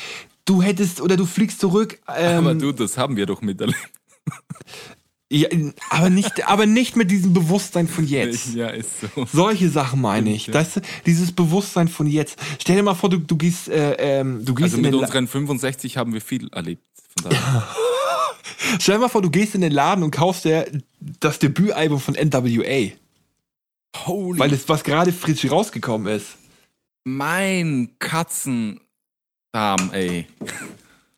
du 0.47 0.62
hättest 0.62 1.01
oder 1.01 1.17
du 1.17 1.27
fliegst 1.27 1.61
zurück. 1.61 2.01
Ähm, 2.17 2.38
Aber 2.38 2.55
du, 2.55 2.73
das 2.73 2.97
haben 2.97 3.17
wir 3.17 3.27
doch 3.27 3.43
miterlebt. 3.43 3.79
Ja, 5.35 5.49
aber 5.90 6.11
nicht, 6.11 6.47
aber 6.49 6.66
nicht 6.66 6.97
mit 6.97 7.11
diesem 7.11 7.33
Bewusstsein 7.33 7.88
von 7.88 8.07
jetzt. 8.07 8.55
Ja, 8.55 8.68
ist 8.68 9.01
so. 9.01 9.27
Solche 9.33 9.68
Sachen 9.68 10.01
meine 10.01 10.33
ich. 10.33 10.47
Du, 10.47 10.66
dieses 11.07 11.33
Bewusstsein 11.33 11.88
von 11.88 12.07
jetzt. 12.07 12.37
Stell 12.61 12.77
dir 12.77 12.83
mal 12.83 12.94
vor, 12.94 13.11
du, 13.11 13.18
du 13.18 13.37
gehst, 13.37 13.68
äh, 13.68 13.94
ähm, 14.20 14.44
du 14.44 14.55
gehst 14.55 14.75
Also 14.75 14.77
in 14.77 14.83
mit 14.83 14.94
unseren 14.94 15.27
65 15.27 15.97
haben 15.97 16.12
wir 16.12 16.20
viel 16.20 16.49
erlebt. 16.53 16.85
Von 17.20 17.31
daher. 17.31 17.68
Stell 18.81 18.94
dir 18.94 19.01
mal 19.01 19.09
vor, 19.09 19.23
du 19.23 19.31
gehst 19.31 19.55
in 19.55 19.61
den 19.61 19.73
Laden 19.73 20.05
und 20.05 20.12
kaufst 20.12 20.44
dir 20.44 20.66
das 21.01 21.38
Debütalbum 21.40 22.01
von 22.01 22.14
NWA, 22.14 22.92
Holy 24.07 24.38
weil 24.38 24.53
es 24.53 24.68
was 24.68 24.85
gerade 24.85 25.12
frisch 25.12 25.51
rausgekommen 25.51 26.12
ist. 26.12 26.37
mein 27.05 27.90
Katzendarm, 27.99 28.81
ey. 29.92 30.27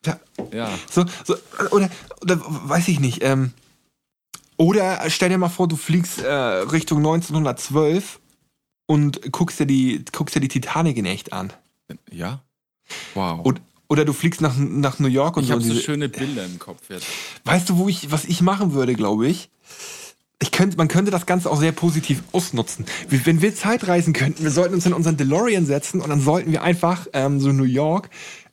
Ja, 0.05 0.20
Ja. 0.52 0.79
So, 0.90 1.05
so, 1.24 1.37
oder, 1.70 1.90
oder 2.22 2.40
weiß 2.44 2.88
ich 2.88 3.00
nicht. 3.00 3.22
Ähm, 3.22 3.52
oder 4.56 5.08
stell 5.08 5.28
dir 5.28 5.38
mal 5.38 5.48
vor, 5.48 5.68
du 5.68 5.76
fliegst 5.76 6.22
äh, 6.22 6.30
Richtung 6.30 6.98
1912 6.98 8.20
und 8.86 9.32
guckst 9.32 9.60
dir 9.60 9.66
die, 9.66 10.04
guckst 10.12 10.34
dir 10.34 10.40
die 10.40 10.48
Titanic 10.48 10.96
in 10.96 11.06
echt 11.06 11.32
an. 11.32 11.52
Ja? 12.10 12.42
Wow. 13.14 13.40
Und, 13.44 13.60
oder 13.88 14.04
du 14.04 14.12
fliegst 14.12 14.40
nach, 14.40 14.56
nach 14.56 14.98
New 14.98 15.08
York 15.08 15.36
und 15.36 15.44
ich 15.44 15.48
so. 15.48 15.54
habe 15.54 15.62
so 15.62 15.74
schöne 15.74 16.08
Bilder 16.08 16.44
im 16.44 16.58
Kopf 16.58 16.88
jetzt. 16.88 17.06
weißt 17.44 17.68
du, 17.68 17.78
wo 17.78 17.88
ich, 17.88 18.10
was 18.10 18.24
ich 18.24 18.40
machen 18.40 18.72
würde, 18.72 18.94
glaube 18.94 19.28
ich? 19.28 19.50
Ich 20.38 20.50
könnte, 20.50 20.76
man 20.76 20.88
könnte 20.88 21.10
das 21.10 21.24
Ganze 21.24 21.50
auch 21.50 21.58
sehr 21.58 21.72
positiv 21.72 22.22
ausnutzen. 22.32 22.84
Wenn 23.08 23.40
wir 23.40 23.54
Zeitreisen 23.54 24.12
könnten, 24.12 24.42
wir 24.42 24.50
sollten 24.50 24.74
uns 24.74 24.84
in 24.84 24.92
unseren 24.92 25.16
DeLorean 25.16 25.64
setzen 25.64 26.00
und 26.02 26.10
dann 26.10 26.20
sollten 26.20 26.52
wir 26.52 26.62
einfach 26.62 27.06
ähm, 27.14 27.40
so 27.40 27.52
New 27.52 27.64
York, 27.64 28.10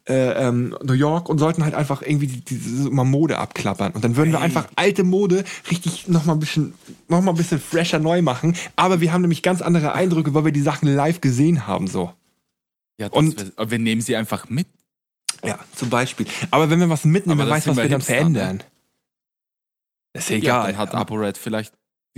äh, 0.08 0.48
ähm, 0.48 0.76
New 0.84 0.94
York 0.94 1.30
und 1.30 1.38
sollten 1.40 1.64
halt 1.64 1.74
einfach 1.76 2.02
irgendwie 2.02 2.28
die- 2.28 2.42
diese 2.42 2.90
mal 2.90 3.06
Mode 3.06 3.38
abklappern. 3.38 3.94
Und 3.94 4.04
dann 4.04 4.16
würden 4.18 4.32
wir 4.34 4.42
einfach 4.42 4.68
alte 4.76 5.04
Mode 5.04 5.46
richtig 5.72 6.08
noch 6.10 6.26
mal 6.26 6.34
ein 6.34 6.40
bisschen, 6.40 6.74
noch 7.08 7.22
mal 7.22 7.32
ein 7.32 7.38
bisschen 7.38 7.60
fresher 7.60 8.00
neu 8.00 8.22
machen. 8.22 8.56
Aber 8.76 9.00
wir 9.00 9.14
haben 9.14 9.22
nämlich 9.22 9.42
ganz 9.44 9.62
andere 9.62 9.94
Eindrücke, 9.94 10.34
weil 10.34 10.44
wir 10.46 10.52
die 10.52 10.62
Sachen 10.62 10.94
live 10.94 11.22
gesehen 11.22 11.68
haben, 11.68 11.88
so. 11.88 12.12
Ja, 13.00 13.08
Und- 13.08 13.54
aber 13.58 13.72
wir 13.72 13.80
nehmen 13.80 14.02
sie 14.02 14.16
einfach 14.18 14.50
mit. 14.50 14.68
Ja, 15.44 15.58
zum 15.76 15.90
Beispiel. 15.90 16.26
Aber 16.52 16.70
wenn 16.70 16.80
wir 16.80 16.90
was 16.90 17.06
mitnehmen, 17.06 17.40
wer 17.40 17.46
das 17.46 17.56
weiß, 17.56 17.68
was 17.68 17.78
wir 17.78 17.84
wir 17.84 17.90
dann 17.90 18.00
Hipster, 18.02 18.14
verändern. 18.16 18.64
Ist 20.14 20.30
ja 20.30 20.36
egal. 20.38 20.68
dann 20.74 20.78
hat 20.78 20.94
ApoRed 20.94 21.38
vielleicht. 21.38 21.74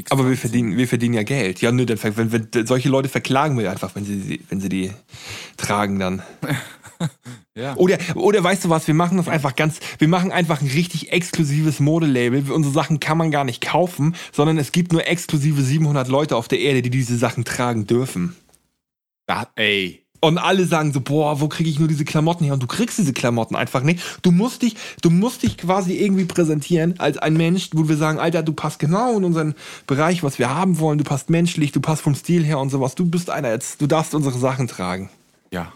Aber 0.09 0.27
wir 0.29 0.35
verdienen, 0.37 0.75
wir 0.75 0.87
verdienen 0.89 1.13
ja 1.13 1.23
Geld. 1.23 1.61
Ja, 1.61 1.71
nö, 1.71 1.85
dann, 1.85 1.97
wenn 2.17 2.31
wir, 2.31 2.65
solche 2.67 2.89
Leute 2.89 3.07
verklagen 3.07 3.57
wir 3.57 3.71
einfach, 3.71 3.95
wenn 3.95 4.03
sie- 4.03 4.41
wenn 4.49 4.59
sie 4.59 4.67
die 4.69 4.91
tragen 5.55 5.99
dann. 5.99 6.21
Ja. 7.57 7.73
Oder, 7.77 7.97
oder 8.15 8.43
weißt 8.43 8.65
du 8.65 8.69
was, 8.69 8.85
wir 8.85 8.93
machen 8.93 9.15
das 9.15 9.29
einfach 9.29 9.55
ganz, 9.55 9.79
wir 9.97 10.09
machen 10.09 10.33
einfach 10.33 10.59
ein 10.59 10.67
richtig 10.67 11.13
exklusives 11.13 11.79
Modelabel. 11.79 12.51
Unsere 12.51 12.73
Sachen 12.73 12.99
kann 12.99 13.17
man 13.17 13.31
gar 13.31 13.45
nicht 13.45 13.61
kaufen, 13.61 14.13
sondern 14.33 14.57
es 14.57 14.73
gibt 14.73 14.91
nur 14.91 15.07
exklusive 15.07 15.61
700 15.61 16.09
Leute 16.09 16.35
auf 16.35 16.49
der 16.49 16.59
Erde, 16.59 16.81
die 16.81 16.89
diese 16.89 17.17
Sachen 17.17 17.45
tragen 17.45 17.87
dürfen. 17.87 18.35
Da, 19.25 19.47
ey. 19.55 20.05
Und 20.19 20.37
alle 20.37 20.65
sagen 20.65 20.91
so, 20.91 21.01
boah, 21.01 21.39
wo 21.39 21.47
kriege 21.47 21.69
ich 21.69 21.79
nur 21.79 21.87
diese 21.87 22.03
Klamotten 22.03 22.45
her? 22.45 22.55
Und 22.55 22.63
du 22.63 22.67
kriegst 22.67 22.97
diese 22.97 23.13
Klamotten 23.13 23.55
einfach 23.55 23.83
nicht. 23.83 24.01
Du 24.21 24.31
musst 24.31 24.61
dich, 24.61 24.75
du 25.01 25.09
musst 25.09 25.43
dich 25.43 25.57
quasi 25.57 25.93
irgendwie 25.93 26.25
präsentieren 26.25 26.95
als 26.99 27.17
ein 27.17 27.37
Mensch, 27.37 27.69
wo 27.73 27.87
wir 27.87 27.95
sagen, 27.95 28.19
Alter, 28.19 28.43
du 28.43 28.51
passt 28.51 28.79
genau 28.79 29.17
in 29.17 29.23
unseren 29.23 29.55
Bereich, 29.87 30.23
was 30.23 30.39
wir 30.39 30.49
haben 30.49 30.79
wollen. 30.79 30.97
Du 30.97 31.03
passt 31.03 31.29
menschlich, 31.29 31.71
du 31.71 31.79
passt 31.79 32.01
vom 32.01 32.15
Stil 32.15 32.43
her 32.43 32.59
und 32.59 32.69
sowas. 32.69 32.95
Du 32.95 33.05
bist 33.05 33.29
einer 33.29 33.51
jetzt, 33.51 33.81
du 33.81 33.87
darfst 33.87 34.15
unsere 34.15 34.37
Sachen 34.37 34.67
tragen. 34.67 35.09
Ja. 35.51 35.71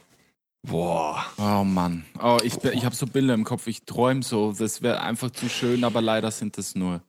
Boah. 0.67 1.25
Oh 1.37 1.63
Mann. 1.63 2.05
Oh, 2.21 2.37
ich, 2.43 2.61
ich 2.63 2.85
habe 2.85 2.95
so 2.95 3.07
Bilder 3.07 3.33
im 3.33 3.43
Kopf. 3.45 3.67
Ich 3.67 3.83
träume 3.85 4.23
so. 4.23 4.51
Das 4.51 4.81
wäre 4.81 5.01
einfach 5.01 5.31
zu 5.31 5.49
schön, 5.49 5.83
aber 5.83 6.01
leider 6.01 6.31
sind 6.31 6.57
das 6.57 6.75
nur. 6.75 7.01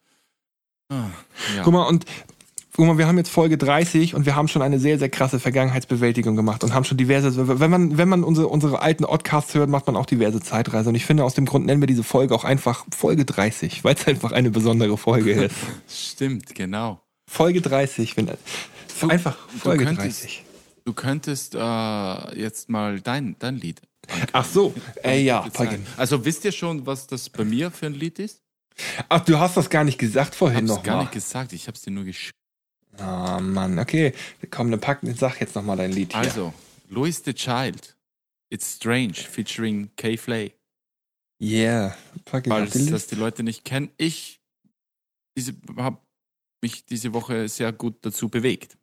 Ah, 0.89 1.07
ja. 1.57 1.63
Guck 1.63 1.73
mal, 1.73 1.87
und 1.87 2.05
guck 2.75 2.87
mal, 2.87 2.97
wir 2.99 3.07
haben 3.07 3.19
jetzt 3.19 3.29
Folge 3.31 3.59
30 3.59 4.15
und 4.15 4.25
wir 4.27 4.37
haben 4.37 4.49
schon 4.49 4.63
eine 4.63 4.79
sehr, 4.79 4.99
sehr 4.99 5.09
krasse 5.09 5.39
Vergangenheitsbewältigung 5.41 6.37
gemacht 6.37 6.63
und 6.65 6.75
haben 6.75 6.85
schon 6.85 6.97
diverse, 6.97 7.61
wenn 7.61 7.71
man, 7.71 7.99
wenn 7.99 8.09
man 8.09 8.25
unsere, 8.25 8.49
unsere 8.49 8.81
alten 8.83 9.05
Podcasts 9.05 9.55
hört, 9.55 9.69
macht 9.69 9.87
man 9.87 9.97
auch 9.97 10.07
diverse 10.07 10.41
Zeitreise. 10.41 10.89
Und 10.89 10.95
ich 10.95 11.05
finde, 11.05 11.25
aus 11.25 11.35
dem 11.35 11.45
Grund 11.47 11.67
nennen 11.67 11.81
wir 11.83 11.87
diese 11.89 12.05
Folge 12.05 12.35
auch 12.35 12.45
einfach 12.45 12.85
Folge 12.97 13.25
30, 13.25 13.85
weil 13.85 13.95
es 13.95 14.07
einfach 14.07 14.33
eine 14.33 14.51
besondere 14.51 14.97
Folge 14.97 15.33
ist. 15.33 15.57
Stimmt, 15.89 16.55
genau. 16.55 17.01
Folge 17.29 17.61
30, 17.61 18.17
wenn, 18.17 18.27
Du- 18.27 19.09
einfach 19.09 19.37
du 19.53 19.59
Folge 19.59 19.85
könntest- 19.85 20.23
30. 20.25 20.45
Du 20.85 20.93
könntest 20.93 21.55
äh, 21.55 22.39
jetzt 22.41 22.69
mal 22.69 23.01
dein, 23.01 23.37
dein 23.39 23.57
Lied. 23.57 23.81
Ach 24.33 24.45
so, 24.45 24.75
äh, 25.05 25.23
ja. 25.23 25.47
Also 25.97 26.25
wisst 26.25 26.45
ihr 26.45 26.53
schon, 26.53 26.87
was 26.87 27.07
das 27.07 27.29
bei 27.31 27.45
mir 27.45 27.71
für 27.71 27.87
ein 27.87 27.95
Lied 27.95 28.19
ist? 28.19 28.43
Ach, 29.09 29.25
du 29.25 29.39
hast 29.39 29.57
das 29.57 29.69
gar 29.71 29.85
nicht 29.85 29.99
gesagt 29.99 30.33
Ich 30.33 30.39
vorhin 30.39 30.69
hab's 30.69 30.79
noch 30.79 30.83
gar 30.83 30.97
mal. 30.97 31.03
nicht 31.03 31.13
gesagt, 31.13 31.53
ich 31.53 31.69
hab's 31.69 31.83
dir 31.83 31.91
nur 31.91 32.05
geschrieben. 32.05 32.37
Ah, 32.99 33.41
Mann, 33.41 33.79
okay. 33.79 34.15
Komm, 34.51 34.71
dann 34.71 34.81
pack, 34.81 35.01
sag 35.17 35.41
jetzt 35.41 35.55
noch 35.55 35.63
mal 35.63 35.77
dein 35.77 35.93
Lied 35.93 36.13
hier. 36.13 36.21
Also, 36.21 36.55
Louis 36.89 37.23
the 37.25 37.35
Child. 37.35 37.97
It's 38.51 38.77
Strange, 38.77 39.15
featuring 39.15 39.91
Kay 39.97 40.17
Flay. 40.17 40.53
Yeah, 41.41 41.97
pack 42.25 42.47
ihn 42.47 42.53
auf 42.53 42.71
Falls 42.71 42.91
das 42.91 43.07
die 43.07 43.15
Leute 43.15 43.43
nicht 43.43 43.65
kennen, 43.65 43.91
ich 43.97 44.41
habe 45.77 45.99
mich 46.61 46.85
diese 46.85 47.15
Woche 47.15 47.49
sehr 47.49 47.73
gut 47.73 48.05
dazu 48.05 48.29
bewegt. 48.29 48.77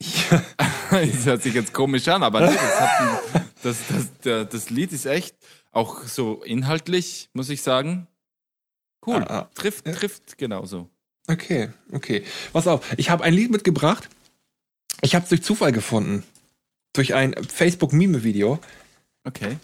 Ja. 0.00 0.44
das 1.12 1.26
hört 1.26 1.42
sich 1.42 1.54
jetzt 1.54 1.72
komisch 1.72 2.06
an, 2.08 2.22
aber 2.22 2.40
nee, 2.40 2.54
das, 2.54 2.80
hat 2.80 3.44
das, 3.62 3.78
das, 4.22 4.48
das 4.50 4.70
Lied 4.70 4.92
ist 4.92 5.06
echt 5.06 5.34
auch 5.72 6.04
so 6.04 6.42
inhaltlich, 6.42 7.28
muss 7.32 7.50
ich 7.50 7.62
sagen. 7.62 8.06
Cool. 9.06 9.22
Ah, 9.22 9.40
ah. 9.40 9.50
Trifft, 9.54 9.86
Ja. 9.86 9.92
trifft 9.94 10.38
genauso. 10.38 10.88
Okay, 11.28 11.70
okay. 11.92 12.24
Pass 12.52 12.66
auf, 12.66 12.84
ich 12.96 13.10
habe 13.10 13.24
ein 13.24 13.34
Lied 13.34 13.50
mitgebracht. 13.50 14.08
Ich 15.02 15.14
habe 15.14 15.24
es 15.24 15.28
durch 15.28 15.42
Zufall 15.42 15.72
gefunden. 15.72 16.24
Durch 16.92 17.14
ein 17.14 17.34
Facebook-Meme-Video. 17.34 18.58
Okay. 19.24 19.58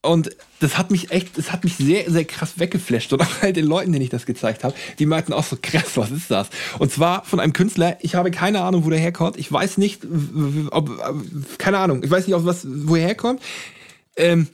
Und 0.00 0.30
das 0.60 0.78
hat 0.78 0.92
mich 0.92 1.10
echt, 1.10 1.36
das 1.36 1.50
hat 1.50 1.64
mich 1.64 1.74
sehr, 1.74 2.08
sehr 2.08 2.24
krass 2.24 2.58
weggeflasht. 2.60 3.12
Und 3.12 3.20
auch 3.20 3.42
halt 3.42 3.56
den 3.56 3.66
Leuten, 3.66 3.92
denen 3.92 4.04
ich 4.04 4.10
das 4.10 4.26
gezeigt 4.26 4.62
habe, 4.62 4.74
die 4.98 5.06
meinten 5.06 5.32
auch 5.32 5.42
so, 5.42 5.56
krass, 5.60 5.96
was 5.96 6.12
ist 6.12 6.30
das? 6.30 6.50
Und 6.78 6.92
zwar 6.92 7.24
von 7.24 7.40
einem 7.40 7.52
Künstler, 7.52 7.96
ich 8.00 8.14
habe 8.14 8.30
keine 8.30 8.62
Ahnung, 8.62 8.84
wo 8.84 8.90
der 8.90 9.00
herkommt. 9.00 9.36
Ich 9.36 9.50
weiß 9.50 9.76
nicht, 9.78 10.06
ob, 10.70 10.90
äh, 10.90 11.12
keine 11.58 11.78
Ahnung, 11.78 12.02
ich 12.04 12.10
weiß 12.10 12.26
nicht, 12.26 12.36
ob 12.36 12.44
was, 12.44 12.64
wo 12.64 12.94
er 12.94 13.08
herkommt. 13.08 13.42
Ähm, 14.16 14.46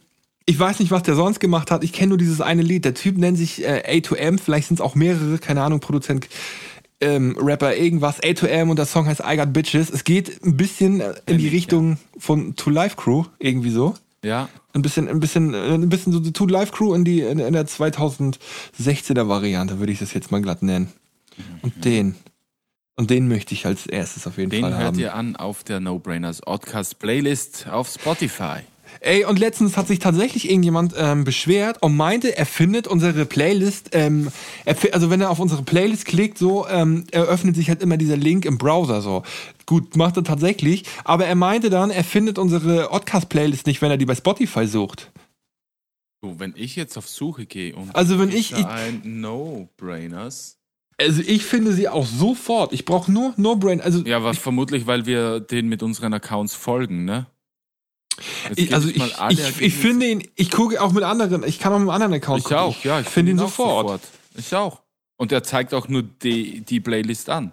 ich 0.46 0.58
weiß 0.58 0.78
nicht, 0.80 0.90
was 0.90 1.02
der 1.02 1.14
sonst 1.14 1.40
gemacht 1.40 1.70
hat. 1.70 1.84
Ich 1.84 1.92
kenne 1.92 2.10
nur 2.10 2.18
dieses 2.18 2.40
eine 2.40 2.62
Lied. 2.62 2.86
Der 2.86 2.94
Typ 2.94 3.18
nennt 3.18 3.36
sich 3.36 3.64
äh, 3.64 3.82
A2M, 3.86 4.40
vielleicht 4.40 4.68
sind 4.68 4.80
es 4.80 4.84
auch 4.84 4.94
mehrere, 4.94 5.38
keine 5.38 5.62
Ahnung, 5.62 5.80
Produzent, 5.80 6.26
ähm, 7.00 7.36
Rapper, 7.38 7.76
irgendwas, 7.76 8.22
A2M 8.22 8.70
und 8.70 8.78
der 8.78 8.86
Song 8.86 9.06
heißt 9.06 9.22
I 9.26 9.36
Got 9.36 9.52
Bitches. 9.52 9.90
Es 9.90 10.04
geht 10.04 10.42
ein 10.42 10.56
bisschen 10.56 11.00
äh, 11.00 11.14
in 11.26 11.36
die 11.36 11.48
ich, 11.48 11.52
Richtung 11.52 11.98
von 12.16 12.56
To 12.56 12.70
Life 12.70 12.96
Crew, 12.96 13.24
irgendwie 13.38 13.70
so 13.70 13.94
Ja. 14.24 14.48
ein 14.72 14.82
bisschen, 14.82 15.08
ein 15.08 15.20
bisschen, 15.20 15.54
äh, 15.54 15.74
ein 15.74 15.88
bisschen 15.88 16.12
so 16.12 16.18
die 16.18 16.32
Two 16.32 16.46
Live 16.46 16.72
Crew 16.72 16.94
in 16.94 17.04
die 17.04 17.20
in, 17.20 17.38
in 17.38 17.52
der 17.52 17.66
2016er 17.66 19.28
Variante 19.28 19.78
würde 19.78 19.92
ich 19.92 19.98
das 20.00 20.12
jetzt 20.14 20.30
mal 20.32 20.40
glatt 20.42 20.62
nennen. 20.62 20.92
Und 21.62 21.84
den, 21.84 22.14
und 22.96 23.10
den 23.10 23.28
möchte 23.28 23.54
ich 23.54 23.66
als 23.66 23.86
erstes 23.86 24.26
auf 24.26 24.38
jeden 24.38 24.50
Den 24.50 24.62
Fall 24.62 24.72
hört 24.72 24.82
haben. 24.84 24.98
ihr 24.98 25.14
an 25.14 25.36
auf 25.36 25.64
der 25.64 25.80
No 25.80 25.98
Brainers 25.98 26.46
Oddcast 26.46 26.98
Playlist 26.98 27.66
auf 27.68 27.88
Spotify. 27.88 28.60
Ey, 29.00 29.24
und 29.24 29.38
letztens 29.38 29.76
hat 29.76 29.86
sich 29.88 29.98
tatsächlich 29.98 30.48
irgendjemand 30.48 30.94
ähm, 30.96 31.24
beschwert 31.24 31.82
und 31.82 31.96
meinte, 31.96 32.36
er 32.36 32.46
findet 32.46 32.86
unsere 32.86 33.26
Playlist, 33.26 33.90
ähm, 33.92 34.28
also 34.92 35.10
wenn 35.10 35.20
er 35.20 35.30
auf 35.30 35.40
unsere 35.40 35.62
Playlist 35.62 36.06
klickt, 36.06 36.38
so 36.38 36.66
ähm, 36.68 37.04
eröffnet 37.10 37.56
sich 37.56 37.68
halt 37.68 37.82
immer 37.82 37.96
dieser 37.96 38.16
Link 38.16 38.44
im 38.44 38.56
Browser 38.58 39.02
so. 39.02 39.22
Gut, 39.66 39.96
macht 39.96 40.16
er 40.16 40.24
tatsächlich, 40.24 40.84
aber 41.04 41.26
er 41.26 41.34
meinte 41.34 41.70
dann, 41.70 41.90
er 41.90 42.04
findet 42.04 42.38
unsere 42.38 42.90
Oddcast-Playlist 42.92 43.66
nicht, 43.66 43.82
wenn 43.82 43.90
er 43.90 43.96
die 43.98 44.06
bei 44.06 44.14
Spotify 44.14 44.66
sucht. 44.66 45.10
So, 46.22 46.38
wenn 46.38 46.54
ich 46.56 46.74
jetzt 46.76 46.96
auf 46.96 47.06
Suche 47.08 47.44
gehe 47.46 47.74
und 47.76 47.94
Also 47.94 48.18
wenn 48.18 48.30
ich- 48.30 48.52
ich- 48.52 48.64
ein 48.64 49.02
No 49.04 49.68
Brainers. 49.76 50.56
Also 50.96 51.22
ich 51.26 51.44
finde 51.44 51.72
sie 51.72 51.88
auch 51.88 52.06
sofort. 52.06 52.72
Ich 52.72 52.84
brauche 52.84 53.10
nur 53.10 53.34
No 53.36 53.56
Brain. 53.56 53.80
Also 53.80 54.02
Ja, 54.06 54.22
was 54.22 54.38
vermutlich, 54.38 54.86
weil 54.86 55.06
wir 55.06 55.40
den 55.40 55.68
mit 55.68 55.82
unseren 55.82 56.14
Accounts 56.14 56.54
folgen, 56.54 57.04
ne? 57.04 57.26
Ich, 58.56 58.72
also 58.74 58.88
ich 58.88 58.96
ich, 58.96 59.38
ich, 59.40 59.60
ich 59.60 59.74
finde 59.74 60.06
ihn, 60.08 60.28
ich 60.36 60.50
gucke 60.50 60.80
auch 60.80 60.92
mit 60.92 61.02
anderen, 61.02 61.42
ich 61.44 61.58
kann 61.58 61.72
auch 61.72 61.78
mit 61.78 61.88
einem 61.88 61.90
anderen 62.02 62.14
Account 62.14 62.38
Ich 62.40 62.44
gucken. 62.44 62.58
auch, 62.58 62.84
ja. 62.84 63.00
Ich 63.00 63.08
finde 63.08 63.32
ihn 63.32 63.38
auch 63.40 63.44
sofort. 63.48 64.02
Ich 64.36 64.54
auch. 64.54 64.82
Und 65.16 65.32
er 65.32 65.42
zeigt 65.42 65.74
auch 65.74 65.88
nur 65.88 66.02
die, 66.02 66.60
die 66.60 66.80
Playlist 66.80 67.28
an. 67.30 67.52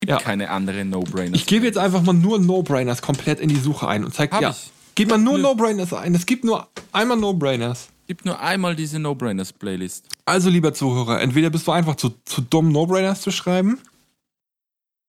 Gibt 0.00 0.10
Ja. 0.10 0.18
keine 0.18 0.50
andere 0.50 0.84
No-Brainers. 0.84 1.38
Ich 1.40 1.46
gebe 1.46 1.66
jetzt 1.66 1.78
einfach 1.78 2.02
mal 2.02 2.12
nur 2.12 2.38
No-Brainers 2.38 3.00
komplett 3.02 3.40
in 3.40 3.48
die 3.48 3.56
Suche 3.56 3.88
ein 3.88 4.04
und 4.04 4.12
zeig, 4.14 4.32
Hab 4.32 4.42
ja, 4.42 4.50
ich. 4.50 4.70
gib 4.94 5.08
mal 5.10 5.18
nur. 5.18 5.38
No-Brainers 5.38 5.92
ein. 5.92 6.14
Es 6.14 6.26
gibt 6.26 6.44
nur 6.44 6.68
einmal 6.92 7.16
No-Brainers. 7.16 7.88
Gib 8.06 8.24
nur 8.24 8.38
einmal 8.40 8.76
diese 8.76 8.98
No-Brainers 9.00 9.52
Playlist. 9.52 10.06
Also, 10.26 10.48
lieber 10.50 10.74
Zuhörer, 10.74 11.20
entweder 11.20 11.50
bist 11.50 11.66
du 11.66 11.72
einfach 11.72 11.96
zu, 11.96 12.10
zu 12.24 12.40
dumm, 12.40 12.70
No-Brainers 12.70 13.20
zu 13.20 13.30
schreiben, 13.32 13.80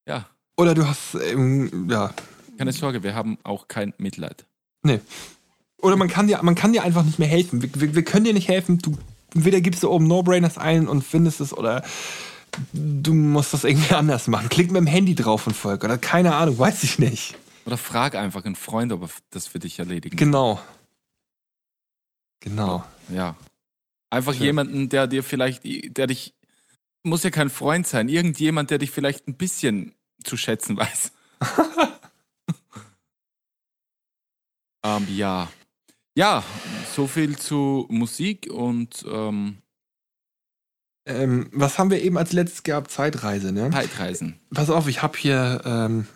Ja, 0.08 0.26
oder 0.56 0.74
du 0.74 0.88
hast, 0.88 1.16
ähm, 1.16 1.88
ja, 1.92 2.12
keine 2.58 2.72
Sorge, 2.72 3.04
wir 3.04 3.14
haben 3.14 3.38
auch 3.44 3.68
kein 3.68 3.94
Mitleid. 4.00 4.46
Nee. 4.88 5.00
Oder 5.82 5.96
man 5.96 6.08
kann 6.08 6.28
dir, 6.28 6.42
man 6.42 6.56
kann 6.56 6.74
dir 6.74 6.84
einfach 6.84 7.04
nicht 7.04 7.20
mehr 7.20 7.28
helfen. 7.28 7.62
Wir, 7.62 7.70
wir, 7.76 7.96
wir 7.96 8.04
können 8.04 8.26
dir 8.26 8.34
nicht 8.34 8.48
helfen. 8.48 8.80
Du, 8.80 8.98
entweder 9.36 9.62
gibst 9.62 9.84
du 9.84 9.90
oben 9.92 10.08
No-Brainers 10.08 10.58
ein 10.58 10.88
und 10.88 11.04
findest 11.04 11.40
es, 11.40 11.54
oder 11.56 11.84
du 12.74 13.14
musst 13.14 13.54
das 13.54 13.64
irgendwie 13.64 13.94
anders 13.94 14.28
machen. 14.28 14.50
Klick 14.50 14.72
mit 14.72 14.78
dem 14.80 14.88
Handy 14.88 15.14
drauf 15.16 15.46
und 15.46 15.54
folg, 15.54 15.84
oder 15.84 15.98
keine 15.98 16.36
Ahnung, 16.36 16.58
weiß 16.58 16.84
ich 16.84 16.98
nicht. 17.00 17.36
Oder 17.66 17.78
frag 17.78 18.16
einfach 18.16 18.46
einen 18.46 18.56
Freund, 18.56 18.92
ob 18.92 19.04
er 19.04 19.10
das 19.30 19.46
für 19.48 19.60
dich 19.60 19.78
erledigen 19.80 20.16
Genau. 20.18 20.60
Genau. 22.40 22.84
Ja. 23.10 23.36
Einfach 24.10 24.34
Ja. 24.36 24.46
jemanden, 24.46 24.90
der 24.90 25.08
dir 25.08 25.24
vielleicht, 25.24 25.64
der 25.66 26.08
dich, 26.08 26.34
muss 27.04 27.24
ja 27.24 27.30
kein 27.30 27.50
Freund 27.50 27.86
sein, 27.86 28.10
irgendjemand, 28.10 28.72
der 28.72 28.78
dich 28.78 28.92
vielleicht 28.92 29.28
ein 29.28 29.36
bisschen 29.36 29.94
zu 30.24 30.38
schätzen 30.38 30.78
weiß. 30.78 31.12
ähm, 34.98 35.08
ja. 35.16 35.50
Ja, 36.16 36.44
so 36.96 37.08
viel 37.08 37.38
zu 37.38 37.86
Musik 37.90 38.50
und 38.52 39.06
ähm, 39.12 39.58
Ähm, 41.06 41.50
was 41.54 41.80
haben 41.80 41.90
wir 41.90 42.02
eben 42.02 42.18
als 42.18 42.34
letztes 42.34 42.64
gehabt? 42.64 42.92
Zeitreise, 42.92 43.52
ne? 43.54 43.70
Zeitreisen. 43.72 44.40
Pass 44.54 44.70
auf, 44.70 44.88
ich 44.88 45.02
habe 45.02 45.18
hier. 45.18 45.62
Ähm, 45.64 46.08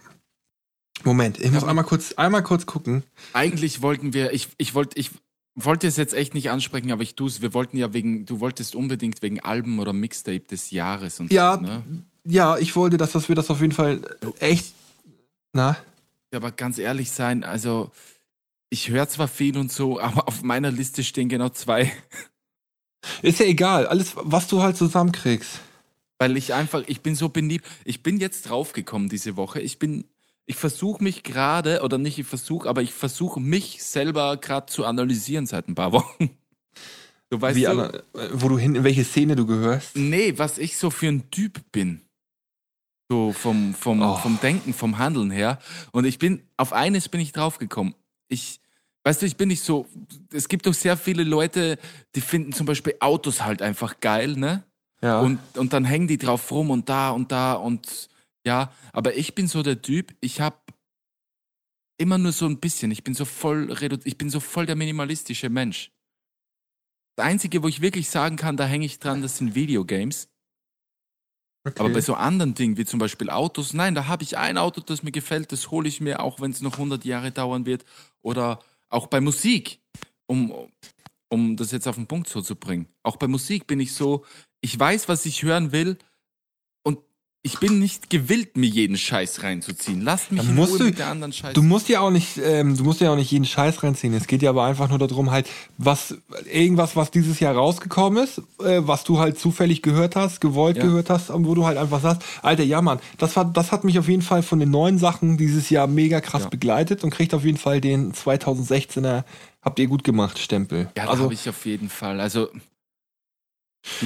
Moment, 1.04 1.40
ich 1.40 1.50
muss 1.52 1.64
einmal 1.64 1.86
kurz, 1.86 2.14
einmal 2.14 2.44
kurz 2.44 2.66
gucken. 2.66 3.04
Eigentlich 3.34 3.82
wollten 3.82 4.14
wir, 4.14 4.34
ich, 4.34 4.50
ich 4.58 4.76
wollte, 4.76 5.00
ich 5.00 5.10
wollte 5.56 5.88
es 5.88 5.98
jetzt 5.98 6.14
echt 6.14 6.34
nicht 6.34 6.50
ansprechen, 6.52 6.92
aber 6.92 7.04
ich 7.04 7.16
tue 7.16 7.28
es. 7.28 7.42
Wir 7.42 7.54
wollten 7.54 7.78
ja 7.78 7.94
wegen, 7.94 8.26
du 8.26 8.40
wolltest 8.40 8.76
unbedingt 8.76 9.22
wegen 9.22 9.40
Alben 9.40 9.80
oder 9.80 9.94
Mixtape 9.94 10.42
des 10.42 10.70
Jahres 10.72 11.20
und 11.20 11.32
Ja, 11.32 11.56
so, 11.56 11.62
ne? 11.62 11.84
Ja, 12.26 12.58
ich 12.58 12.76
wollte, 12.76 12.98
dass, 12.98 13.14
dass 13.14 13.30
wir 13.30 13.36
das 13.36 13.50
auf 13.50 13.62
jeden 13.62 13.74
Fall 13.74 14.02
echt. 14.40 14.74
Na? 15.54 15.78
Ja, 16.32 16.38
aber 16.38 16.52
ganz 16.52 16.78
ehrlich 16.78 17.12
sein, 17.12 17.44
also 17.44 17.92
ich 18.72 18.90
höre 18.90 19.08
zwar 19.08 19.28
viel 19.28 19.58
und 19.60 19.72
so, 19.72 20.00
aber 20.02 20.28
auf 20.28 20.42
meiner 20.42 20.72
Liste 20.72 21.04
stehen 21.04 21.30
genau 21.30 21.50
zwei, 21.50 21.92
Ist 23.22 23.40
ja 23.40 23.46
egal, 23.46 23.86
alles, 23.88 24.14
was 24.16 24.48
du 24.48 24.62
halt 24.62 24.78
zusammenkriegst. 24.78 25.60
weil 26.20 26.38
ich 26.38 26.54
einfach, 26.54 26.84
ich 26.88 27.02
bin 27.02 27.16
so 27.16 27.30
beliebt. 27.30 27.66
Ich 27.84 28.04
bin 28.04 28.20
jetzt 28.20 28.44
draufgekommen 28.50 29.10
diese 29.10 29.36
Woche. 29.38 29.60
Ich 29.60 29.80
bin, 29.80 30.06
ich 30.46 30.56
versuche 30.56 31.04
mich 31.04 31.24
gerade, 31.24 31.82
oder 31.82 31.98
nicht 31.98 32.20
ich 32.20 32.28
versuche, 32.28 32.70
aber 32.70 32.82
ich 32.84 32.94
versuche 32.94 33.40
mich 33.40 33.84
selber 33.84 34.38
gerade 34.38 34.68
zu 34.68 34.86
analysieren 34.86 35.48
seit 35.48 35.68
ein 35.68 35.74
paar 35.76 35.92
Wochen. 35.94 36.30
Du 37.32 37.42
weißt 37.42 37.56
Wie 37.58 37.64
so, 37.64 37.70
alle, 37.70 38.04
äh, 38.14 38.30
wo 38.34 38.50
du 38.50 38.60
hin, 38.60 38.76
in 38.76 38.84
welche 38.84 39.04
Szene 39.04 39.36
du 39.36 39.46
gehörst. 39.48 39.96
nee, 39.96 40.34
was 40.38 40.58
ich 40.60 40.78
so 40.78 40.92
für 40.92 41.08
ein 41.08 41.32
Typ 41.32 41.60
bin. 41.72 42.02
So 43.10 43.34
vom, 43.34 43.74
vom, 43.74 44.02
Oh. 44.04 44.16
vom 44.18 44.40
Denken, 44.42 44.74
vom 44.76 44.98
Handeln 45.00 45.32
her. 45.32 45.58
Und 45.92 46.06
ich 46.06 46.20
bin, 46.20 46.44
auf 46.56 46.72
eines 46.72 47.10
bin 47.10 47.20
ich 47.20 47.32
draufgekommen. 47.32 47.96
Ich, 48.28 48.61
weißt 49.04 49.22
du, 49.22 49.26
ich 49.26 49.38
bin 49.38 49.50
nicht 49.50 49.64
so, 49.64 49.88
es 50.32 50.48
gibt 50.48 50.66
doch 50.66 50.74
sehr 50.74 50.98
viele 50.98 51.24
Leute, 51.24 51.78
die 52.16 52.22
finden 52.22 52.54
zum 52.54 52.66
Beispiel 52.66 52.96
Autos 53.00 53.42
halt 53.42 53.62
einfach 53.62 54.00
geil, 54.00 54.36
ne? 54.36 54.64
Ja. 55.02 55.20
Und, 55.20 55.40
und 55.58 55.74
dann 55.74 55.86
hängen 55.86 56.08
die 56.08 56.18
drauf 56.18 56.52
rum 56.52 56.70
und 56.70 56.88
da 56.88 57.10
und 57.10 57.32
da 57.32 57.54
und 57.54 58.10
ja, 58.46 58.72
aber 58.94 59.16
ich 59.16 59.34
bin 59.34 59.48
so 59.48 59.64
der 59.64 59.82
Typ, 59.82 60.14
ich 60.20 60.42
hab, 60.42 60.72
immer 62.02 62.18
nur 62.18 62.32
so 62.32 62.48
ein 62.48 62.60
bisschen. 62.60 62.92
Ich 62.92 63.04
bin 63.04 63.14
so 63.14 63.26
voll 63.26 63.72
ich 64.04 64.18
bin 64.18 64.30
so 64.30 64.40
voll 64.40 64.66
der 64.66 64.76
minimalistische 64.76 65.50
Mensch. 65.50 65.92
Das 67.16 67.26
Einzige, 67.26 67.62
wo 67.62 67.68
ich 67.68 67.82
wirklich 67.82 68.10
sagen 68.10 68.36
kann, 68.38 68.58
da 68.58 68.66
hänge 68.66 68.86
ich 68.86 69.00
dran, 69.00 69.22
das 69.22 69.38
sind 69.38 69.54
Videogames. 69.54 70.28
Aber 71.78 71.90
bei 71.90 72.02
so 72.02 72.16
anderen 72.16 72.56
Dingen, 72.56 72.78
wie 72.78 72.86
zum 72.86 72.98
Beispiel 72.98 73.30
Autos, 73.30 73.74
nein, 73.74 73.94
da 73.94 74.08
habe 74.08 74.24
ich 74.24 74.36
ein 74.36 74.58
Auto, 74.58 74.82
das 74.82 75.04
mir 75.04 75.12
gefällt, 75.12 75.52
das 75.52 75.70
hole 75.70 75.88
ich 75.88 76.02
mir, 76.02 76.22
auch 76.22 76.42
wenn 76.42 76.50
es 76.50 76.62
noch 76.62 76.74
100 76.74 77.06
Jahre 77.06 77.32
dauern 77.32 77.68
wird. 77.68 77.86
Oder 78.24 78.60
auch 78.92 79.08
bei 79.08 79.22
Musik, 79.22 79.82
um, 80.28 80.54
um 81.30 81.56
das 81.56 81.72
jetzt 81.72 81.88
auf 81.88 81.96
den 81.96 82.08
Punkt 82.08 82.30
so 82.30 82.42
zu 82.42 82.56
bringen. 82.56 82.88
Auch 83.04 83.16
bei 83.18 83.28
Musik 83.28 83.68
bin 83.68 83.80
ich 83.80 83.94
so, 83.94 84.26
ich 84.62 84.78
weiß, 84.78 85.08
was 85.08 85.26
ich 85.26 85.44
hören 85.44 85.72
will 85.72 85.98
ich 87.44 87.58
bin 87.60 87.80
nicht 87.80 88.12
gewillt, 88.12 88.56
mir 88.56 88.68
jeden 88.70 88.98
Scheiß 88.98 89.42
reinzuziehen. 89.42 90.02
Lasst 90.02 90.32
mich 90.32 90.44
musst 90.44 90.80
du- 90.80 90.84
mit 90.84 91.00
der 91.00 91.08
anderen 91.08 91.34
Scheiß. 91.34 91.54
Du 91.54 91.64
musst 91.64 91.90
ja 91.90 92.00
auch 92.02 92.12
nicht, 92.12 92.38
ähm, 92.38 92.78
du 92.78 92.84
musst 92.84 93.02
ja 93.02 93.12
auch 93.12 93.16
nicht 93.16 93.32
jeden 93.32 93.46
Scheiß 93.46 93.82
reinziehen. 93.82 94.14
Es 94.14 94.28
geht 94.28 94.44
ja 94.44 94.52
aber 94.52 94.64
einfach 94.66 94.90
nur 94.90 95.00
darum, 95.00 95.32
halt, 95.32 95.48
was, 95.80 96.16
irgendwas, 96.52 96.96
was 96.96 97.10
dieses 97.10 97.40
Jahr 97.40 97.56
rausgekommen 97.56 98.24
ist, 98.24 98.40
äh, 98.64 98.82
was 98.82 99.04
du 99.04 99.18
halt 99.18 99.40
zufällig 99.40 99.82
gehört 99.82 100.16
hast, 100.16 100.40
gewollt 100.40 100.78
Ja. 100.78 100.84
gehört 100.84 101.10
hast, 101.10 101.30
wo 101.34 101.56
du 101.56 101.66
halt 101.66 101.80
einfach 101.80 102.02
sagst, 102.02 102.22
Alter, 102.44 102.64
ja 102.64 102.80
Mann, 102.82 103.00
das 103.18 103.36
war, 103.36 103.46
das 103.46 103.72
hat 103.72 103.84
mich 103.86 103.98
auf 103.98 104.08
jeden 104.08 104.22
Fall 104.22 104.44
von 104.44 104.60
den 104.60 104.70
neuen 104.70 105.00
Sachen 105.00 105.38
dieses 105.38 105.72
Jahr 105.72 105.88
mega 105.88 106.22
krass 106.22 106.44
Ja. 106.44 106.50
begleitet 106.50 107.04
und 107.04 107.10
kriegt 107.10 107.34
auf 107.34 107.44
jeden 107.44 107.58
Fall 107.58 107.82
den 107.82 108.14
2016er 108.14 109.24
Habt 109.64 109.78
ihr 109.78 109.86
gut 109.88 110.04
gemacht, 110.04 110.40
Stempel. 110.40 110.90
ja, 110.98 111.08
also, 111.08 111.24
habe 111.26 111.34
ich 111.36 111.48
auf 111.48 111.66
jeden 111.68 111.90
Fall. 111.90 112.20
Also, 112.20 112.50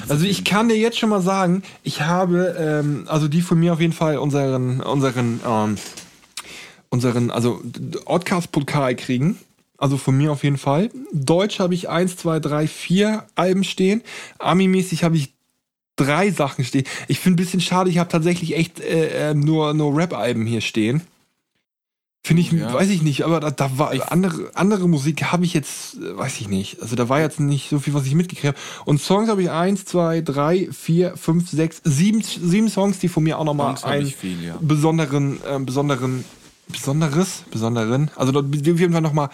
Also 0.08 0.26
ich 0.26 0.44
kann 0.44 0.70
dir 0.70 0.78
jetzt 0.78 0.98
schon 0.98 1.10
mal 1.10 1.22
sagen, 1.22 1.64
ich 1.84 2.02
habe, 2.02 2.56
ähm, 2.58 3.06
also 3.08 3.28
die 3.28 3.42
von 3.42 3.60
mir 3.60 3.74
auf 3.74 3.82
jeden 3.82 3.94
Fall 3.94 4.18
unseren, 4.18 4.82
unseren, 4.82 5.40
ähm, 5.46 5.76
unseren, 6.90 7.32
also 7.32 7.62
Oddcast-Pokal 8.06 8.96
kriegen. 8.96 9.38
Also 9.78 9.98
von 9.98 10.18
mir 10.18 10.32
auf 10.32 10.44
jeden 10.44 10.58
Fall. 10.58 10.90
Deutsch 11.12 11.60
habe 11.60 11.74
ich 11.74 11.90
eins, 11.90 12.16
zwei, 12.16 12.40
drei, 12.40 12.68
vier 12.68 13.26
Alben 13.36 13.66
stehen. 13.66 14.02
Ami-mäßig 14.40 15.04
habe 15.04 15.18
ich 15.18 15.34
drei 15.98 16.32
Sachen 16.32 16.64
stehen. 16.64 16.86
Ich 17.08 17.20
finde 17.20 17.36
ein 17.36 17.44
bisschen 17.44 17.62
schade, 17.62 17.90
ich 17.90 17.98
habe 17.98 18.10
tatsächlich 18.10 18.56
echt 18.56 18.80
äh, 18.80 19.32
äh, 19.32 19.34
nur, 19.34 19.74
nur 19.74 19.96
Rap-Alben 19.96 20.46
hier 20.46 20.62
stehen. 20.62 21.02
Finde 22.26 22.42
ich, 22.42 22.52
Ja. 22.52 22.74
weiß 22.74 22.90
ich 22.90 23.04
nicht, 23.04 23.22
aber 23.24 23.40
da, 23.40 23.52
da 23.52 23.78
war 23.78 23.94
Ich- 23.94 24.02
andere, 24.06 24.50
andere 24.56 24.90
Musik 24.90 25.26
habe 25.26 25.46
ich 25.46 25.54
jetzt, 25.54 25.94
äh, 25.98 26.18
weiß 26.18 26.42
ich 26.42 26.48
nicht. 26.48 26.82
Also 26.82 26.96
da 26.96 27.08
war 27.08 27.20
jetzt 27.20 27.40
nicht 27.40 27.70
so 27.70 27.78
viel, 27.78 27.94
was 27.94 28.08
ich 28.08 28.16
mitgekriegt 28.16 28.48
habe. 28.56 28.58
Und 28.86 29.00
Songs 29.00 29.30
habe 29.30 29.44
ich 29.44 29.52
eins, 29.52 29.86
zwei, 29.86 30.22
drei, 30.22 30.68
vier, 30.72 31.16
fünf, 31.18 31.52
sechs, 31.52 31.82
sieben, 31.84 32.24
sieben 32.24 32.68
Songs, 32.70 32.98
die 32.98 33.10
von 33.10 33.22
mir 33.24 33.38
auch 33.38 33.44
nochmal 33.44 33.76
einen 33.84 34.08
viel, 34.08 34.44
ja. 34.44 34.58
besonderen, 34.60 35.38
ähm, 35.48 35.68
besonderen, 35.68 36.26
besonderes, 36.68 37.44
besonderen, 37.52 38.10
also 38.16 38.32
da 38.32 38.40
auf 38.40 38.80
jeden 38.80 38.92
Fall 38.94 39.02
nochmal 39.02 39.30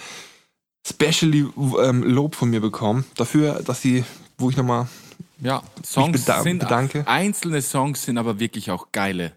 specially 0.85 1.45
ähm, 1.81 2.03
Lob 2.03 2.35
von 2.35 2.49
mir 2.49 2.59
bekommen. 2.59 3.05
Dafür, 3.15 3.61
dass 3.65 3.81
sie, 3.81 4.03
wo 4.37 4.49
ich 4.49 4.57
nochmal 4.57 4.89
Ja, 5.39 5.63
Songs 5.85 6.25
beda- 6.25 6.43
sind 6.43 6.59
bedanke. 6.59 7.07
einzelne 7.07 7.61
Songs 7.61 8.03
sind 8.03 8.17
aber 8.17 8.39
wirklich 8.41 8.69
auch 8.69 8.87
geile. 8.91 9.31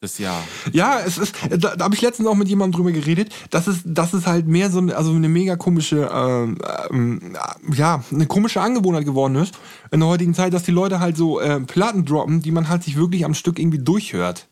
Das 0.00 0.18
Jahr. 0.18 0.44
Ja, 0.72 1.00
es 1.00 1.18
ist, 1.18 1.34
da, 1.50 1.74
da 1.74 1.84
habe 1.84 1.94
ich 1.96 2.02
letztens 2.02 2.28
auch 2.28 2.36
mit 2.36 2.48
jemandem 2.48 2.76
drüber 2.76 2.92
geredet, 2.92 3.34
dass 3.50 3.66
es, 3.66 3.80
dass 3.84 4.12
es 4.12 4.28
halt 4.28 4.46
mehr 4.46 4.70
so 4.70 4.78
eine, 4.78 4.96
also 4.96 5.10
eine 5.12 5.28
mega 5.28 5.56
komische, 5.56 6.08
ähm, 6.12 6.56
ähm, 6.90 7.36
ja, 7.72 8.04
eine 8.12 8.26
komische 8.26 8.60
Angewohnheit 8.60 9.04
geworden 9.04 9.34
ist 9.34 9.58
in 9.90 9.98
der 9.98 10.08
heutigen 10.08 10.34
Zeit, 10.34 10.54
dass 10.54 10.62
die 10.62 10.70
Leute 10.70 11.00
halt 11.00 11.16
so 11.16 11.40
äh, 11.40 11.58
Platten 11.60 12.04
droppen, 12.04 12.42
die 12.42 12.52
man 12.52 12.68
halt 12.68 12.84
sich 12.84 12.96
wirklich 12.96 13.24
am 13.24 13.34
Stück 13.34 13.58
irgendwie 13.58 13.80
durchhört. 13.80 14.46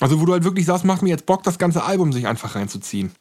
Also 0.00 0.18
wo 0.18 0.24
du 0.24 0.32
halt 0.32 0.44
wirklich 0.44 0.64
sagst, 0.64 0.86
macht 0.86 1.02
mir 1.02 1.10
jetzt 1.10 1.26
Bock, 1.26 1.42
das 1.42 1.58
ganze 1.58 1.84
Album 1.84 2.10
sich 2.12 2.26
einfach 2.26 2.54
reinzuziehen. 2.54 3.12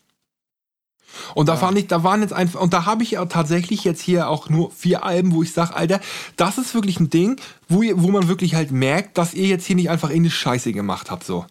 Und 1.36 1.49
da 1.49 1.53
Ja. 1.53 1.59
fand 1.59 1.78
ich, 1.78 1.88
da 1.88 2.03
waren 2.03 2.22
jetzt 2.22 2.34
einfach, 2.34 2.59
und 2.62 2.74
da 2.74 2.86
habe 2.86 3.03
ich 3.03 3.12
ja 3.12 3.26
tatsächlich 3.26 3.84
jetzt 3.84 4.01
hier 4.01 4.30
auch 4.30 4.49
nur 4.49 4.72
vier 4.72 5.03
Alben, 5.03 5.34
wo 5.34 5.43
ich 5.43 5.53
sage, 5.53 5.76
Alter, 5.76 5.99
das 6.36 6.57
ist 6.57 6.74
wirklich 6.74 6.99
ein 6.99 7.09
Ding, 7.09 7.39
wo, 7.70 7.82
ihr, 7.82 8.01
wo 8.01 8.09
man 8.09 8.28
wirklich 8.28 8.55
halt 8.55 8.72
merkt, 8.72 9.18
dass 9.18 9.34
ihr 9.34 9.47
jetzt 9.47 9.66
hier 9.66 9.76
nicht 9.76 9.89
einfach 9.89 10.09
irgendeine 10.09 10.32
Scheiße 10.32 10.72
gemacht 10.74 11.12
habt, 11.12 11.24
so. 11.24 11.45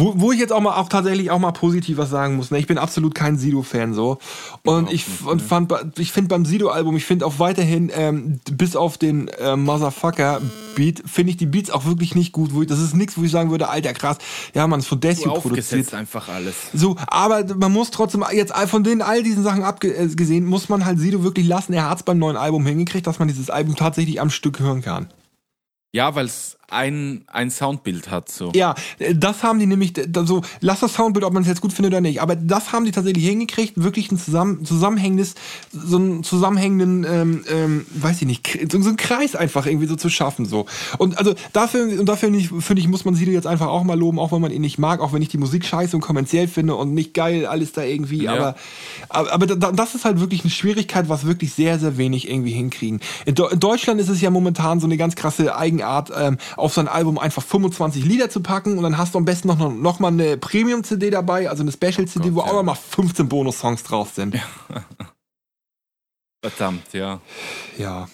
Wo, 0.00 0.14
wo 0.16 0.32
ich 0.32 0.40
jetzt 0.40 0.52
auch 0.52 0.60
mal 0.60 0.76
auch 0.76 0.88
tatsächlich 0.88 1.30
auch 1.30 1.38
mal 1.38 1.52
positiv 1.52 1.98
was 1.98 2.08
sagen 2.08 2.36
muss. 2.36 2.50
Ne? 2.50 2.58
Ich 2.58 2.66
bin 2.66 2.78
absolut 2.78 3.14
kein 3.14 3.36
Sido-Fan 3.36 3.92
so. 3.92 4.18
Und 4.64 4.90
ich 4.90 5.06
nicht, 5.06 5.26
und 5.26 5.42
ne? 5.42 5.46
fand 5.46 5.98
ich 5.98 6.10
finde 6.10 6.28
beim 6.28 6.46
Sido-Album, 6.46 6.96
ich 6.96 7.04
finde 7.04 7.26
auch 7.26 7.38
weiterhin, 7.38 7.92
ähm, 7.94 8.40
bis 8.50 8.76
auf 8.76 8.96
den 8.96 9.28
äh, 9.28 9.56
Motherfucker-Beat, 9.56 11.02
finde 11.04 11.30
ich 11.30 11.36
die 11.36 11.44
Beats 11.44 11.70
auch 11.70 11.84
wirklich 11.84 12.14
nicht 12.14 12.32
gut. 12.32 12.54
Wo 12.54 12.62
ich, 12.62 12.68
das 12.68 12.80
ist 12.80 12.94
nichts, 12.94 13.18
wo 13.18 13.22
ich 13.22 13.30
sagen 13.30 13.50
würde, 13.50 13.68
alter 13.68 13.92
krass, 13.92 14.16
ja 14.54 14.66
man, 14.66 14.80
ist 14.80 14.86
von 14.86 15.00
Desio 15.00 15.34
produziert. 15.34 15.92
Einfach 15.92 16.28
alles. 16.28 16.54
So, 16.72 16.96
aber 17.06 17.44
man 17.54 17.70
muss 17.70 17.90
trotzdem, 17.90 18.24
jetzt 18.32 18.54
von 18.54 18.82
denen 18.82 19.02
all 19.02 19.22
diesen 19.22 19.42
Sachen 19.42 19.64
abgesehen, 19.64 20.46
muss 20.46 20.70
man 20.70 20.86
halt 20.86 20.98
Sido 20.98 21.22
wirklich 21.22 21.46
lassen. 21.46 21.74
Er 21.74 21.90
hat 21.90 21.98
es 21.98 22.02
beim 22.04 22.18
neuen 22.18 22.38
Album 22.38 22.64
hingekriegt, 22.64 23.06
dass 23.06 23.18
man 23.18 23.28
dieses 23.28 23.50
Album 23.50 23.76
tatsächlich 23.76 24.18
am 24.18 24.30
Stück 24.30 24.60
hören 24.60 24.80
kann. 24.80 25.08
Ja, 25.92 26.14
weil 26.14 26.26
es 26.26 26.56
ein, 26.70 27.22
ein 27.26 27.50
Soundbild 27.50 28.10
hat, 28.10 28.30
so. 28.30 28.52
Ja, 28.54 28.74
das 29.14 29.42
haben 29.42 29.58
die 29.58 29.66
nämlich, 29.66 29.92
so, 30.24 30.42
lass 30.60 30.80
das 30.80 30.94
Soundbild, 30.94 31.24
ob 31.24 31.32
man 31.32 31.42
es 31.42 31.48
jetzt 31.48 31.60
gut 31.60 31.72
findet 31.72 31.92
oder 31.92 32.00
nicht, 32.00 32.20
aber 32.20 32.36
das 32.36 32.72
haben 32.72 32.84
die 32.84 32.90
tatsächlich 32.92 33.24
hingekriegt, 33.26 33.82
wirklich 33.82 34.10
ein 34.12 34.18
zusammen, 34.18 34.64
zusammenhängendes, 34.64 35.34
so 35.72 35.96
einen 35.96 36.22
zusammenhängenden, 36.22 37.04
ähm, 37.08 37.44
ähm, 37.50 37.86
weiß 37.94 38.22
ich 38.22 38.26
nicht, 38.26 38.72
so, 38.72 38.80
so 38.80 38.88
einen 38.88 38.96
Kreis 38.96 39.34
einfach 39.36 39.66
irgendwie 39.66 39.86
so 39.86 39.96
zu 39.96 40.08
schaffen, 40.10 40.46
so. 40.46 40.66
Und 40.98 41.18
also 41.18 41.34
dafür, 41.52 41.98
und 41.98 42.06
dafür 42.06 42.30
finde 42.60 42.80
ich, 42.82 42.88
muss 42.88 43.04
man 43.04 43.14
Sido 43.14 43.30
jetzt 43.32 43.46
einfach 43.46 43.66
auch 43.68 43.84
mal 43.84 43.98
loben, 43.98 44.18
auch 44.18 44.32
wenn 44.32 44.40
man 44.40 44.52
ihn 44.52 44.60
nicht 44.62 44.78
mag, 44.78 45.00
auch 45.00 45.12
wenn 45.12 45.22
ich 45.22 45.28
die 45.28 45.38
Musik 45.38 45.64
scheiße 45.64 45.96
und 45.96 46.02
kommerziell 46.02 46.48
finde 46.48 46.74
und 46.76 46.94
nicht 46.94 47.14
geil, 47.14 47.46
alles 47.46 47.72
da 47.72 47.82
irgendwie, 47.82 48.24
Ja. 48.24 48.34
aber, 48.34 48.54
aber, 49.08 49.32
aber 49.32 49.46
da, 49.46 49.72
das 49.72 49.94
ist 49.94 50.04
halt 50.04 50.20
wirklich 50.20 50.42
eine 50.42 50.50
Schwierigkeit, 50.50 51.08
was 51.08 51.26
wirklich 51.26 51.52
sehr, 51.54 51.78
sehr 51.78 51.96
wenig 51.96 52.28
irgendwie 52.30 52.52
hinkriegen. 52.52 53.00
In, 53.26 53.34
Deu- 53.34 53.50
in 53.50 53.60
Deutschland 53.60 54.00
ist 54.00 54.08
es 54.08 54.20
ja 54.20 54.30
momentan 54.30 54.80
so 54.80 54.86
eine 54.86 54.96
ganz 54.96 55.16
krasse 55.16 55.56
Eigenart, 55.56 56.10
ähm, 56.16 56.38
auf 56.60 56.74
so 56.74 56.80
ein 56.80 56.88
Album 56.88 57.18
einfach 57.18 57.42
25 57.42 58.04
Lieder 58.04 58.30
zu 58.30 58.40
packen 58.42 58.76
und 58.76 58.84
dann 58.84 58.98
hast 58.98 59.14
du 59.14 59.18
am 59.18 59.24
besten 59.24 59.48
noch, 59.48 59.58
noch, 59.58 59.72
noch 59.72 59.98
mal 59.98 60.08
eine 60.08 60.36
Premium-CD 60.36 61.10
dabei, 61.10 61.48
also 61.48 61.62
eine 61.62 61.72
Special-CD, 61.72 62.30
Gott, 62.30 62.34
wo 62.34 62.40
auch 62.40 62.46
ja. 62.48 62.52
noch 62.54 62.62
mal 62.62 62.74
15 62.74 63.28
Bonus-Songs 63.28 63.82
drauf 63.82 64.10
sind. 64.14 64.36
Verdammt, 66.42 66.92
ja. 66.92 67.20
Ja. 67.76 68.08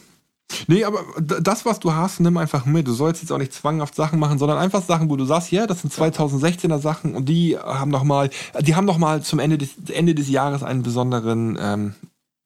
Nee, 0.69 0.85
aber 0.85 1.05
das, 1.21 1.65
was 1.65 1.81
du 1.81 1.93
hast, 1.93 2.21
nimm 2.21 2.37
einfach 2.37 2.67
mit. 2.67 2.87
Du 2.87 2.93
sollst 2.93 3.23
jetzt 3.23 3.31
auch 3.31 3.39
nicht 3.39 3.53
zwanghaft 3.53 3.95
Sachen 3.95 4.19
machen, 4.19 4.39
sondern 4.39 4.59
einfach 4.59 4.83
Sachen, 4.83 5.11
wo 5.11 5.17
du 5.17 5.25
sagst, 5.25 5.51
ja, 5.51 5.67
das 5.67 5.83
sind 5.83 5.93
2016er 5.93 6.79
Sachen 6.79 7.15
und 7.15 7.29
die 7.29 7.59
haben 7.59 7.91
noch 7.91 8.05
mal, 8.05 8.31
die 8.61 8.75
haben 8.75 8.85
noch 8.85 8.99
mal 8.99 9.23
zum 9.23 9.39
Ende 9.39 9.59
des, 9.59 9.71
Ende 9.91 10.15
des 10.15 10.29
Jahres 10.29 10.63
einen 10.63 10.83
besonderen, 10.83 11.59
ähm, 11.61 11.95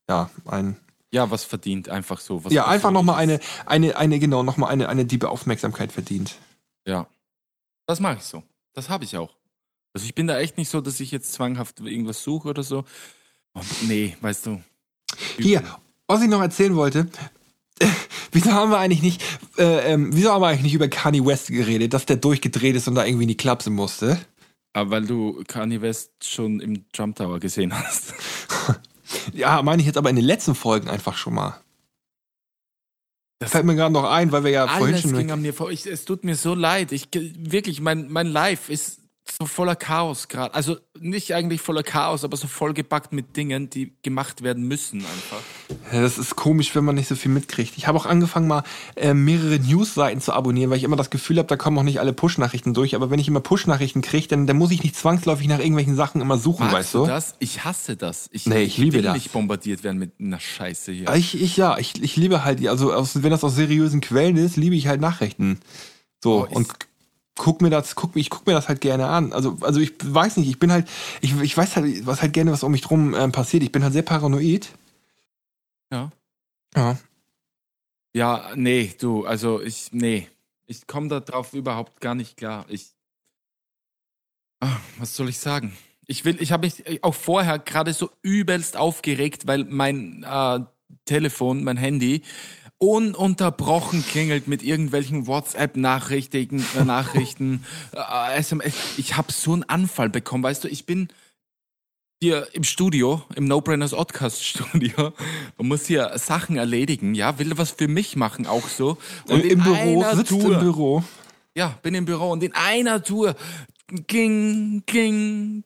ja, 0.09 0.30
einen, 0.46 0.76
Ja, 1.12 1.30
was 1.30 1.44
verdient 1.44 1.88
einfach 1.88 2.20
so. 2.20 2.44
Was 2.44 2.52
ja, 2.52 2.66
einfach 2.66 2.92
noch 2.92 3.02
mal 3.02 3.16
eine, 3.16 3.40
eine, 3.66 3.96
eine, 3.96 4.18
genau, 4.18 4.42
noch 4.42 4.56
mal 4.56 4.68
eine, 4.68 4.88
eine 4.88 5.04
diebe 5.04 5.28
Aufmerksamkeit 5.28 5.92
verdient. 5.92 6.36
Ja. 6.86 7.06
Das 7.86 7.98
mache 7.98 8.16
ich 8.18 8.22
so. 8.22 8.44
Das 8.74 8.88
habe 8.88 9.04
ich 9.04 9.16
auch. 9.16 9.34
Also 9.92 10.06
ich 10.06 10.14
bin 10.14 10.28
da 10.28 10.38
echt 10.38 10.56
nicht 10.56 10.68
so, 10.68 10.80
dass 10.80 11.00
ich 11.00 11.11
jetzt 11.11 11.32
zwanghaft 11.32 11.80
irgendwas 11.80 12.22
suche 12.22 12.48
oder 12.48 12.62
so. 12.62 12.84
Oh, 13.54 13.62
nee, 13.82 14.16
weißt 14.20 14.46
du. 14.46 14.62
Hier, 15.38 15.64
was 16.06 16.22
ich 16.22 16.28
noch 16.28 16.40
erzählen 16.40 16.76
wollte, 16.76 17.08
wieso 18.32 18.52
haben 18.52 18.70
wir 18.70 18.78
eigentlich 18.78 19.02
nicht, 19.02 19.22
äh, 19.58 19.92
ähm, 19.92 20.11
wieso 20.14 20.30
haben 20.30 20.42
wir 20.42 20.46
eigentlich 20.46 20.62
nicht 20.62 20.74
über 20.74 20.86
Kanye 20.86 21.26
West 21.26 21.48
geredet, 21.48 21.92
dass 21.92 22.06
der 22.06 22.16
durchgedreht 22.16 22.76
ist 22.76 22.86
und 22.86 22.94
da 22.94 23.04
irgendwie 23.04 23.24
in 23.24 23.28
die 23.28 23.36
Klapse 23.36 23.70
musste? 23.70 24.20
Aber 24.72 24.90
weil 24.90 25.06
du 25.06 25.42
Kanye 25.48 25.80
West 25.80 26.12
schon 26.22 26.61
im 26.61 26.88
Trump 26.92 27.16
Tower 27.16 27.40
gesehen 27.40 27.76
hast. 27.76 28.14
Ja, 29.32 29.62
meine 29.62 29.80
ich 29.80 29.86
jetzt 29.86 29.96
aber 29.98 30.11
in 30.11 30.16
den 30.16 30.24
letzten 30.24 30.54
Folgen 30.54 30.88
einfach 30.88 31.16
schon 31.16 31.34
mal. 31.34 31.61
Das 33.40 33.52
Fällt 33.52 33.64
mir 33.64 33.74
gerade 33.74 33.92
noch 33.92 34.04
ein, 34.04 34.32
weil 34.32 34.44
wir 34.44 34.50
ja 34.50 34.68
vorhin 34.68 34.94
Alles 34.94 35.00
schon. 35.00 35.16
ging 35.16 35.30
an 35.30 35.40
mir 35.40 35.54
vor. 35.54 35.70
Ich, 35.70 35.86
es 35.86 36.04
tut 36.04 36.24
mir 36.24 36.36
so 36.36 36.54
leid. 36.54 36.92
Ich 36.92 37.08
wirklich, 37.12 37.80
mein, 37.80 38.11
mein 38.11 38.26
Life 38.26 38.70
ist 38.70 38.99
so 39.41 39.47
voller 39.47 39.74
Chaos 39.74 40.28
gerade. 40.28 40.55
Also 40.55 40.76
nicht 41.01 41.32
eigentlich 41.34 41.62
voller 41.62 41.82
Chaos, 41.82 42.24
aber 42.24 42.36
so 42.36 42.47
vollgepackt 42.47 43.12
mit 43.14 43.36
Dingen, 43.38 43.70
die 43.70 43.95
gemacht 44.03 44.43
werden 44.43 44.64
müssen 44.68 44.99
einfach. 45.01 45.41
Ja, 45.93 46.03
das 46.03 46.18
ist 46.18 46.36
komisch, 46.36 46.74
wenn 46.74 46.84
man 46.84 46.95
nicht 46.95 47.09
so 47.09 47.14
viel 47.14 47.30
mitkriegt. 47.32 47.78
Ich 47.78 47.86
habe 47.86 47.97
auch 47.97 48.05
angefangen, 48.05 48.47
mal 48.49 48.64
äh, 48.97 49.14
mehrere 49.14 49.59
News-Seiten 49.59 50.20
zu 50.20 50.34
abonnieren, 50.34 50.68
weil 50.70 50.76
ich 50.76 50.84
immer 50.84 50.97
das 50.97 51.09
Gefühl 51.09 51.38
habe, 51.38 51.49
da 51.49 51.57
kommen 51.57 51.78
auch 51.78 51.82
nicht 51.82 52.01
alle 52.01 52.12
Push-Nachrichten 52.12 52.74
durch. 52.74 52.95
Aber 52.95 53.11
wenn 53.11 53.18
ich 53.18 53.28
immer 53.28 53.41
Push-Nachrichten 53.41 54.03
kriege, 54.03 54.28
dann, 54.28 54.47
dann 54.47 54.59
muss 54.59 54.72
ich 54.72 54.82
nicht 54.82 54.95
zwangsläufig 54.95 55.49
nach 55.49 55.59
irgendwelchen 55.59 55.97
Sachen 55.97 56.20
immer 56.20 56.36
suchen, 56.36 56.64
Magst 56.66 56.74
weißt 56.76 56.95
du 56.95 57.07
das? 57.07 57.34
Ich 57.38 57.64
hasse 57.64 57.97
das. 57.97 58.28
Ich, 58.32 58.45
Nee, 58.45 58.62
ich 58.62 58.76
liebe 58.76 58.97
will 58.97 59.03
das. 59.03 59.14
nicht 59.14 59.32
bombardiert 59.32 59.82
werden 59.84 59.99
mit 59.99 60.12
einer 60.20 60.38
Scheiße 60.38 60.93
hier. 60.93 61.14
Ich, 61.14 61.41
ich 61.41 61.57
ja, 61.57 61.78
ich, 61.78 62.03
ich 62.03 62.16
liebe 62.16 62.45
halt, 62.45 62.66
also 62.68 62.93
aus, 62.93 63.22
wenn 63.22 63.30
das 63.30 63.43
aus 63.43 63.55
seriösen 63.55 64.03
Quellen 64.03 64.36
ist, 64.36 64.57
liebe 64.59 64.74
ich 64.76 64.86
halt 64.86 65.01
Nachrichten. 65.01 65.61
So, 66.22 66.43
Oh, 66.43 66.47
ich- 66.51 66.57
und 66.57 66.68
guck 67.41 67.62
mir 67.62 67.70
das, 67.70 67.95
guck, 67.95 68.14
ich 68.16 68.28
guck 68.28 68.47
mir 68.47 68.53
das 68.53 68.68
halt 68.68 68.82
gerne 68.82 69.07
an. 69.07 69.32
Also, 69.32 69.57
also 69.62 69.80
ich 69.80 69.95
weiß 70.05 70.36
nicht, 70.36 70.51
ich 70.51 70.59
bin 70.59 70.70
halt, 70.70 70.86
ich, 71.22 71.34
ich 71.41 71.57
weiß 71.57 71.76
halt, 71.76 72.07
was 72.07 72.20
halt 72.20 72.34
gerne, 72.34 72.53
was 72.53 72.62
um 72.62 72.70
mich 72.70 72.82
drum 72.82 73.14
ähm, 73.14 73.32
passiert. 73.32 73.62
Ich 73.62 73.72
bin 73.72 73.82
halt 73.82 73.95
sehr 73.95 74.03
paranoid. 74.03 74.68
Ja. 75.91 76.12
Ja. 76.76 76.99
Ja, 78.14 78.51
nee, 78.57 78.93
du, 79.01 79.24
also 79.24 79.59
ich, 79.62 79.88
nee. 79.93 80.28
Ich 80.66 80.86
komme 80.86 81.09
da 81.09 81.20
drauf 81.20 81.55
überhaupt 81.55 82.03
gar 82.03 82.14
nicht 82.14 82.36
klar. 82.36 82.66
Ich. 82.68 82.91
Ah, 84.61 84.76
was 84.99 85.16
soll 85.16 85.30
ich 85.30 85.38
sagen? 85.38 85.74
Ich 86.07 86.26
will, 86.26 86.36
ich 86.43 86.53
habe 86.53 86.66
mich 86.66 87.03
auch 87.03 87.14
vorher 87.14 87.59
gerade 87.59 87.95
so 87.95 88.11
übelst 88.20 88.76
aufgeregt, 88.76 89.47
weil 89.47 89.64
mein 89.64 90.24
äh, 90.24 90.61
Telefon, 91.07 91.64
mein 91.64 91.78
Handy 91.78 92.22
ununterbrochen 92.81 94.05
klingelt 94.05 94.49
mit 94.49 94.62
irgendwelchen 94.62 95.26
WhatsApp-Nachrichten, 95.26 96.64
äh, 96.76 96.85
Nachrichten, 96.85 97.64
äh, 97.93 98.39
SMS. 98.39 98.74
Ich 98.97 99.16
habe 99.16 99.31
so 99.33 99.53
einen 99.53 99.64
Anfall 99.64 100.09
bekommen, 100.09 100.43
weißt 100.43 100.64
du, 100.64 100.68
ich 100.68 100.87
bin 100.87 101.09
hier 102.22 102.49
im 102.55 102.64
Studio, 102.64 103.22
im 103.37 103.45
No 103.45 103.61
Brainers 103.61 103.93
Oddcast 103.93 104.45
Studio. 104.45 105.12
Man 105.59 105.68
muss 105.68 105.87
hier 105.87 106.11
Sachen 106.16 106.57
erledigen, 106.57 107.14
ja, 107.14 107.39
will 107.39 107.53
was 107.57 107.70
für 107.70 107.87
mich 107.87 108.16
machen 108.16 108.47
auch 108.47 108.66
so. 108.66 108.97
Und 109.28 109.45
Im 109.45 109.62
Büro, 109.62 110.05
sitzt 110.14 110.31
Tour, 110.31 110.55
im 110.55 110.61
Büro. 110.61 111.05
Ja, 111.55 111.78
bin 111.83 111.95
im 111.95 112.07
Büro 112.07 112.31
und 112.31 112.43
in 112.43 112.55
einer 112.55 113.03
Tour 113.03 113.37
düt, 113.91 114.09
düt, 114.09 114.87
ging, 114.87 115.64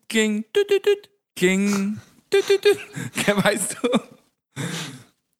düt, 2.32 2.48
düt, 2.48 2.64
düt. 2.64 2.78
weißt 3.44 3.76
du? 3.82 3.88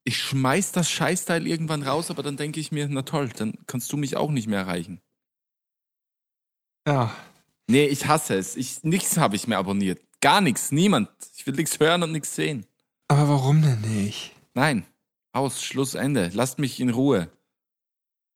Ich 0.05 0.19
schmeiß 0.19 0.73
das 0.73 0.91
Scheißteil 0.91 1.47
irgendwann 1.47 1.83
raus, 1.83 2.11
aber 2.11 2.23
dann 2.23 2.37
denke 2.37 2.61
ich 2.61 2.71
mir, 2.73 2.89
na 2.89 3.03
toll, 3.03 3.31
dann 3.31 3.55
kannst 3.67 3.91
du 3.93 3.97
mich 3.97 4.17
auch 4.17 4.31
nicht 4.31 4.47
mehr 4.47 4.61
erreichen. 4.61 5.01
Ja. 6.87 7.15
Nee, 7.67 7.87
ich 7.87 8.07
hasse 8.07 8.35
es. 8.35 8.57
Ich, 8.57 8.83
nichts 8.83 9.17
habe 9.17 9.37
ich 9.37 9.49
mehr 9.49 9.59
abonniert. 9.59 10.01
Gar 10.21 10.43
nichts, 10.43 10.73
niemand. 10.73 11.09
Ich 11.37 11.47
will 11.47 11.55
nichts 11.55 11.81
hören 11.81 12.03
und 12.03 12.13
nichts 12.13 12.35
sehen. 12.35 12.67
Aber 13.09 13.29
warum 13.29 13.63
denn 13.63 13.81
nicht? 13.81 14.33
Nein. 14.53 14.87
Aus, 15.33 15.63
Schluss, 15.63 15.95
Ende. 15.95 16.31
Lasst 16.35 16.59
mich 16.59 16.81
in 16.81 16.91
Ruhe. 16.91 17.31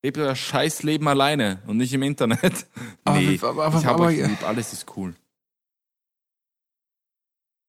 Lebt 0.03 0.19
euer 0.19 0.35
Scheißleben 0.35 1.07
alleine 1.07 1.63
und 1.67 1.77
nicht 1.77 1.93
im 1.93 2.03
Internet. 2.03 2.67
Aber, 3.05 3.19
nee, 3.19 3.39
aber, 3.41 3.65
aber, 3.65 3.79
ich 3.79 3.87
habe 3.87 4.03
euch 4.05 4.19
lieb, 4.19 4.43
alles 4.43 4.73
ist 4.73 4.87
cool. 4.97 5.15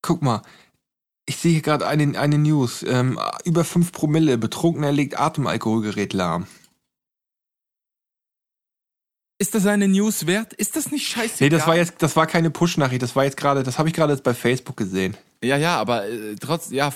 Guck 0.02 0.22
mal, 0.22 0.42
ich 1.30 1.38
sehe 1.38 1.52
hier 1.52 1.62
gerade 1.62 1.88
eine, 1.88 2.20
eine 2.20 2.40
News. 2.40 2.84
Ähm, 2.84 3.20
über 3.46 3.64
5 3.64 3.92
Promille, 3.92 4.40
Betrunkener 4.40 4.92
legt 4.92 5.20
Atemalkoholgerät 5.20 6.14
lahm. 6.14 6.48
Ist 9.38 9.54
das 9.54 9.68
eine 9.68 9.88
News 9.88 10.26
wert? 10.26 10.54
Ist 10.54 10.76
das 10.76 10.92
nicht 10.92 11.08
scheiße? 11.08 11.44
Nee, 11.44 11.50
das 11.50 11.68
war 11.68 11.78
jetzt, 11.78 11.94
das 12.00 12.16
war 12.16 12.26
keine 12.26 12.50
Push-Nachricht, 12.50 13.04
das 13.04 13.16
war 13.16 13.24
jetzt 13.24 13.38
gerade, 13.38 13.64
das 13.64 13.78
habe 13.78 13.88
ich 13.88 13.96
gerade 13.96 14.18
bei 14.18 14.34
Facebook 14.34 14.76
gesehen. 14.76 15.16
Ja, 15.42 15.56
ja, 15.56 15.78
aber 15.78 16.10
äh, 16.10 16.36
trotz, 16.36 16.72
ja, 16.72 16.92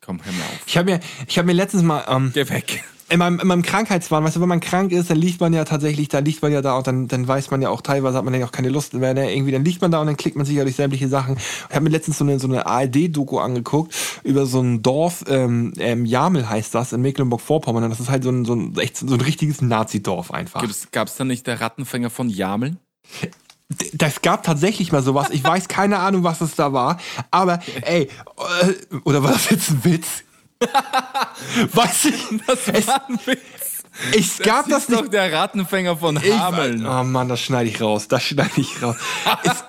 komm, 0.00 0.20
hör 0.24 0.32
mir 0.32 0.44
auf. 0.44 0.60
Ich 0.66 0.76
habe 0.76 0.92
mir, 0.92 1.00
ich 1.26 1.38
habe 1.38 1.46
mir 1.46 1.54
letztens 1.54 1.82
mal, 1.82 2.04
ähm, 2.08 2.30
Geh 2.34 2.48
weg 2.48 2.84
in 3.10 3.18
meinem, 3.18 3.40
in 3.40 3.46
meinem 3.46 3.62
Krankheitswahn, 3.62 4.22
weißt 4.22 4.36
du, 4.36 4.40
wenn 4.40 4.48
man 4.48 4.60
krank 4.60 4.92
ist, 4.92 5.10
dann 5.10 5.16
liegt 5.16 5.40
man 5.40 5.52
ja 5.52 5.64
tatsächlich, 5.64 6.08
da 6.08 6.18
liegt 6.18 6.42
man 6.42 6.52
ja 6.52 6.60
da 6.60 6.76
und 6.76 6.86
dann, 6.86 7.08
dann 7.08 7.26
weiß 7.26 7.50
man 7.50 7.62
ja 7.62 7.70
auch 7.70 7.80
teilweise, 7.80 8.18
hat 8.18 8.24
man 8.24 8.34
ja 8.34 8.44
auch 8.44 8.52
keine 8.52 8.68
Lust 8.68 8.94
mehr, 8.94 9.14
ne? 9.14 9.32
irgendwie, 9.32 9.52
dann 9.52 9.64
liegt 9.64 9.80
man 9.80 9.90
da 9.90 10.00
und 10.00 10.06
dann 10.06 10.16
klickt 10.16 10.36
man 10.36 10.44
sich 10.44 10.56
ja 10.56 10.64
durch 10.64 10.76
sämtliche 10.76 11.08
Sachen. 11.08 11.36
Ich 11.36 11.74
habe 11.74 11.84
mir 11.84 11.90
letztens 11.90 12.18
so 12.18 12.24
eine, 12.24 12.38
so 12.38 12.48
eine 12.48 12.66
ARD-Doku 12.66 13.38
angeguckt 13.38 13.94
über 14.24 14.46
so 14.46 14.60
ein 14.60 14.82
Dorf, 14.82 15.24
ähm, 15.28 15.72
ähm, 15.78 16.04
Jamel 16.04 16.48
heißt 16.48 16.74
das, 16.74 16.92
in 16.92 17.00
Mecklenburg-Vorpommern 17.00 17.84
und 17.84 17.90
das 17.90 18.00
ist 18.00 18.10
halt 18.10 18.24
so 18.24 18.30
ein, 18.30 18.44
so 18.44 18.54
ein, 18.54 18.76
echt 18.78 18.98
so 18.98 19.06
ein 19.14 19.20
richtiges 19.20 19.62
Nazi-Dorf 19.62 20.30
einfach. 20.30 20.62
Gab 20.92 21.08
es 21.08 21.16
da 21.16 21.24
nicht 21.24 21.46
der 21.46 21.60
Rattenfänger 21.60 22.10
von 22.10 22.28
Jameln? 22.28 22.78
Das 23.92 24.22
gab 24.22 24.44
tatsächlich 24.44 24.92
mal 24.92 25.02
sowas. 25.02 25.28
Ich 25.30 25.44
weiß 25.44 25.68
keine 25.68 25.98
Ahnung, 25.98 26.24
was 26.24 26.40
es 26.40 26.54
da 26.54 26.72
war. 26.72 26.98
Aber, 27.30 27.60
ey, 27.82 28.04
äh, 28.04 28.98
oder 29.04 29.22
war 29.22 29.32
das 29.32 29.50
jetzt 29.50 29.70
ein 29.70 29.84
Witz? 29.84 30.24
Weiß 31.74 32.06
ich, 32.06 32.24
das 32.46 32.86
war 32.86 33.08
ein 33.08 33.18
Witz. 33.26 33.84
Ich 34.14 34.38
gab 34.38 34.68
das, 34.68 34.86
das 34.86 34.88
ist 34.88 35.00
doch 35.04 35.08
der 35.08 35.32
Rattenfänger 35.32 35.96
von 35.96 36.18
Hameln. 36.18 36.86
oh 36.86 37.04
Mann, 37.04 37.28
das 37.28 37.40
schneide 37.40 37.68
ich 37.68 37.80
raus. 37.80 38.08
Das 38.08 38.22
schneide 38.22 38.50
ich 38.56 38.80
raus. 38.82 38.96
es, 39.42 39.64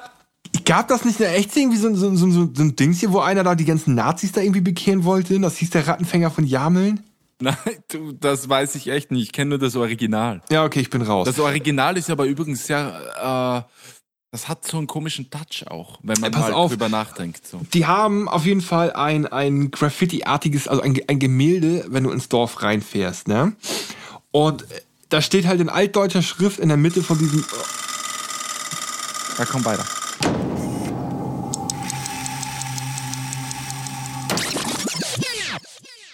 gab 0.65 0.87
das 0.87 1.03
nicht 1.03 1.19
echt 1.19 1.55
irgendwie 1.57 1.77
so, 1.77 1.93
so, 1.95 2.15
so, 2.15 2.31
so, 2.31 2.63
ein 2.63 2.75
Dings 2.75 2.99
hier, 2.99 3.11
wo 3.11 3.19
einer 3.19 3.43
da 3.43 3.55
die 3.55 3.65
ganzen 3.65 3.95
Nazis 3.95 4.31
da 4.31 4.41
irgendwie 4.41 4.61
bekehren 4.61 5.03
wollte? 5.03 5.39
Das 5.39 5.57
hieß 5.57 5.71
der 5.71 5.87
Rattenfänger 5.87 6.31
von 6.31 6.45
Jameln? 6.45 7.01
Nein, 7.41 7.55
du, 7.89 8.11
das 8.11 8.49
weiß 8.49 8.75
ich 8.75 8.87
echt 8.89 9.11
nicht. 9.11 9.23
Ich 9.23 9.31
kenne 9.31 9.49
nur 9.49 9.59
das 9.59 9.75
Original. 9.75 10.41
Ja, 10.51 10.65
okay, 10.65 10.81
ich 10.81 10.89
bin 10.89 11.01
raus. 11.01 11.25
Das 11.25 11.39
Original 11.39 11.97
ist 11.97 12.09
aber 12.09 12.25
übrigens 12.25 12.67
sehr 12.67 13.65
äh, 13.65 13.89
das 14.31 14.47
hat 14.47 14.67
so 14.67 14.77
einen 14.77 14.85
komischen 14.85 15.31
Touch 15.31 15.65
auch, 15.67 15.97
wenn 16.03 16.19
man 16.19 16.31
mal 16.31 16.53
auf, 16.53 16.69
drüber 16.69 16.87
nachdenkt. 16.87 17.47
So. 17.47 17.61
Die 17.73 17.87
haben 17.87 18.29
auf 18.29 18.45
jeden 18.45 18.61
Fall 18.61 18.93
ein, 18.93 19.25
ein 19.25 19.71
Graffiti-artiges, 19.71 20.67
also 20.67 20.83
ein, 20.83 20.99
ein 21.07 21.17
Gemälde, 21.17 21.85
wenn 21.89 22.03
du 22.03 22.11
ins 22.11 22.29
Dorf 22.29 22.61
reinfährst, 22.61 23.27
ne? 23.27 23.55
Und 24.29 24.65
da 25.09 25.23
steht 25.23 25.47
halt 25.47 25.59
in 25.59 25.69
altdeutscher 25.69 26.21
Schrift 26.21 26.59
in 26.59 26.67
der 26.67 26.77
Mitte 26.77 27.01
von 27.01 27.17
diesem. 27.17 27.43
Da 29.37 29.45
komm 29.45 29.65
weiter. 29.65 29.85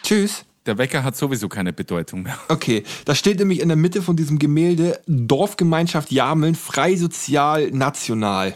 Tschüss. 0.04 0.46
Der 0.66 0.78
Wecker 0.78 1.04
hat 1.04 1.16
sowieso 1.16 1.48
keine 1.48 1.74
Bedeutung 1.74 2.24
mehr. 2.24 2.38
Okay, 2.48 2.84
da 3.06 3.16
steht 3.16 3.40
nämlich 3.40 3.60
in 3.60 3.68
der 3.68 3.76
Mitte 3.76 4.02
von 4.02 4.16
diesem 4.16 4.40
Gemälde 4.40 5.00
Dorfgemeinschaft 5.08 6.12
Jameln 6.12 6.56
frei 6.56 6.96
sozial 6.96 7.70
national. 7.72 8.56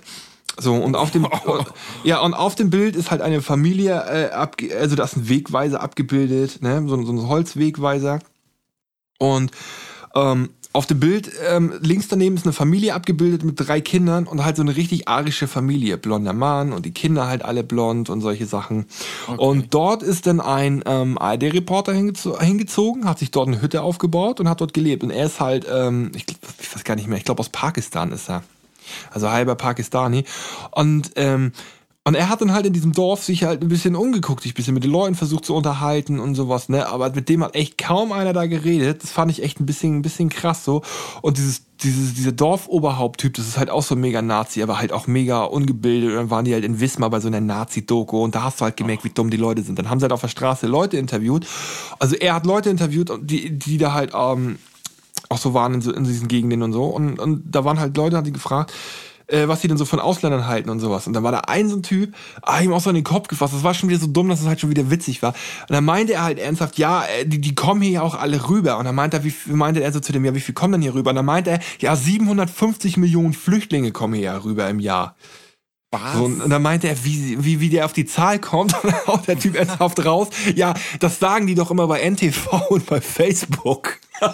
So, 0.57 0.73
und 0.75 0.95
auf 0.95 1.11
dem, 1.11 1.25
oh. 1.45 1.63
ja, 2.03 2.19
und 2.19 2.33
auf 2.33 2.55
dem 2.55 2.69
Bild 2.69 2.95
ist 2.95 3.11
halt 3.11 3.21
eine 3.21 3.41
Familie, 3.41 3.93
äh, 3.93 4.31
abge 4.31 4.75
also 4.77 4.95
da 4.95 5.03
ist 5.03 5.17
ein 5.17 5.29
Wegweiser 5.29 5.81
abgebildet, 5.81 6.61
ne, 6.61 6.83
so, 6.87 7.01
so 7.03 7.11
ein 7.11 7.27
Holzwegweiser. 7.27 8.19
Und 9.19 9.51
ähm, 10.15 10.49
auf 10.71 10.85
dem 10.85 10.99
Bild 10.99 11.31
ähm, 11.47 11.73
links 11.81 12.07
daneben 12.09 12.35
ist 12.35 12.45
eine 12.45 12.53
Familie 12.53 12.93
abgebildet 12.93 13.43
mit 13.43 13.55
drei 13.59 13.81
Kindern 13.81 14.27
und 14.27 14.45
halt 14.45 14.55
so 14.55 14.61
eine 14.61 14.75
richtig 14.75 15.07
arische 15.07 15.47
Familie. 15.47 15.97
Blonder 15.97 16.33
Mann 16.33 16.73
und 16.73 16.85
die 16.85 16.91
Kinder 16.91 17.27
halt 17.27 17.43
alle 17.43 17.63
blond 17.63 18.09
und 18.11 18.21
solche 18.21 18.45
Sachen. 18.45 18.85
Okay. 19.27 19.43
Und 19.43 19.73
dort 19.73 20.03
ist 20.03 20.27
dann 20.27 20.39
ein 20.39 20.83
ähm, 20.85 21.17
ARD-Reporter 21.17 21.91
hingezo 21.91 22.39
hingezogen, 22.39 23.09
hat 23.09 23.17
sich 23.17 23.31
dort 23.31 23.47
eine 23.47 23.61
Hütte 23.61 23.81
aufgebaut 23.81 24.39
und 24.39 24.47
hat 24.47 24.61
dort 24.61 24.75
gelebt. 24.75 25.03
Und 25.03 25.09
er 25.09 25.25
ist 25.25 25.39
halt, 25.39 25.65
ähm, 25.71 26.11
ich, 26.15 26.25
ich 26.59 26.75
weiß 26.75 26.83
gar 26.83 26.95
nicht 26.95 27.07
mehr, 27.07 27.17
ich 27.17 27.25
glaube 27.25 27.39
aus 27.39 27.49
Pakistan 27.49 28.11
ist 28.11 28.29
er. 28.29 28.43
Also 29.11 29.29
halber 29.31 29.55
Pakistani. 29.55 30.23
Und 30.71 31.11
ähm, 31.15 31.51
und 32.09 32.15
er 32.15 32.27
hat 32.27 32.41
dann 32.41 32.53
halt 32.53 32.65
in 32.65 32.73
diesem 32.73 32.91
Dorf 32.91 33.23
sich 33.23 33.43
halt 33.43 33.61
ein 33.61 33.67
bisschen 33.67 33.95
umgeguckt, 33.95 34.41
sich 34.41 34.53
ein 34.53 34.55
bisschen 34.55 34.73
mit 34.73 34.83
den 34.83 34.89
Leuten 34.89 35.13
versucht 35.13 35.45
zu 35.45 35.53
unterhalten 35.53 36.19
und 36.19 36.33
sowas, 36.33 36.67
ne? 36.67 36.87
Aber 36.87 37.11
mit 37.11 37.29
dem 37.29 37.43
hat 37.43 37.53
echt 37.53 37.77
kaum 37.77 38.11
einer 38.11 38.33
da 38.33 38.47
geredet. 38.47 39.03
Das 39.03 39.11
fand 39.11 39.29
ich 39.29 39.43
echt 39.43 39.59
ein 39.59 39.67
bisschen, 39.67 39.97
ein 39.97 40.01
bisschen 40.01 40.29
krass 40.29 40.65
so. 40.65 40.81
Und 41.21 41.37
dieses, 41.37 41.65
dieses, 41.83 42.15
dieser 42.15 42.31
Dorfoberhaupt-Typ, 42.31 43.35
das 43.35 43.47
ist 43.47 43.59
halt 43.59 43.69
auch 43.69 43.83
so 43.83 43.95
mega 43.95 44.23
Nazi, 44.23 44.63
aber 44.63 44.79
halt 44.79 44.91
auch 44.91 45.05
mega 45.05 45.43
ungebildet. 45.43 46.09
Und 46.09 46.15
dann 46.15 46.29
waren 46.31 46.45
die 46.45 46.53
halt 46.55 46.65
in 46.65 46.79
Wismar 46.79 47.11
bei 47.11 47.19
so 47.19 47.27
einer 47.27 47.41
Nazi-Doku 47.41 48.23
und 48.23 48.33
da 48.33 48.41
hast 48.41 48.59
du 48.59 48.65
halt 48.65 48.75
gemerkt, 48.75 49.03
wie 49.03 49.11
dumm 49.11 49.29
die 49.29 49.37
Leute 49.37 49.61
sind. 49.61 49.77
Dann 49.77 49.91
haben 49.91 49.99
sie 49.99 50.05
halt 50.05 50.13
auf 50.13 50.21
der 50.21 50.29
Straße 50.29 50.65
Leute 50.65 50.97
interviewt. 50.97 51.45
Also 51.99 52.15
er 52.15 52.33
hat 52.33 52.43
Leute 52.43 52.71
interviewt, 52.71 53.11
die, 53.21 53.51
die 53.51 53.77
da 53.77 53.93
halt 53.93 54.13
ähm, 54.15 54.57
auch 55.29 55.37
so 55.37 55.53
waren 55.53 55.75
in, 55.75 55.81
so, 55.81 55.93
in 55.93 56.05
diesen 56.05 56.27
Gegenden 56.27 56.63
und 56.63 56.73
so. 56.73 56.85
Und, 56.85 57.19
und 57.19 57.43
da 57.45 57.65
waren 57.65 57.79
halt 57.79 57.95
Leute, 57.95 58.17
hat 58.17 58.25
die 58.25 58.33
gefragt, 58.33 58.73
äh, 59.29 59.47
was 59.47 59.61
die 59.61 59.67
denn 59.67 59.77
so 59.77 59.85
von 59.85 59.99
Ausländern 59.99 60.47
halten 60.47 60.69
und 60.69 60.79
sowas. 60.79 61.07
Und 61.07 61.13
dann 61.13 61.23
war 61.23 61.31
da 61.31 61.39
ein 61.39 61.69
so 61.69 61.75
ein 61.75 61.83
Typ, 61.83 62.15
ah, 62.41 62.59
ihm 62.61 62.73
auch 62.73 62.81
so 62.81 62.89
in 62.89 62.95
den 62.95 63.03
Kopf 63.03 63.27
gefasst. 63.27 63.53
Das 63.53 63.63
war 63.63 63.73
schon 63.73 63.89
wieder 63.89 63.99
so 63.99 64.07
dumm, 64.07 64.29
dass 64.29 64.41
es 64.41 64.47
halt 64.47 64.59
schon 64.59 64.69
wieder 64.69 64.89
witzig 64.89 65.21
war. 65.21 65.33
Und 65.67 65.73
dann 65.73 65.85
meinte 65.85 66.13
er 66.13 66.23
halt 66.23 66.39
ernsthaft, 66.39 66.77
ja, 66.77 67.03
äh, 67.05 67.25
die, 67.25 67.39
die 67.39 67.55
kommen 67.55 67.81
hier 67.81 67.91
ja 67.91 68.01
auch 68.01 68.15
alle 68.15 68.49
rüber. 68.49 68.77
Und 68.77 68.85
dann 68.85 68.95
meinte 68.95 69.17
er, 69.17 69.23
wie 69.23 69.33
meinte 69.47 69.81
er 69.81 69.91
so 69.91 69.99
zu 69.99 70.11
dem, 70.11 70.25
ja, 70.25 70.35
wie 70.35 70.39
viel 70.39 70.55
kommen 70.55 70.73
denn 70.73 70.81
hier 70.81 70.93
rüber? 70.93 71.11
Und 71.11 71.15
dann 71.15 71.25
meinte 71.25 71.51
er, 71.51 71.59
ja, 71.79 71.95
750 71.95 72.97
Millionen 72.97 73.33
Flüchtlinge 73.33 73.91
kommen 73.91 74.15
hier 74.15 74.43
rüber 74.43 74.69
im 74.69 74.79
Jahr. 74.79 75.15
Was? 75.91 76.13
So, 76.13 76.25
und 76.25 76.49
dann 76.49 76.61
meinte 76.61 76.87
er, 76.87 77.03
wie, 77.03 77.43
wie, 77.43 77.59
wie 77.59 77.69
der 77.69 77.85
auf 77.85 77.93
die 77.93 78.05
Zahl 78.05 78.39
kommt, 78.39 78.73
und 78.83 78.93
dann 78.93 79.07
haut 79.07 79.27
der 79.27 79.39
Typ 79.39 79.55
ernsthaft 79.55 80.05
raus. 80.05 80.29
Ja, 80.55 80.73
das 80.99 81.19
sagen 81.19 81.47
die 81.47 81.55
doch 81.55 81.71
immer 81.71 81.87
bei 81.87 82.07
NTV 82.07 82.69
und 82.69 82.85
bei 82.85 83.01
Facebook. 83.01 83.97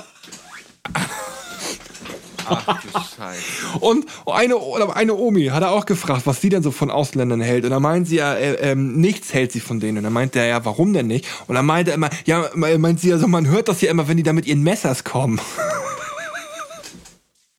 Ach 2.45 2.81
du 2.81 2.87
Scheiße. 3.17 3.79
Und 3.79 4.05
eine, 4.25 4.55
eine 4.93 5.15
Omi 5.15 5.45
hat 5.47 5.63
er 5.63 5.71
auch 5.71 5.85
gefragt, 5.85 6.23
was 6.25 6.41
sie 6.41 6.49
denn 6.49 6.63
so 6.63 6.71
von 6.71 6.91
Ausländern 6.91 7.41
hält. 7.41 7.65
Und 7.65 7.71
dann 7.71 7.81
meint 7.81 8.07
sie 8.07 8.17
ja, 8.17 8.33
äh, 8.33 8.71
äh, 8.71 8.75
nichts 8.75 9.33
hält 9.33 9.51
sie 9.51 9.59
von 9.59 9.79
denen. 9.79 9.99
Und 9.99 10.03
dann 10.03 10.13
meinte 10.13 10.39
er, 10.39 10.47
ja, 10.47 10.65
warum 10.65 10.93
denn 10.93 11.07
nicht? 11.07 11.25
Und 11.47 11.55
dann 11.55 11.65
meinte 11.65 11.91
er 11.91 11.95
immer, 11.95 12.09
ja, 12.25 12.49
meint 12.55 12.99
sie 12.99 13.11
also, 13.13 13.27
man 13.27 13.47
hört 13.47 13.67
das 13.67 13.81
ja 13.81 13.89
immer, 13.91 14.07
wenn 14.07 14.17
die 14.17 14.23
da 14.23 14.33
mit 14.33 14.45
ihren 14.45 14.63
Messers 14.63 15.03
kommen. 15.03 15.39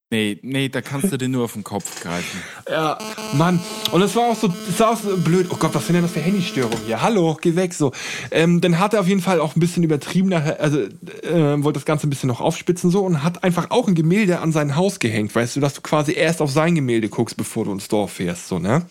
Nee, 0.09 0.38
nee, 0.42 0.68
da 0.68 0.82
kannst 0.82 1.11
du 1.11 1.16
dir 1.16 1.28
nur 1.28 1.44
auf 1.44 1.54
den 1.54 1.64
Kopf 1.64 2.00
greifen. 2.00 2.40
Ja, 2.70 2.96
Mann. 3.32 3.59
Und 3.90 4.02
es 4.02 4.14
war 4.14 4.30
auch 4.30 4.36
so, 4.36 4.54
es 4.68 4.78
war 4.78 4.92
auch 4.92 4.96
so 4.96 5.16
blöd. 5.16 5.48
Oh 5.50 5.57
Gott, 5.57 5.74
was 5.74 5.84
sind 5.84 5.94
denn 5.94 6.04
das 6.04 6.12
für 6.12 6.20
Handystörungen 6.20 6.78
hier? 6.86 7.02
Hallo, 7.02 7.36
geh 7.40 7.57
weg, 7.57 7.74
so. 7.74 7.90
Ähm, 8.30 8.61
dann 8.61 8.78
hat 8.78 8.94
er 8.94 9.00
auf 9.00 9.09
jeden 9.09 9.20
Fall 9.20 9.40
auch 9.40 9.57
ein 9.57 9.61
bisschen 9.61 9.82
übertrieben 9.82 10.28
nachher, 10.28 10.61
also 10.61 10.78
äh, 10.78 11.61
wollte 11.64 11.80
das 11.80 11.84
Ganze 11.84 12.07
ein 12.07 12.11
bisschen 12.11 12.28
noch 12.28 12.40
aufspitzen 12.40 12.88
so 12.88 13.04
und 13.04 13.24
hat 13.24 13.42
einfach 13.42 13.72
auch 13.72 13.88
ein 13.88 13.96
Gemälde 13.96 14.38
an 14.38 14.52
sein 14.52 14.76
Haus 14.76 15.00
gehängt, 15.00 15.34
weißt 15.34 15.57
du, 15.57 15.61
dass 15.61 15.74
du 15.74 15.80
quasi 15.80 16.12
erst 16.12 16.40
auf 16.40 16.52
sein 16.52 16.76
Gemälde 16.76 17.09
guckst, 17.09 17.36
bevor 17.36 17.64
du 17.64 17.72
ins 17.72 17.88
Dorf 17.88 18.12
fährst, 18.12 18.46
so, 18.46 18.61
ne? 18.61 18.86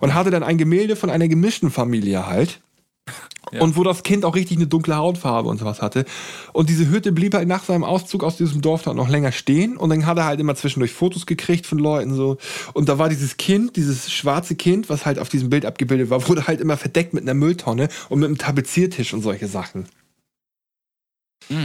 Und 0.00 0.12
hatte 0.12 0.30
dann 0.30 0.42
ein 0.42 0.58
Gemälde 0.58 0.94
von 0.94 1.08
einer 1.08 1.28
gemischten 1.28 1.70
Familie 1.70 2.26
halt. 2.26 2.60
Ja. 3.52 3.62
Und 3.62 3.76
wo 3.76 3.82
das 3.82 4.04
Kind 4.04 4.24
auch 4.24 4.36
richtig 4.36 4.58
eine 4.58 4.68
dunkle 4.68 4.96
Hautfarbe 4.96 5.48
und 5.48 5.58
sowas 5.58 5.82
hatte. 5.82 6.04
Und 6.52 6.68
diese 6.68 6.88
Hütte 6.88 7.10
blieb 7.10 7.34
halt 7.34 7.48
nach 7.48 7.64
seinem 7.64 7.82
Auszug 7.82 8.22
aus 8.22 8.36
diesem 8.36 8.60
Dorf 8.60 8.82
dann 8.82 8.96
noch 8.96 9.08
länger 9.08 9.32
stehen. 9.32 9.76
Und 9.76 9.90
dann 9.90 10.06
hat 10.06 10.18
er 10.18 10.26
halt 10.26 10.38
immer 10.38 10.54
zwischendurch 10.54 10.92
Fotos 10.92 11.26
gekriegt 11.26 11.66
von 11.66 11.78
Leuten 11.78 12.14
so. 12.14 12.36
Und 12.74 12.88
da 12.88 12.98
war 12.98 13.08
dieses 13.08 13.38
Kind, 13.38 13.74
dieses 13.76 14.12
schwarze 14.12 14.54
Kind, 14.54 14.88
was 14.88 15.04
halt 15.04 15.18
auf 15.18 15.28
diesem 15.28 15.50
Bild 15.50 15.66
abgebildet 15.66 16.10
war, 16.10 16.28
wurde 16.28 16.46
halt 16.46 16.60
immer 16.60 16.76
verdeckt 16.76 17.12
mit 17.12 17.24
einer 17.24 17.34
Mülltonne 17.34 17.88
und 18.08 18.20
mit 18.20 18.28
einem 18.28 18.38
Tapeziertisch 18.38 19.12
und 19.14 19.22
solche 19.22 19.48
Sachen. 19.48 19.86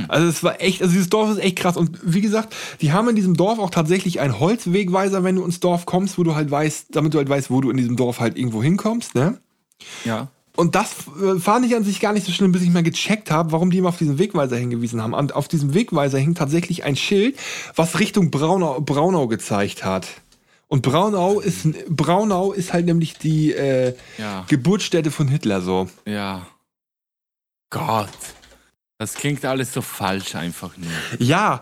Also 0.07 0.27
es 0.27 0.43
war 0.43 0.61
echt, 0.61 0.81
also 0.81 0.93
dieses 0.93 1.09
Dorf 1.09 1.29
ist 1.29 1.37
echt 1.37 1.57
krass. 1.57 1.77
Und 1.77 1.99
wie 2.01 2.21
gesagt, 2.21 2.55
die 2.81 2.91
haben 2.91 3.07
in 3.09 3.15
diesem 3.15 3.35
Dorf 3.35 3.59
auch 3.59 3.69
tatsächlich 3.69 4.19
einen 4.19 4.39
Holzwegweiser, 4.39 5.23
wenn 5.23 5.35
du 5.35 5.45
ins 5.45 5.59
Dorf 5.59 5.85
kommst, 5.85 6.17
wo 6.17 6.23
du 6.23 6.33
halt 6.33 6.49
weißt, 6.49 6.87
damit 6.95 7.13
du 7.13 7.19
halt 7.19 7.29
weißt, 7.29 7.51
wo 7.51 7.61
du 7.61 7.69
in 7.69 7.77
diesem 7.77 7.95
Dorf 7.95 8.19
halt 8.19 8.37
irgendwo 8.37 8.63
hinkommst, 8.63 9.13
ne? 9.13 9.37
Ja. 10.03 10.29
Und 10.55 10.75
das 10.75 10.91
äh, 11.21 11.39
fand 11.39 11.65
ich 11.65 11.75
an 11.75 11.83
sich 11.83 11.99
gar 11.99 12.13
nicht 12.13 12.25
so 12.25 12.31
schlimm, 12.31 12.51
bis 12.51 12.61
ich 12.61 12.69
mal 12.69 12.83
gecheckt 12.83 13.29
habe, 13.31 13.51
warum 13.51 13.71
die 13.71 13.77
immer 13.79 13.89
auf 13.89 13.97
diesen 13.97 14.17
Wegweiser 14.19 14.55
hingewiesen 14.57 15.01
haben. 15.01 15.13
Und 15.13 15.35
auf 15.35 15.47
diesem 15.47 15.73
Wegweiser 15.73 16.17
hing 16.17 16.35
tatsächlich 16.35 16.83
ein 16.83 16.95
Schild, 16.95 17.37
was 17.75 17.99
Richtung 17.99 18.31
Braunau, 18.31 18.79
Braunau 18.81 19.27
gezeigt 19.27 19.83
hat. 19.83 20.07
Und 20.67 20.81
Braunau 20.81 21.39
ist, 21.41 21.67
Braunau 21.89 22.51
ist 22.51 22.73
halt 22.73 22.85
nämlich 22.85 23.17
die 23.17 23.53
äh, 23.53 23.95
Ja. 24.17 24.45
Geburtsstätte 24.47 25.11
von 25.11 25.27
Hitler 25.27 25.61
so. 25.61 25.89
Ja. 26.05 26.47
Gott. 27.69 28.09
Das 28.97 29.13
klingt 29.15 29.43
alles 29.45 29.73
so 29.73 29.81
falsch 29.81 30.35
einfach 30.35 30.71
nur. 30.77 30.89
Ja. 31.19 31.59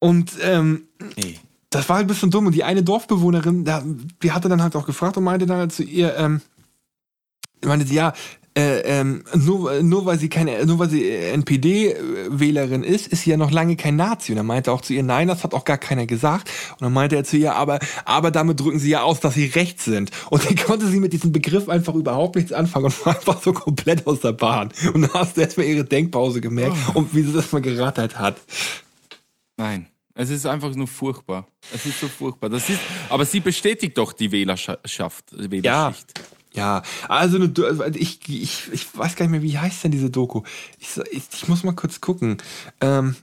Und 0.00 0.32
ähm, 0.42 0.88
Nee. 1.16 1.38
das 1.70 1.88
war 1.88 1.96
halt 1.96 2.06
ein 2.06 2.08
bisschen 2.08 2.30
dumm. 2.30 2.46
Und 2.46 2.52
die 2.54 2.64
eine 2.64 2.82
Dorfbewohnerin, 2.82 3.64
die 4.22 4.32
hatte 4.32 4.48
dann 4.48 4.62
halt 4.62 4.76
auch 4.76 4.86
gefragt 4.86 5.16
und 5.16 5.24
meinte 5.24 5.46
dann 5.46 5.58
halt 5.58 5.72
zu 5.72 5.82
ihr, 5.84 6.16
ähm, 6.16 6.40
meinte 7.66 7.86
sie, 7.86 7.94
ja, 7.94 8.12
äh, 8.56 9.00
ähm, 9.00 9.24
nur, 9.34 9.82
nur 9.82 10.06
weil 10.06 10.16
sie 10.18 10.28
keine, 10.28 10.64
nur 10.64 10.78
weil 10.78 10.88
sie 10.88 11.10
NPD-Wählerin 11.10 12.84
ist, 12.84 13.08
ist 13.08 13.22
sie 13.22 13.30
ja 13.30 13.36
noch 13.36 13.50
lange 13.50 13.74
kein 13.74 13.96
Nazi. 13.96 14.30
Und 14.30 14.38
er 14.38 14.44
meinte 14.44 14.70
auch 14.70 14.80
zu 14.80 14.92
ihr, 14.92 15.02
nein, 15.02 15.26
das 15.26 15.42
hat 15.42 15.54
auch 15.54 15.64
gar 15.64 15.78
keiner 15.78 16.06
gesagt. 16.06 16.50
Und 16.72 16.82
dann 16.82 16.92
meinte 16.92 17.16
er 17.16 17.24
zu 17.24 17.36
ihr, 17.36 17.56
aber, 17.56 17.80
aber 18.04 18.30
damit 18.30 18.60
drücken 18.60 18.78
sie 18.78 18.90
ja 18.90 19.02
aus, 19.02 19.18
dass 19.18 19.34
sie 19.34 19.46
rechts 19.46 19.84
sind. 19.84 20.12
Und 20.30 20.44
dann 20.44 20.54
konnte 20.66 20.86
sie 20.86 21.00
mit 21.00 21.12
diesem 21.12 21.32
Begriff 21.32 21.68
einfach 21.68 21.94
überhaupt 21.94 22.36
nichts 22.36 22.52
anfangen 22.52 22.86
und 22.86 23.06
war 23.06 23.16
einfach 23.16 23.42
so 23.42 23.52
komplett 23.52 24.06
aus 24.06 24.20
der 24.20 24.32
Bahn. 24.32 24.70
Und 24.92 25.02
dann 25.02 25.14
hast 25.14 25.36
du 25.36 25.40
erstmal 25.40 25.66
ihre 25.66 25.84
Denkpause 25.84 26.40
gemerkt 26.40 26.76
und 26.94 27.12
wie 27.12 27.22
sie 27.22 27.32
das 27.32 27.50
mal 27.50 27.60
gerattert 27.60 28.18
hat. 28.18 28.36
Nein. 29.56 29.86
Es 30.16 30.30
ist 30.30 30.46
einfach 30.46 30.72
nur 30.76 30.86
furchtbar. 30.86 31.48
Es 31.74 31.86
ist 31.86 31.98
so 31.98 32.06
furchtbar. 32.06 32.48
Das 32.48 32.70
ist, 32.70 32.78
aber 33.08 33.24
sie 33.24 33.40
bestätigt 33.40 33.98
doch 33.98 34.12
die 34.12 34.30
Wählerschaft, 34.30 35.24
Wählerschicht. 35.32 35.64
Ja, 35.64 35.92
also 36.56 37.36
eine, 37.36 37.48
Do- 37.48 37.84
ich, 37.94 38.20
ich, 38.28 38.72
ich 38.72 38.96
weiß 38.96 39.16
gar 39.16 39.26
nicht 39.26 39.32
mehr, 39.32 39.42
wie 39.42 39.58
heißt 39.58 39.84
denn 39.84 39.90
diese 39.90 40.10
Doku? 40.10 40.42
Ich, 40.78 40.96
ich, 41.10 41.22
ich 41.32 41.48
muss 41.48 41.64
mal 41.64 41.74
kurz 41.74 42.00
gucken. 42.00 42.38
Ähm, 42.80 43.16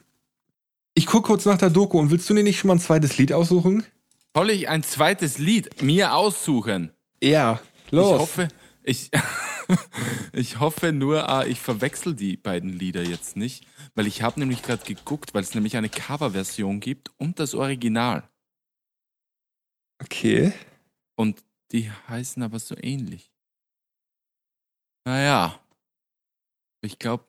ich 0.94 1.06
gucke 1.06 1.28
kurz 1.28 1.46
nach 1.46 1.58
der 1.58 1.70
Doku 1.70 1.98
und 2.00 2.12
willst 2.12 2.30
du 2.30 2.34
dir 2.34 2.44
nicht 2.44 2.60
schon 2.60 2.68
mal 2.68 2.76
ein 2.76 2.82
zweites 2.82 3.18
Lied 3.18 3.32
aussuchen? 3.32 3.86
Soll 4.36 4.50
ich 4.50 4.68
ein 4.70 4.84
zweites 4.84 5.38
Lied 5.38 5.82
mir 5.82 6.14
aussuchen? 6.14 6.92
Ja, 7.22 7.62
los. 7.90 8.12
Ich 8.14 8.20
hoffe, 8.20 8.48
ich, 8.84 9.12
ich 10.34 10.60
hoffe 10.60 10.92
nur, 10.92 11.30
ah, 11.30 11.46
ich 11.46 11.60
verwechsel 11.60 12.16
die 12.16 12.36
beiden 12.38 12.72
Lieder 12.72 13.04
jetzt 13.04 13.38
nicht, 13.38 13.66
weil 13.96 14.08
ich 14.08 14.22
habe 14.22 14.40
nämlich 14.40 14.64
gerade 14.64 14.84
geguckt, 14.84 15.34
weil 15.34 15.44
es 15.44 15.54
nämlich 15.56 15.78
eine 15.78 15.90
Coverversion 15.90 16.80
gibt 16.80 17.12
und 17.18 17.40
das 17.40 17.54
Original. 17.54 18.24
Okay. 20.02 20.52
Und 21.16 21.44
die 21.72 21.92
heißen 22.10 22.42
aber 22.44 22.60
so 22.60 22.76
ähnlich. 22.82 23.32
Naja. 25.06 25.60
Ich 26.82 27.00
glaube. 27.00 27.24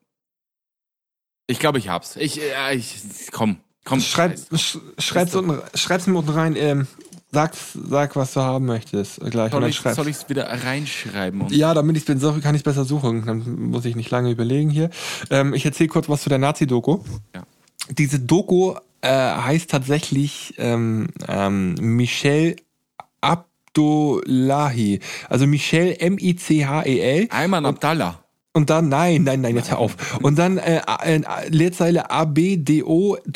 Ich 1.47 1.59
glaube, 1.59 1.79
ich 1.79 1.89
hab's. 1.89 2.17
Ich, 2.17 2.41
äh, 2.41 2.75
ich, 2.75 3.03
komm, 3.33 3.59
komm. 3.85 4.01
Schreib, 4.01 4.39
sch, 4.57 4.79
schreib's, 4.99 5.35
unten, 5.35 5.61
schreib's 5.77 6.07
mir 6.07 6.19
unten 6.19 6.31
rein. 6.31 6.57
Ähm, 6.57 6.87
sag, 7.31 7.55
sag, 7.55 8.17
was 8.17 8.33
du 8.35 8.41
haben 8.41 8.65
möchtest. 8.67 9.21
äh, 9.21 9.29
Gleich. 9.31 9.53
Soll 9.53 9.69
ich 9.69 9.81
soll 9.81 10.09
ich's 10.09 10.29
wieder 10.29 10.47
reinschreiben? 10.47 11.49
Ja, 11.49 11.75
damit 11.75 11.97
ich 11.97 12.05
bin, 12.05 12.19
so 12.19 12.39
kann 12.41 12.55
ich 12.55 12.63
besser 12.63 12.85
suchen. 12.85 13.27
Dann 13.27 13.71
muss 13.71 13.85
ich 13.85 13.97
nicht 13.97 14.11
lange 14.11 14.31
überlegen 14.31 14.71
hier. 14.71 14.91
Ähm, 15.31 15.53
ich 15.53 15.65
erzähle 15.65 15.89
kurz 15.89 16.09
was 16.09 16.23
zu 16.23 16.29
der 16.29 16.39
Nazi-Doku. 16.39 17.05
Ja. 17.35 17.43
Diese 17.91 18.21
Doku 18.21 18.75
äh, 19.03 19.09
heißt 19.11 19.71
tatsächlich 19.71 20.55
ähm, 20.59 21.09
ähm, 21.29 21.75
Michel 21.75 22.57
Abdullahi. 23.73 25.01
Also 25.29 25.47
Michel 25.47 25.97
M-I-C-H-E-L. 25.99 27.29
Ayman 27.31 27.65
Abdallah. 27.67 28.19
Und 28.55 28.69
dann, 28.69 28.91
nein, 28.91 29.23
nein, 29.23 29.41
nein, 29.41 29.57
jetzt 29.57 29.71
hör 29.71 29.79
auf. 29.79 30.21
Und 30.21 30.39
dann 30.39 30.59
äh, 30.59 30.83
äh, 31.05 31.23
Leerzeile 31.49 32.11
A-B-D-O-L-L-A-H-I 32.11 33.29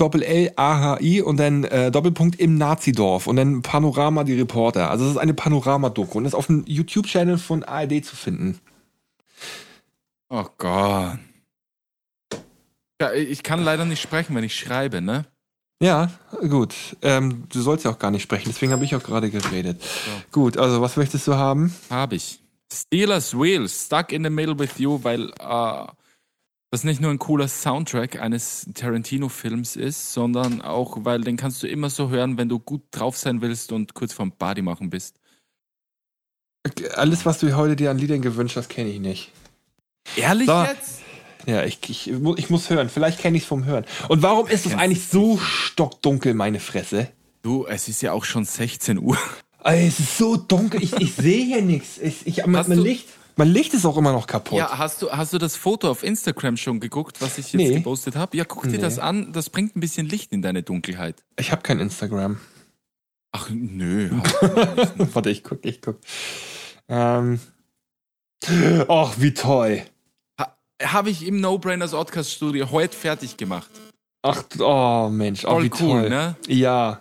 und 1.23 1.39
dann 1.39 1.65
äh, 1.65 1.91
Doppelpunkt 1.91 2.39
im 2.39 2.59
Nazidorf 2.59 3.27
und 3.27 3.37
dann 3.37 3.63
Panorama 3.63 4.25
die 4.25 4.35
Reporter. 4.35 4.91
Also 4.91 5.07
es 5.07 5.13
ist 5.13 5.17
eine 5.17 5.33
Panorama-Doku 5.33 6.19
und 6.19 6.27
ist 6.27 6.35
auf 6.35 6.49
dem 6.49 6.65
YouTube-Channel 6.67 7.39
von 7.39 7.65
ARD 7.65 8.05
zu 8.05 8.15
finden. 8.15 8.61
Oh 10.29 10.45
Gott. 10.59 11.19
Ja, 13.01 13.13
ich 13.15 13.43
kann 13.43 13.65
leider 13.65 13.87
nicht 13.87 14.03
sprechen, 14.03 14.35
wenn 14.35 14.45
ich 14.45 14.55
schreibe, 14.55 15.01
ne? 15.01 15.25
Ja, 15.83 16.11
gut. 16.49 16.75
Ähm, 17.03 17.45
du 17.51 17.61
sollst 17.61 17.85
ja 17.85 17.91
auch 17.91 17.99
gar 17.99 18.11
nicht 18.11 18.23
sprechen, 18.23 18.49
deswegen 18.49 18.73
habe 18.73 18.85
ich 18.85 18.95
auch 18.95 19.03
gerade 19.03 19.31
geredet. 19.31 19.83
Gut, 20.33 20.57
also 20.57 20.81
was 20.81 20.97
möchtest 20.97 21.27
du 21.29 21.35
haben? 21.35 21.75
Habe 21.91 22.17
ich. 22.17 22.41
Steelers 22.73 23.39
Wheel, 23.39 23.69
Stuck 23.69 24.13
in 24.13 24.25
the 24.25 24.31
Middle 24.31 24.59
with 24.59 24.79
You, 24.79 24.99
weil 25.05 25.31
äh, 25.39 25.87
das 26.71 26.83
nicht 26.83 27.01
nur 27.01 27.11
ein 27.11 27.19
cooler 27.19 27.47
Soundtrack 27.47 28.21
eines 28.21 28.67
Tarantino-Films 28.75 29.77
ist, 29.77 30.13
sondern 30.13 30.63
auch, 30.63 31.05
weil 31.05 31.21
den 31.21 31.37
kannst 31.37 31.63
du 31.63 31.69
immer 31.69 31.91
so 31.91 32.09
hören, 32.09 32.39
wenn 32.39 32.49
du 32.49 32.59
gut 32.59 32.83
drauf 32.91 33.17
sein 33.17 33.41
willst 33.41 33.71
und 33.71 33.95
kurz 33.95 34.13
vorm 34.13 34.33
Party 34.33 34.63
machen 34.63 34.91
bist. 34.91 35.21
Alles, 36.95 37.25
was 37.25 37.39
du 37.39 37.55
heute 37.57 37.77
dir 37.77 37.91
an 37.91 37.99
Liedern 37.99 38.23
gewünscht 38.23 38.57
hast, 38.57 38.69
kenne 38.69 38.91
ich 38.91 38.99
nicht. 38.99 39.31
Ehrlich 40.17 40.49
So. 40.49 40.63
jetzt? 40.63 41.03
Ja, 41.47 41.63
ich, 41.65 41.79
ich, 41.89 42.11
ich 42.11 42.51
muss 42.51 42.71
hören. 42.71 42.89
Vielleicht 42.89 43.21
kenne 43.21 43.37
ich 43.37 43.45
es 43.45 43.49
vom 43.49 43.65
Hören. 43.65 43.85
Und 44.09 44.23
warum 44.23 44.47
ist 44.49 44.67
es 44.67 44.75
eigentlich 44.75 45.07
so 45.09 45.39
stockdunkel, 45.39 46.35
meine 46.35 46.59
Fresse? 46.61 47.09
Du, 47.43 47.67
es 47.67 47.87
ist 47.89 48.03
ja 48.03 48.13
auch 48.13 48.25
schon 48.25 48.45
16 48.45 48.99
Uhr. 48.99 49.17
Ey, 49.63 49.87
es 49.87 50.01
ist 50.01 50.19
so 50.19 50.37
dunkel, 50.37 50.83
ich, 50.83 50.93
ich 50.95 51.15
sehe 51.15 51.45
hier 51.45 51.63
nichts. 51.63 51.99
Ich, 51.99 52.27
ich, 52.27 52.45
mein, 52.47 52.69
mein 52.69 52.79
Licht, 52.79 53.07
mein 53.37 53.49
Licht 53.49 53.75
ist 53.75 53.85
auch 53.85 53.97
immer 53.97 54.13
noch 54.13 54.27
kaputt. 54.27 54.59
Ja, 54.59 54.79
hast 54.79 55.03
du, 55.03 55.11
hast 55.11 55.33
du 55.33 55.39
das 55.39 55.57
Foto 55.57 55.89
auf 55.91 56.03
Instagram 56.03 56.57
schon 56.57 56.81
geguckt, 56.81 57.21
was 57.21 57.39
ich 57.39 57.53
jetzt 57.53 57.55
Nee. 57.63 57.75
gepostet 57.75 58.17
habe? 58.17 58.37
Ja, 58.37 58.45
guck 58.45 58.65
dir 58.65 58.71
Nee. 58.71 58.79
das 58.79 58.99
an. 58.99 59.33
Das 59.33 59.51
bringt 59.51 59.77
ein 59.77 59.81
bisschen 59.81 60.09
Licht 60.09 60.33
in 60.33 60.43
deine 60.43 60.63
Dunkelheit. 60.63 61.23
Ich 61.39 61.53
habe 61.53 61.63
kein 61.63 61.79
Instagram. 61.81 62.39
Ach, 63.33 63.49
nö. 63.53 64.11
Warte, 65.13 65.31
ich 65.31 65.45
guck, 65.45 65.65
ich 65.65 65.81
guck. 65.83 65.99
Ähm. 66.89 67.39
Och, 68.89 69.15
wie 69.19 69.35
toll. 69.35 69.83
Habe 70.83 71.11
ich 71.11 71.27
im 71.27 71.41
No 71.41 71.59
Brainers 71.59 71.93
Podcast 71.93 72.33
Studio 72.33 72.71
heute 72.71 72.97
fertig 72.97 73.37
gemacht. 73.37 73.71
Ach, 74.23 74.43
oh 74.59 75.09
Mensch, 75.11 75.45
oh, 75.45 75.51
Voll 75.51 75.63
wie 75.65 75.71
cool, 75.81 76.01
toll. 76.03 76.09
ne? 76.11 76.37
Ja. 76.49 77.01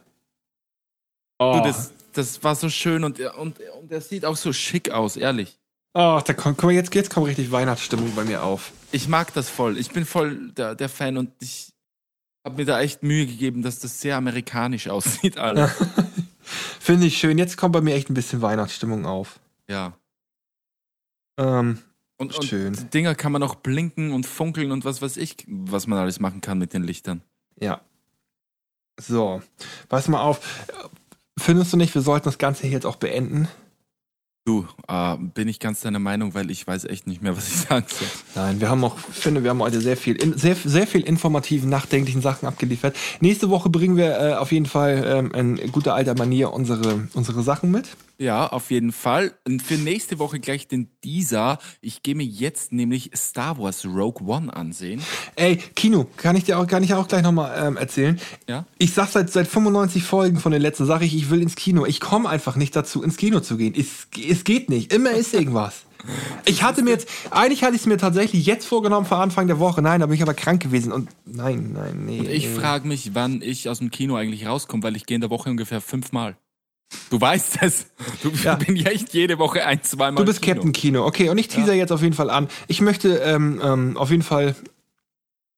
Oh, 1.39 1.55
Du, 1.57 1.67
das, 1.67 1.91
das 2.13 2.43
war 2.43 2.55
so 2.55 2.69
schön 2.69 3.03
und, 3.03 3.19
und, 3.19 3.59
und 3.59 3.91
er 3.91 3.99
sieht 4.01 4.23
auch 4.25 4.37
so 4.37 4.53
schick 4.53 4.91
aus, 4.91 5.17
ehrlich. 5.17 5.57
oh 5.93 6.21
da 6.25 6.33
kommt, 6.33 6.57
guck 6.57 6.65
mal, 6.65 6.71
jetzt, 6.71 6.93
jetzt 6.95 7.09
kommt 7.09 7.27
richtig 7.27 7.51
Weihnachtsstimmung 7.51 8.15
bei 8.15 8.23
mir 8.23 8.43
auf. 8.43 8.71
Ich 8.91 9.07
mag 9.09 9.33
das 9.33 9.49
voll. 9.49 9.77
Ich 9.77 9.91
bin 9.91 10.05
voll 10.05 10.51
der, 10.51 10.75
der 10.75 10.87
Fan 10.87 11.17
und 11.17 11.31
ich 11.41 11.73
habe 12.45 12.57
mir 12.57 12.65
da 12.65 12.79
echt 12.79 13.03
Mühe 13.03 13.25
gegeben, 13.25 13.61
dass 13.63 13.79
das 13.79 13.99
sehr 13.99 14.15
amerikanisch 14.15 14.87
aussieht, 14.89 15.37
alles. 15.37 15.71
Finde 16.79 17.07
ich 17.07 17.17
schön. 17.17 17.37
Jetzt 17.37 17.57
kommt 17.57 17.73
bei 17.73 17.81
mir 17.81 17.95
echt 17.95 18.09
ein 18.09 18.13
bisschen 18.13 18.41
Weihnachtsstimmung 18.41 19.05
auf. 19.05 19.39
ja. 19.67 19.93
Ähm, 21.37 21.79
Und, 22.17 22.35
und 22.35 22.45
Schön. 22.45 22.89
Dinger 22.93 23.15
kann 23.15 23.31
man 23.31 23.43
auch 23.43 23.55
blinken 23.55 24.11
und 24.11 24.25
funkeln 24.25 24.71
und 24.71 24.85
was 24.85 25.01
weiß 25.01 25.17
ich, 25.17 25.35
was 25.47 25.87
man 25.87 25.99
alles 25.99 26.19
machen 26.19 26.41
kann 26.41 26.57
mit 26.57 26.73
den 26.73 26.83
Lichtern. 26.83 27.21
ja. 27.59 27.81
So, 28.97 29.41
pass 29.89 30.07
mal 30.07 30.21
auf. 30.21 30.39
Findest 31.37 31.73
du 31.73 31.77
nicht, 31.77 31.93
wir 31.93 32.01
sollten 32.01 32.25
das 32.25 32.37
Ganze 32.37 32.61
hier 32.61 32.71
jetzt 32.71 32.85
auch 32.85 32.95
beenden? 32.95 33.49
Du, 34.45 34.67
äh, 34.87 35.17
bin 35.17 35.47
ich 35.47 35.59
ganz 35.59 35.81
deiner 35.81 35.99
Meinung, 35.99 36.33
weil 36.35 36.51
ich 36.51 36.65
weiß 36.65 36.85
echt 36.85 37.07
nicht 37.07 37.21
mehr, 37.21 37.35
was 37.35 37.47
ich 37.47 37.55
sagen 37.67 37.85
soll. 37.89 38.07
Nein, 38.35 38.61
wir 38.61 38.69
haben 38.69 38.83
auch, 38.83 38.97
finde, 38.97 39.43
wir 39.43 39.49
haben 39.49 39.59
heute 39.59 39.81
sehr 39.81 39.97
viel, 39.97 40.15
in, 40.15 40.37
sehr, 40.37 40.55
sehr 40.55 40.85
viel 40.85 41.01
informativen, 41.01 41.67
nachdenklichen 41.69 42.21
Sachen 42.21 42.47
abgeliefert. 42.47 42.95
Nächste 43.21 43.49
Woche 43.49 43.69
bringen 43.69 43.97
wir 43.97 44.17
äh, 44.19 44.33
auf 44.35 44.51
jeden 44.51 44.67
Fall 44.67 45.03
ähm, 45.05 45.31
in 45.33 45.71
guter 45.71 45.95
alter 45.95 46.15
Manier 46.15 46.53
unsere, 46.53 47.07
unsere 47.15 47.41
Sachen 47.41 47.71
mit. 47.71 47.97
Ja, 48.17 48.47
auf 48.47 48.71
jeden 48.71 48.91
Fall. 48.91 49.33
Und 49.45 49.61
für 49.61 49.75
nächste 49.75 50.19
Woche 50.19 50.39
gleich 50.39 50.67
den 50.67 50.89
Dieser. 51.03 51.59
Ich 51.81 52.01
gehe 52.01 52.15
mir 52.15 52.25
jetzt 52.25 52.71
nämlich 52.71 53.11
Star 53.15 53.57
Wars 53.59 53.85
Rogue 53.85 54.25
One 54.25 54.55
ansehen. 54.55 55.01
Ey, 55.35 55.57
Kino, 55.57 56.07
kann 56.17 56.35
ich 56.35 56.45
dir 56.45 56.57
auch, 56.57 56.67
kann 56.67 56.83
ich 56.83 56.93
auch 56.93 57.07
gleich 57.07 57.23
nochmal 57.23 57.53
ähm, 57.61 57.77
erzählen. 57.77 58.19
Ja. 58.47 58.65
Ich 58.77 58.93
sag 58.93 59.09
seit, 59.09 59.31
seit 59.31 59.47
95 59.47 60.03
Folgen 60.03 60.39
von 60.39 60.51
den 60.51 60.61
letzten, 60.61 60.85
sage 60.85 61.05
ich, 61.05 61.15
ich 61.15 61.29
will 61.29 61.41
ins 61.41 61.55
Kino. 61.55 61.85
Ich 61.85 61.99
komme 61.99 62.29
einfach 62.29 62.55
nicht 62.55 62.75
dazu, 62.75 63.03
ins 63.03 63.17
Kino 63.17 63.41
zu 63.41 63.57
gehen. 63.57 63.73
Es, 63.77 64.07
es 64.17 64.43
geht 64.43 64.69
nicht. 64.69 64.93
Immer 64.93 65.11
ist 65.11 65.33
irgendwas. 65.33 65.83
Ich 66.45 66.61
hatte 66.61 66.83
mir 66.83 66.91
jetzt, 66.91 67.09
eigentlich 67.31 67.63
hatte 67.63 67.75
ich 67.75 67.81
es 67.81 67.87
mir 67.87 67.97
tatsächlich 67.97 68.45
jetzt 68.45 68.67
vorgenommen 68.67 69.07
vor 69.07 69.17
Anfang 69.17 69.47
der 69.47 69.57
Woche. 69.57 69.81
Nein, 69.81 70.01
da 70.01 70.05
bin 70.05 70.15
ich 70.15 70.21
aber 70.21 70.35
krank 70.35 70.61
gewesen. 70.61 70.91
Und 70.91 71.09
nein, 71.25 71.71
nein, 71.73 72.05
nee. 72.05 72.19
Und 72.19 72.29
ich 72.29 72.45
nee. 72.47 72.53
frage 72.53 72.87
mich, 72.87 73.15
wann 73.15 73.41
ich 73.41 73.69
aus 73.69 73.79
dem 73.79 73.89
Kino 73.89 74.15
eigentlich 74.15 74.45
rauskomme, 74.45 74.83
weil 74.83 74.95
ich 74.95 75.07
gehe 75.07 75.15
in 75.15 75.21
der 75.21 75.31
Woche 75.31 75.49
ungefähr 75.49 75.81
fünfmal. 75.81 76.37
Du 77.09 77.19
weißt 77.19 77.59
es. 77.61 77.87
Du 78.21 78.29
Ja. 78.43 78.55
bin 78.55 78.75
ja 78.75 78.89
echt 78.89 79.13
jede 79.13 79.37
Woche 79.37 79.65
ein, 79.65 79.81
zweimal. 79.83 80.23
Du 80.23 80.27
bist 80.27 80.41
Kino. 80.41 80.55
Captain 80.55 80.71
Kino. 80.73 81.05
Okay, 81.05 81.29
und 81.29 81.37
ich 81.37 81.47
teaser 81.47 81.73
jetzt 81.73 81.91
auf 81.91 82.01
jeden 82.01 82.13
Fall 82.15 82.29
an. 82.29 82.47
Ich 82.67 82.81
möchte 82.81 83.17
ähm, 83.17 83.59
ähm, 83.63 83.97
auf 83.97 84.11
jeden 84.11 84.23
Fall, 84.23 84.55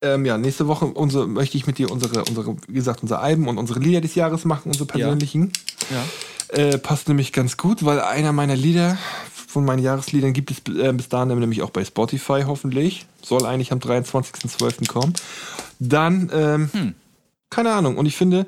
ähm, 0.02 0.26
ja, 0.26 0.38
nächste 0.38 0.68
Woche 0.68 0.86
unsere, 0.86 1.28
möchte 1.28 1.58
ich 1.58 1.68
mit 1.68 1.78
dir 1.78 1.92
unsere, 1.92 2.24
unsere, 2.26 2.56
wie 2.68 2.74
gesagt, 2.74 3.02
unsere 3.02 3.20
Alben 3.20 3.48
und 3.48 3.58
unsere 3.58 3.80
Lieder 3.80 4.02
des 4.02 4.16
Jahres 4.16 4.46
machen, 4.46 4.70
unsere 4.70 4.86
persönlichen. 4.86 5.52
Ja. 5.90 6.04
Äh, 6.58 6.78
passt 6.78 7.08
nämlich 7.08 7.34
ganz 7.34 7.58
gut, 7.58 7.84
weil 7.84 8.00
einer 8.00 8.32
meiner 8.32 8.56
Lieder 8.56 8.98
von 9.48 9.66
meinen 9.66 9.82
Jahresliedern 9.84 10.34
gibt 10.34 10.52
es 10.52 10.58
äh, 10.76 10.94
bis 10.94 11.10
dahin 11.10 11.38
nämlich 11.40 11.62
auch 11.62 11.72
bei 11.72 11.84
Spotify 11.84 12.44
hoffentlich. 12.46 13.06
Soll 13.22 13.46
eigentlich 13.46 13.72
am 13.72 13.80
23.12. 13.80 14.88
kommen. 14.88 15.14
Dann, 15.80 16.30
ähm, 16.34 16.70
Hm. 16.74 16.96
keine 17.50 17.72
Ahnung. 17.74 17.98
Und 17.98 18.06
ich 18.06 18.16
finde, 18.16 18.46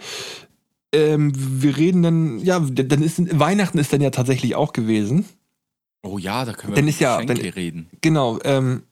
ähm, 0.94 1.32
wir 1.36 1.78
reden 1.78 2.04
dann, 2.04 2.40
ja, 2.40 2.60
dann 2.60 3.02
ist 3.02 3.40
Weihnachten 3.40 3.78
ist 3.78 3.94
dann 3.94 4.02
ja 4.02 4.10
tatsächlich 4.10 4.56
auch 4.56 4.74
gewesen. 4.74 5.26
Oh 6.04 6.18
ja, 6.18 6.46
da 6.46 6.54
können 6.54 6.74
wir 6.74 6.76
Dann 6.76 6.88
ist 6.88 7.00
ja- 7.00 7.22
dann- 7.24 7.38
reden. 7.38 7.90
Genau, 8.02 8.40
ähm, 8.44 8.84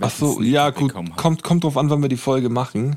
ach 0.00 0.10
so, 0.10 0.42
ja 0.42 0.70
gut, 0.70 0.92
kommt, 1.16 1.42
kommt 1.42 1.64
drauf 1.64 1.76
an, 1.76 1.90
wann 1.90 2.02
wir 2.02 2.08
die 2.08 2.16
Folge 2.16 2.48
machen. 2.48 2.96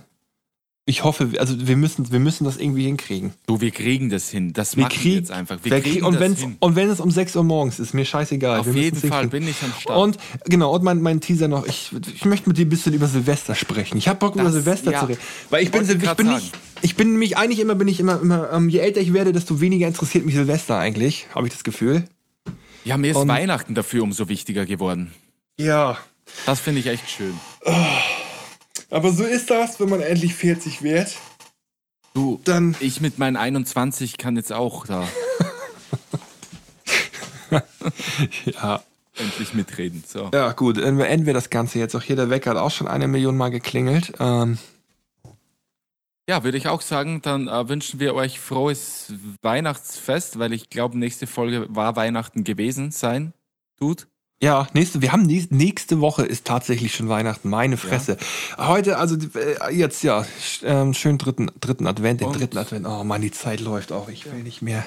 Ich 0.86 1.05
hoffe, 1.05 1.29
also 1.39 1.65
wir 1.65 1.77
müssen, 1.77 2.11
wir 2.11 2.19
müssen 2.19 2.43
das 2.43 2.57
irgendwie 2.57 2.84
hinkriegen. 2.84 3.34
Du, 3.47 3.61
wir 3.61 3.71
kriegen 3.71 4.09
das 4.09 4.29
hin. 4.29 4.51
Das 4.51 4.75
Wir 4.75 4.84
machen 4.84 4.91
wir 4.95 4.99
kriegen, 5.01 5.15
jetzt 5.15 5.31
einfach. 5.31 5.57
Wir 5.63 5.71
kriegen 5.79 5.95
krieg- 5.95 6.03
und, 6.05 6.13
das 6.15 6.21
wenn's, 6.21 6.39
hin. 6.41 6.57
und 6.59 6.75
wenn 6.75 6.89
es 6.89 6.99
um 6.99 7.09
6 7.09 7.38
Uhr 7.38 7.43
morgens 7.45 7.79
ist, 7.79 7.93
mir 7.93 8.03
scheißegal. 8.03 8.59
Auf 8.59 8.65
wir 8.73 8.81
jeden 8.81 8.97
Fall 8.99 9.29
bin 9.29 9.47
ich 9.47 9.55
am 9.63 9.71
Start. 9.79 9.97
Und 9.97 10.17
genau, 10.43 10.75
und 10.75 10.84
mein, 10.84 11.01
mein 11.01 11.21
Teaser 11.21 11.47
noch, 11.47 11.65
ich, 11.65 11.91
ich 12.13 12.25
möchte 12.25 12.49
mit 12.49 12.57
dir 12.57 12.65
ein 12.65 12.69
bisschen 12.69 12.93
über 12.93 13.07
Silvester 13.07 13.55
sprechen. 13.55 13.97
Ich 13.97 14.09
habe 14.09 14.19
Bock 14.19 14.36
über 14.36 14.43
Das- 14.43 14.53
Silvester 14.55 14.91
ja. 14.91 14.99
zu 14.99 15.05
reden. 15.05 15.21
Weil 15.49 15.63
ich 15.63 15.71
bin, 15.71 15.84
ich 15.84 15.88
bin 15.88 15.99
sagen. 16.07 16.34
nicht, 16.34 16.51
ich 16.81 16.95
bin 16.97 17.11
nämlich 17.11 17.38
eigentlich 17.38 17.59
immer, 17.61 17.75
bin 17.75 17.88
ich 17.88 18.01
immer, 18.01 18.19
immer 18.19 18.51
ähm, 18.51 18.67
je 18.67 18.79
älter 18.79 18.99
ich 18.99 19.13
werde, 19.13 19.31
desto 19.31 19.61
weniger 19.61 19.88
interessiert 19.88 20.25
mich 20.25 20.36
Silvester 20.36 20.77
eigentlich, 20.77 21.27
habe 21.34 21.47
ich 21.47 21.53
das 21.53 21.63
Gefühl. 21.63 22.03
ja, 22.84 22.97
mir 22.97 23.11
ist 23.11 23.15
und- 23.17 23.29
Weihnachten 23.29 23.73
dafür 23.73 24.03
umso 24.03 24.27
wichtiger 24.27 24.65
geworden. 24.65 25.13
Ja. 25.57 25.97
Das 26.45 26.59
finde 26.59 26.81
ich 26.81 26.88
echt 26.88 27.09
schön. 27.09 27.34
Aber 28.89 29.11
so 29.11 29.23
ist 29.23 29.49
das, 29.49 29.79
wenn 29.79 29.89
man 29.89 30.01
endlich 30.01 30.36
40 30.36 30.81
wird. 30.81 31.15
Du, 32.13 32.39
Dann, 32.43 32.75
ich 32.79 33.01
mit 33.01 33.17
meinen 33.17 33.36
21 33.36 34.17
kann 34.17 34.36
jetzt 34.36 34.53
auch 34.53 34.86
da 34.86 35.07
ja. 38.45 38.84
endlich 39.17 39.53
mitreden. 39.53 40.03
So. 40.07 40.29
Ja, 40.34 40.51
gut, 40.51 40.77
dann 40.77 40.97
beenden 40.97 41.25
wir 41.25 41.34
das 41.34 41.49
Ganze 41.49 41.79
jetzt. 41.79 41.95
Auch 41.95 42.03
hier 42.03 42.15
der 42.15 42.29
Wecker 42.29 42.51
hat 42.51 42.57
auch 42.57 42.71
schon 42.71 42.88
eine 42.88 43.07
Million 43.07 43.38
Mal 43.38 43.49
geklingelt. 43.49 44.13
Ähm, 44.19 44.57
Ja, 46.29 46.43
würde 46.43 46.57
ich 46.57 46.67
auch 46.67 46.81
sagen, 46.81 47.21
dann 47.21 47.47
äh, 47.47 47.67
wünschen 47.67 47.99
wir 47.99 48.15
euch 48.15 48.39
frohes 48.39 49.13
Weihnachtsfest, 49.41 50.39
weil 50.39 50.53
ich 50.53 50.69
glaube, 50.69 50.97
nächste 50.97 51.27
Folge 51.27 51.67
war 51.69 51.95
Weihnachten 51.95 52.43
gewesen 52.43 52.91
sein. 52.91 53.34
Tut. 53.77 54.07
Ja, 54.44 54.68
nächste, 54.74 55.02
wir 55.02 55.14
haben 55.14 55.22
nächste, 55.22 56.02
Woche 56.02 56.24
ist 56.24 56.44
tatsächlich 56.46 56.94
schon 56.94 57.08
Weihnachten, 57.08 57.50
meine 57.50 57.78
Fresse. 57.78 58.18
Heute, 58.58 58.98
also 58.98 59.16
äh, 59.16 59.74
jetzt 59.74 60.04
ja, 60.04 60.26
ähm, 60.64 60.94
schönen 60.94 61.18
dritten, 61.18 61.50
dritten 61.62 61.88
Advent, 61.88 62.20
den 62.20 62.28
Und? 62.28 62.41
dritten 62.41 62.58
Advent. 62.58 62.86
Oh 62.86 63.06
Mann, 63.06 63.22
die 63.22 63.32
Zeit 63.32 63.62
läuft 63.62 63.94
auch, 63.94 64.10
ich 64.10 64.26
will 64.26 64.44
nicht 64.44 64.62
mehr. 64.62 64.86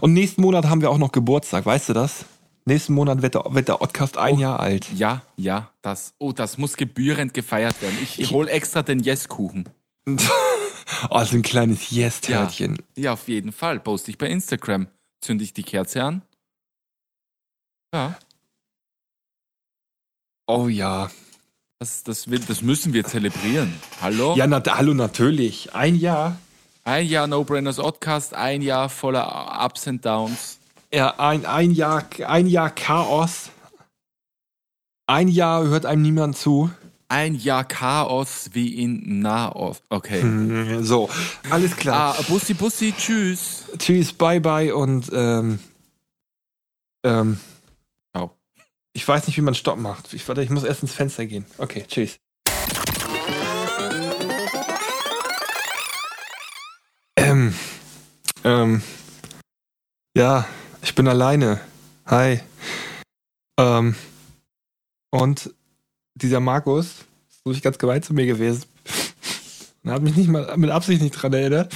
Und 0.00 0.12
nächsten 0.12 0.40
Monat 0.40 0.66
haben 0.66 0.82
wir 0.82 0.88
auch 0.88 0.98
noch 0.98 1.10
Geburtstag, 1.10 1.66
weißt 1.66 1.88
du 1.88 1.94
das? 1.94 2.26
Nächsten 2.64 2.94
Monat 2.94 3.22
wird 3.22 3.34
der, 3.34 3.44
wird 3.48 3.66
der 3.66 3.74
Podcast 3.74 4.18
ein 4.18 4.38
Jahr 4.38 4.60
alt. 4.60 4.86
Ja, 4.94 5.22
ja, 5.36 5.72
das. 5.82 6.14
Oh, 6.18 6.30
das 6.30 6.56
muss 6.56 6.76
gebührend 6.76 7.34
gefeiert 7.34 7.82
werden. 7.82 7.98
Ich, 8.00 8.30
hol 8.30 8.46
extra 8.46 8.82
den 8.82 9.00
Yes-Kuchen. 9.00 9.68
Oh, 11.10 11.24
so 11.24 11.36
ein 11.36 11.42
kleines 11.42 11.90
Yes-Törtchen. 11.90 12.78
Ja, 12.96 13.14
auf 13.14 13.26
jeden 13.26 13.50
Fall. 13.50 13.80
Poste 13.80 14.10
ich 14.10 14.18
bei 14.18 14.26
Instagram. 14.26 14.88
Zünde 15.20 15.42
ich 15.42 15.54
die 15.54 15.62
Kerze 15.62 16.02
an. 16.02 16.22
Ja, 17.94 18.16
Oh 20.46 20.68
ja. 20.68 21.10
das, 21.78 22.02
das, 22.04 22.30
will, 22.30 22.40
das 22.40 22.62
müssen 22.62 22.92
wir 22.92 23.04
zelebrieren. 23.04 23.72
Hallo? 24.00 24.34
Ja, 24.36 24.46
na, 24.46 24.62
hallo, 24.66 24.94
natürlich. 24.94 25.74
Ein 25.74 25.96
Jahr. 25.96 26.36
Ein 26.84 27.06
Jahr 27.06 27.26
No 27.26 27.44
Brainers 27.44 27.78
Oddcast, 27.78 28.34
ein 28.34 28.60
Jahr 28.60 28.88
voller 28.88 29.64
Ups 29.64 29.86
and 29.86 30.04
Downs. 30.04 30.58
Ja, 30.92 31.18
ein, 31.18 31.46
ein, 31.46 31.70
Jahr, 31.70 32.04
ein 32.26 32.46
Jahr 32.46 32.70
Chaos. 32.70 33.50
Ein 35.06 35.28
Jahr 35.28 35.64
hört 35.64 35.86
einem 35.86 36.02
niemand 36.02 36.36
zu. 36.36 36.70
Ein 37.08 37.34
Jahr 37.34 37.64
Chaos 37.64 38.50
wie 38.52 38.82
in 38.82 39.20
Nahost. 39.20 39.82
Okay. 39.90 40.22
So, 40.82 41.08
alles 41.50 41.76
klar. 41.76 42.16
Ah, 42.18 42.22
Bussi 42.28 42.54
Bussi, 42.54 42.92
tschüss. 42.96 43.64
Tschüss, 43.78 44.12
bye 44.12 44.40
bye 44.40 44.74
und 44.74 45.10
ähm, 45.12 45.58
ähm. 47.04 47.38
Ich 48.92 49.06
weiß 49.06 49.26
nicht, 49.26 49.36
wie 49.36 49.42
man 49.42 49.54
Stopp 49.54 49.78
macht. 49.78 50.12
Ich, 50.12 50.26
warte, 50.28 50.42
ich 50.42 50.50
muss 50.50 50.64
erst 50.64 50.82
ins 50.82 50.92
Fenster 50.92 51.26
gehen. 51.26 51.46
Okay, 51.58 51.84
tschüss. 51.88 52.16
Ähm, 57.16 57.54
ähm, 58.44 58.82
ja, 60.16 60.46
ich 60.82 60.94
bin 60.94 61.08
alleine. 61.08 61.60
Hi. 62.06 62.40
Ähm, 63.58 63.94
und 65.10 65.54
dieser 66.14 66.40
Markus 66.40 66.86
ist 67.30 67.44
wirklich 67.44 67.62
ganz 67.62 67.78
gemein 67.78 68.02
zu 68.02 68.12
mir 68.12 68.26
gewesen. 68.26 68.64
Und 69.82 69.90
hat 69.90 70.02
mich 70.02 70.16
nicht 70.16 70.28
mal 70.28 70.56
mit 70.56 70.70
Absicht 70.70 71.02
nicht 71.02 71.12
dran 71.12 71.32
erinnert, 71.32 71.74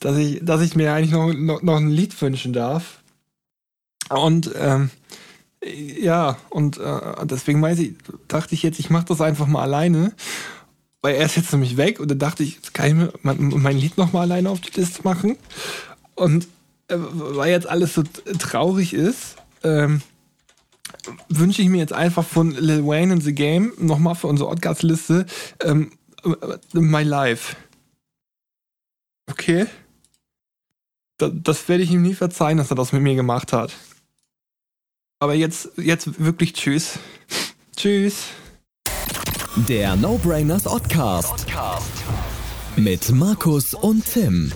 dass 0.00 0.16
ich, 0.16 0.40
dass 0.44 0.60
ich 0.60 0.76
mir 0.76 0.92
eigentlich 0.92 1.12
noch, 1.12 1.32
noch, 1.32 1.62
noch 1.62 1.76
ein 1.76 1.90
Lied 1.90 2.20
wünschen 2.20 2.52
darf. 2.52 3.02
Und 4.10 4.50
ähm, 4.56 4.90
ja, 5.64 6.38
und 6.50 6.78
äh, 6.78 7.00
deswegen 7.24 7.64
ich, 7.64 7.94
dachte 8.28 8.54
ich 8.54 8.62
jetzt, 8.62 8.78
ich 8.78 8.90
mache 8.90 9.06
das 9.06 9.20
einfach 9.20 9.46
mal 9.46 9.62
alleine. 9.62 10.12
Weil 11.02 11.16
er 11.16 11.26
ist 11.26 11.36
jetzt 11.36 11.52
nämlich 11.52 11.76
weg 11.76 11.98
und 11.98 12.10
dann 12.10 12.20
dachte 12.20 12.44
ich, 12.44 12.54
jetzt 12.54 12.74
kann 12.74 12.86
ich 12.86 12.94
mir 12.94 13.12
mein, 13.22 13.48
mein 13.56 13.76
Lied 13.76 13.98
noch 13.98 14.12
mal 14.12 14.20
alleine 14.20 14.50
auf 14.50 14.60
die 14.60 14.78
Liste 14.78 15.02
machen. 15.02 15.36
Und 16.14 16.46
äh, 16.88 16.96
weil 16.96 17.50
jetzt 17.50 17.66
alles 17.66 17.94
so 17.94 18.04
traurig 18.38 18.94
ist, 18.94 19.36
ähm, 19.64 20.00
wünsche 21.28 21.62
ich 21.62 21.68
mir 21.68 21.78
jetzt 21.78 21.92
einfach 21.92 22.24
von 22.24 22.52
Lil 22.52 22.86
Wayne 22.86 23.14
and 23.14 23.22
the 23.22 23.34
Game 23.34 23.72
nochmal 23.78 24.14
für 24.14 24.28
unsere 24.28 24.50
Podcast-Liste 24.50 25.26
ähm, 25.64 25.92
äh, 26.24 26.78
My 26.78 27.02
Life. 27.02 27.56
Okay? 29.28 29.66
Da, 31.18 31.28
das 31.28 31.68
werde 31.68 31.82
ich 31.82 31.90
ihm 31.90 32.02
nie 32.02 32.14
verzeihen, 32.14 32.58
dass 32.58 32.70
er 32.70 32.76
das 32.76 32.92
mit 32.92 33.02
mir 33.02 33.16
gemacht 33.16 33.52
hat. 33.52 33.72
Aber 35.22 35.34
jetzt, 35.34 35.68
jetzt 35.76 36.18
wirklich 36.18 36.52
tschüss. 36.52 36.98
tschüss. 37.76 38.24
Der 39.68 39.94
No 39.94 40.18
Brainers 40.18 40.66
Oddcast. 40.66 41.46
Mit 42.74 43.08
Markus 43.12 43.72
und 43.72 44.04
Tim. 44.04 44.50